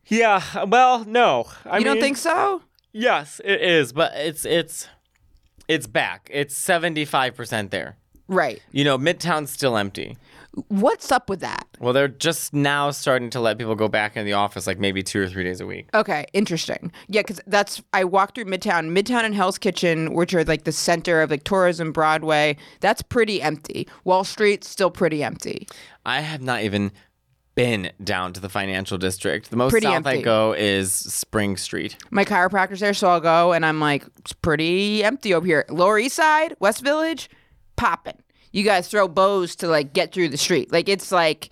yeah. 0.08 0.41
Well, 0.65 1.04
no. 1.06 1.45
I 1.65 1.80
you 1.80 1.84
don't 1.84 1.99
think 1.99 2.17
so? 2.17 2.62
Yes, 2.91 3.39
it 3.43 3.62
is, 3.62 3.91
but 3.93 4.13
it's 4.15 4.45
it's 4.45 4.88
it's 5.69 5.88
back. 5.88 6.29
It's 6.34 6.55
seventy 6.55 7.05
five 7.05 7.36
percent 7.36 7.71
there. 7.71 7.95
Right. 8.27 8.62
You 8.71 8.84
know, 8.84 8.97
Midtown's 8.97 9.51
still 9.51 9.77
empty. 9.77 10.17
What's 10.67 11.12
up 11.12 11.29
with 11.29 11.39
that? 11.41 11.67
Well, 11.79 11.93
they're 11.93 12.08
just 12.08 12.53
now 12.53 12.89
starting 12.91 13.29
to 13.32 13.39
let 13.39 13.58
people 13.58 13.75
go 13.75 13.88
back 13.88 14.17
in 14.17 14.25
the 14.25 14.34
office, 14.34 14.65
like 14.67 14.79
maybe 14.79 15.03
two 15.03 15.21
or 15.21 15.27
three 15.29 15.43
days 15.43 15.62
a 15.62 15.65
week. 15.65 15.88
Okay, 15.93 16.25
interesting. 16.34 16.91
Yeah, 17.08 17.21
because 17.21 17.39
that's 17.47 17.82
I 17.93 18.03
walked 18.03 18.36
through 18.36 18.45
Midtown, 18.45 18.95
Midtown 18.95 19.23
and 19.23 19.36
Hell's 19.36 19.58
Kitchen, 19.60 20.13
which 20.13 20.34
are 20.34 20.43
like 20.43 20.63
the 20.63 20.71
center 20.71 21.21
of 21.21 21.29
like 21.29 21.43
tourism, 21.43 21.91
Broadway. 21.91 22.58
That's 22.82 23.01
pretty 23.01 23.41
empty. 23.41 23.88
Wall 24.03 24.23
Street's 24.23 24.67
still 24.67 24.91
pretty 24.91 25.23
empty. 25.23 25.67
I 26.05 26.21
have 26.21 26.41
not 26.41 26.63
even 26.63 26.91
been 27.60 27.91
down 28.03 28.32
to 28.34 28.39
the 28.39 28.47
financial 28.47 28.97
district. 28.97 29.49
The 29.49 29.57
most 29.57 29.72
Pretty 29.72 29.86
south 29.88 30.05
I 30.07 30.22
go 30.22 30.53
is 30.53 30.93
Spring 30.93 31.57
Street. 31.57 31.97
My 32.10 32.24
chiropractor's 32.24 32.80
there, 32.80 32.93
so 32.93 33.10
I'll 33.10 33.20
go, 33.20 33.51
and 33.51 33.66
I'm 33.66 33.80
like, 33.82 34.05
it's 34.20 34.32
pretty 34.32 35.03
empty 35.03 35.34
over 35.34 35.45
here. 35.45 35.66
Lower 35.70 35.99
East 35.99 36.16
Side, 36.16 36.55
West 36.60 36.82
Village, 36.82 37.30
popping. 37.76 38.18
You 38.53 38.64
guys 38.64 38.88
throw 38.88 39.07
bows 39.10 39.57
to 39.57 39.68
like 39.68 39.91
get 39.93 40.14
through 40.14 40.30
the 40.30 40.38
street. 40.38 40.72
Like 40.72 40.88
it's 40.88 41.12
like 41.12 41.49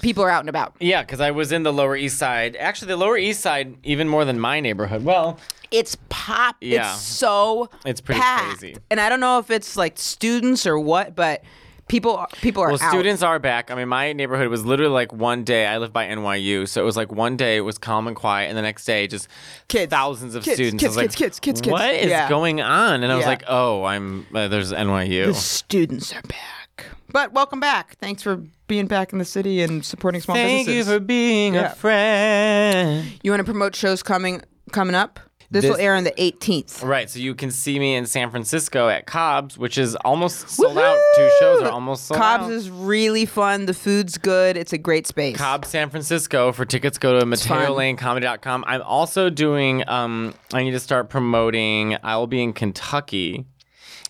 people 0.00 0.22
are 0.22 0.30
out 0.30 0.40
and 0.40 0.48
about. 0.48 0.76
Yeah, 0.78 1.02
because 1.02 1.20
I 1.20 1.32
was 1.32 1.50
in 1.50 1.64
the 1.64 1.72
Lower 1.72 1.96
East 1.96 2.16
Side. 2.18 2.54
Actually, 2.56 2.88
the 2.88 2.96
Lower 2.96 3.18
East 3.18 3.40
Side, 3.40 3.76
even 3.84 4.08
more 4.08 4.24
than 4.24 4.38
my 4.38 4.60
neighborhood. 4.60 5.04
Well, 5.04 5.38
It's 5.72 5.96
pop. 6.08 6.56
Yeah. 6.60 6.92
It's 6.94 7.02
so 7.02 7.68
It's 7.84 8.00
pretty 8.00 8.20
packed. 8.20 8.58
crazy. 8.60 8.76
And 8.90 9.00
I 9.00 9.08
don't 9.08 9.20
know 9.20 9.38
if 9.40 9.50
it's 9.50 9.76
like 9.76 9.98
students 9.98 10.64
or 10.66 10.78
what, 10.78 11.14
but 11.14 11.42
people 11.88 12.26
people 12.40 12.62
are 12.62 12.68
well, 12.70 12.78
out. 12.82 12.90
students 12.90 13.22
are 13.22 13.38
back. 13.38 13.70
I 13.70 13.74
mean, 13.74 13.88
my 13.88 14.12
neighborhood 14.12 14.48
was 14.48 14.64
literally 14.64 14.92
like 14.92 15.12
one 15.12 15.44
day. 15.44 15.66
I 15.66 15.78
live 15.78 15.92
by 15.92 16.06
NYU, 16.06 16.68
so 16.68 16.80
it 16.80 16.84
was 16.84 16.96
like 16.96 17.10
one 17.10 17.36
day 17.36 17.56
it 17.56 17.60
was 17.62 17.78
calm 17.78 18.06
and 18.06 18.14
quiet, 18.16 18.48
and 18.48 18.56
the 18.56 18.62
next 18.62 18.84
day 18.84 19.06
just 19.06 19.28
Kids. 19.68 19.90
thousands 19.90 20.34
of 20.34 20.44
Kids, 20.44 20.56
students. 20.56 20.82
kids, 20.82 20.94
kids, 20.94 20.96
like, 20.96 21.16
kids, 21.16 21.40
kids, 21.40 21.60
kids. 21.60 21.72
What 21.72 21.94
is 21.94 22.10
Yeah. 22.10 22.28
going 22.28 22.60
on? 22.60 23.02
And 23.02 23.10
I 23.12 23.16
was 23.16 23.24
Yeah. 23.24 23.28
like, 23.28 23.44
oh, 23.48 23.84
I'm 23.84 24.26
uh, 24.34 24.48
there's 24.48 24.72
NYU. 24.72 25.26
The 25.26 25.34
students 25.34 26.12
are 26.14 26.22
back. 26.22 26.86
But 27.10 27.32
welcome 27.32 27.58
back. 27.60 27.96
Thanks 27.98 28.22
for 28.22 28.42
being 28.66 28.86
back 28.86 29.12
in 29.14 29.18
the 29.18 29.24
city 29.24 29.62
and 29.62 29.82
supporting 29.84 30.20
small 30.20 30.36
businesses. 30.36 30.66
Thank 30.66 30.76
you 30.76 30.84
for 30.84 31.00
being 31.00 31.54
Yeah. 31.54 31.72
a 31.72 31.74
friend. 31.74 33.12
you 33.22 33.30
want 33.30 33.40
to 33.40 33.44
promote 33.44 33.74
shows 33.74 34.02
coming 34.02 34.42
coming 34.72 34.94
up? 34.94 35.18
This, 35.50 35.62
This- 35.62 35.70
will 35.70 35.80
air 35.80 35.94
on 35.94 36.04
the 36.04 36.12
18th. 36.18 36.82
Right, 36.84 37.08
so 37.08 37.18
you 37.18 37.34
can 37.34 37.50
see 37.50 37.78
me 37.78 37.94
in 37.94 38.04
San 38.04 38.30
Francisco 38.30 38.88
at 38.90 39.06
Cobb's, 39.06 39.56
which 39.56 39.78
is 39.78 39.96
almost 40.04 40.50
sold 40.50 40.76
out. 40.76 40.98
Two 41.16 41.30
shows 41.40 41.62
are 41.62 41.70
almost 41.70 42.04
sold 42.04 42.20
Cobb's 42.20 42.44
out. 42.44 42.50
is 42.50 42.68
really 42.70 43.24
fun. 43.24 43.64
The 43.64 43.72
food's 43.72 44.18
good. 44.18 44.58
It's 44.58 44.74
a 44.74 44.78
great 44.78 45.06
space. 45.06 45.36
Cobb, 45.38 45.64
San 45.64 45.88
Francisco. 45.88 46.52
For 46.52 46.66
tickets, 46.66 46.98
go 46.98 47.18
to. 47.18 47.24
MatteoLaneComedy.com. 47.24 48.64
I'm 48.66 48.82
also 48.82 49.30
doing. 49.30 49.88
Um, 49.88 50.34
I 50.52 50.62
need 50.64 50.72
to 50.72 50.80
start 50.80 51.08
promoting. 51.08 51.96
I 52.02 52.16
will 52.18 52.26
be 52.26 52.42
in 52.42 52.52
Kentucky, 52.52 53.46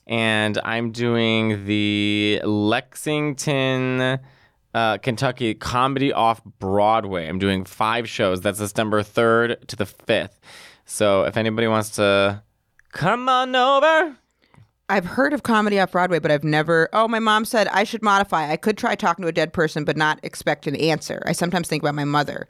and 0.08 0.58
I'm 0.64 0.90
doing 0.90 1.66
the 1.66 2.40
Lexington, 2.44 4.18
uh, 4.74 4.98
Kentucky 4.98 5.54
comedy 5.54 6.12
off 6.12 6.42
Broadway. 6.58 7.28
I'm 7.28 7.38
doing 7.38 7.64
five 7.64 8.08
shows. 8.08 8.40
That's 8.40 8.58
December 8.58 9.02
third 9.04 9.68
to 9.68 9.76
the 9.76 9.86
fifth. 9.86 10.40
So 10.90 11.24
if 11.24 11.36
anybody 11.36 11.68
wants 11.68 11.90
to 11.96 12.42
come 12.92 13.28
on 13.28 13.54
over, 13.54 14.16
I've 14.88 15.04
heard 15.04 15.34
of 15.34 15.42
comedy 15.42 15.78
off 15.78 15.92
Broadway, 15.92 16.18
but 16.18 16.30
I've 16.30 16.44
never. 16.44 16.88
Oh, 16.94 17.06
my 17.06 17.18
mom 17.18 17.44
said 17.44 17.68
I 17.68 17.84
should 17.84 18.02
modify. 18.02 18.50
I 18.50 18.56
could 18.56 18.78
try 18.78 18.94
talking 18.94 19.22
to 19.22 19.28
a 19.28 19.32
dead 19.32 19.52
person, 19.52 19.84
but 19.84 19.98
not 19.98 20.18
expect 20.22 20.66
an 20.66 20.74
answer. 20.76 21.22
I 21.26 21.32
sometimes 21.32 21.68
think 21.68 21.82
about 21.82 21.94
my 21.94 22.04
mother, 22.06 22.48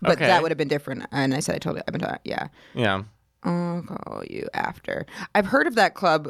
but 0.00 0.12
Okay. 0.12 0.26
that 0.26 0.40
would 0.40 0.52
have 0.52 0.58
been 0.58 0.68
different. 0.68 1.04
And 1.10 1.34
I 1.34 1.40
said 1.40 1.56
I 1.56 1.58
told 1.58 1.76
you 1.76 1.82
I've 1.86 1.92
been 1.92 2.00
talking. 2.00 2.20
Yeah, 2.22 2.46
yeah. 2.74 3.02
I'll 3.42 3.82
call 3.82 4.22
you 4.30 4.48
after. 4.54 5.04
I've 5.34 5.46
heard 5.46 5.66
of 5.66 5.74
that 5.74 5.94
club, 5.94 6.28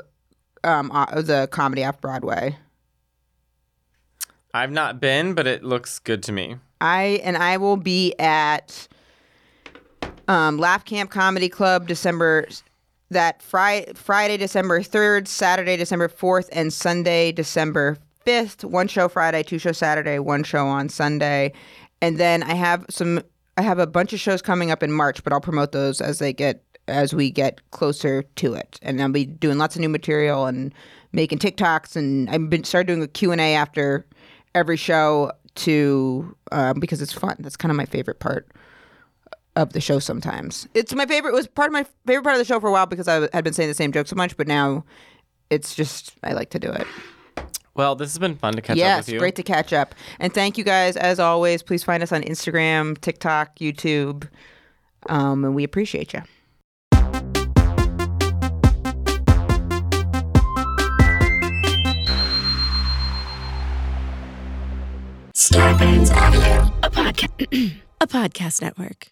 um, 0.64 0.90
uh, 0.92 1.20
the 1.20 1.46
comedy 1.50 1.84
off 1.84 2.00
Broadway. 2.00 2.56
I've 4.54 4.72
not 4.72 4.98
been, 4.98 5.34
but 5.34 5.46
it 5.46 5.62
looks 5.62 5.98
good 5.98 6.22
to 6.22 6.32
me. 6.32 6.56
I 6.80 7.20
and 7.22 7.36
I 7.36 7.58
will 7.58 7.76
be 7.76 8.14
at 8.18 8.88
um, 10.28 10.58
Laugh 10.58 10.84
Camp 10.84 11.10
Comedy 11.10 11.48
Club 11.48 11.86
December 11.86 12.46
that 13.10 13.42
Friday, 13.42 13.92
Friday 13.94 14.36
December 14.36 14.82
third, 14.82 15.26
Saturday 15.26 15.76
December 15.76 16.08
fourth, 16.08 16.48
and 16.52 16.72
Sunday 16.72 17.32
December 17.32 17.96
fifth. 18.24 18.64
One 18.64 18.88
show 18.88 19.08
Friday, 19.08 19.42
two 19.42 19.58
show 19.58 19.72
Saturday, 19.72 20.18
one 20.18 20.44
show 20.44 20.66
on 20.66 20.88
Sunday, 20.88 21.52
and 22.00 22.18
then 22.18 22.42
I 22.42 22.54
have 22.54 22.86
some. 22.88 23.22
I 23.56 23.62
have 23.62 23.78
a 23.78 23.86
bunch 23.86 24.12
of 24.12 24.20
shows 24.20 24.40
coming 24.40 24.70
up 24.70 24.82
in 24.82 24.92
March, 24.92 25.22
but 25.22 25.32
I'll 25.32 25.40
promote 25.40 25.72
those 25.72 26.00
as 26.00 26.18
they 26.18 26.32
get 26.32 26.62
as 26.88 27.12
we 27.14 27.30
get 27.30 27.70
closer 27.72 28.22
to 28.22 28.54
it. 28.54 28.78
And 28.82 29.02
I'll 29.02 29.10
be 29.10 29.26
doing 29.26 29.58
lots 29.58 29.74
of 29.74 29.80
new 29.80 29.88
material 29.88 30.46
and 30.46 30.72
making 31.12 31.38
TikToks, 31.38 31.96
and 31.96 32.30
I've 32.30 32.48
been 32.48 32.64
started 32.64 32.86
doing 32.86 33.02
a 33.02 33.08
Q 33.08 33.32
and 33.32 33.40
A 33.40 33.54
after 33.54 34.06
every 34.54 34.76
show 34.76 35.32
to 35.56 36.36
um, 36.52 36.78
because 36.78 37.02
it's 37.02 37.12
fun. 37.12 37.36
That's 37.40 37.56
kind 37.56 37.70
of 37.70 37.76
my 37.76 37.86
favorite 37.86 38.20
part 38.20 38.48
of 39.56 39.72
the 39.72 39.80
show. 39.80 39.98
Sometimes 39.98 40.68
it's 40.74 40.94
my 40.94 41.06
favorite. 41.06 41.32
It 41.32 41.34
was 41.34 41.46
part 41.46 41.68
of 41.68 41.72
my 41.72 41.84
favorite 42.06 42.24
part 42.24 42.34
of 42.34 42.38
the 42.38 42.44
show 42.44 42.60
for 42.60 42.68
a 42.68 42.72
while 42.72 42.86
because 42.86 43.08
I 43.08 43.28
had 43.32 43.44
been 43.44 43.52
saying 43.52 43.68
the 43.68 43.74
same 43.74 43.92
joke 43.92 44.06
so 44.06 44.16
much, 44.16 44.36
but 44.36 44.46
now 44.46 44.84
it's 45.50 45.74
just 45.74 46.14
I 46.22 46.32
like 46.32 46.50
to 46.50 46.58
do 46.58 46.70
it. 46.70 46.86
Well, 47.74 47.94
this 47.94 48.10
has 48.10 48.18
been 48.18 48.36
fun 48.36 48.54
to 48.54 48.60
catch 48.60 48.74
up 48.74 48.78
yes, 48.78 49.06
with 49.06 49.14
you. 49.14 49.18
great 49.18 49.36
to 49.36 49.42
catch 49.42 49.72
up. 49.72 49.94
And 50.18 50.34
thank 50.34 50.58
you 50.58 50.64
guys 50.64 50.96
as 50.96 51.20
always. 51.20 51.62
Please 51.62 51.84
find 51.84 52.02
us 52.02 52.12
on 52.12 52.22
Instagram, 52.22 53.00
TikTok, 53.00 53.56
YouTube, 53.56 54.28
um, 55.08 55.44
and 55.44 55.54
we 55.54 55.64
appreciate 55.64 56.12
you. 56.12 56.22
Starburns 65.34 66.14
Audio, 66.14 66.72
a 66.82 66.90
podcast, 66.90 67.80
a 68.00 68.06
podcast 68.06 68.60
network. 68.60 69.08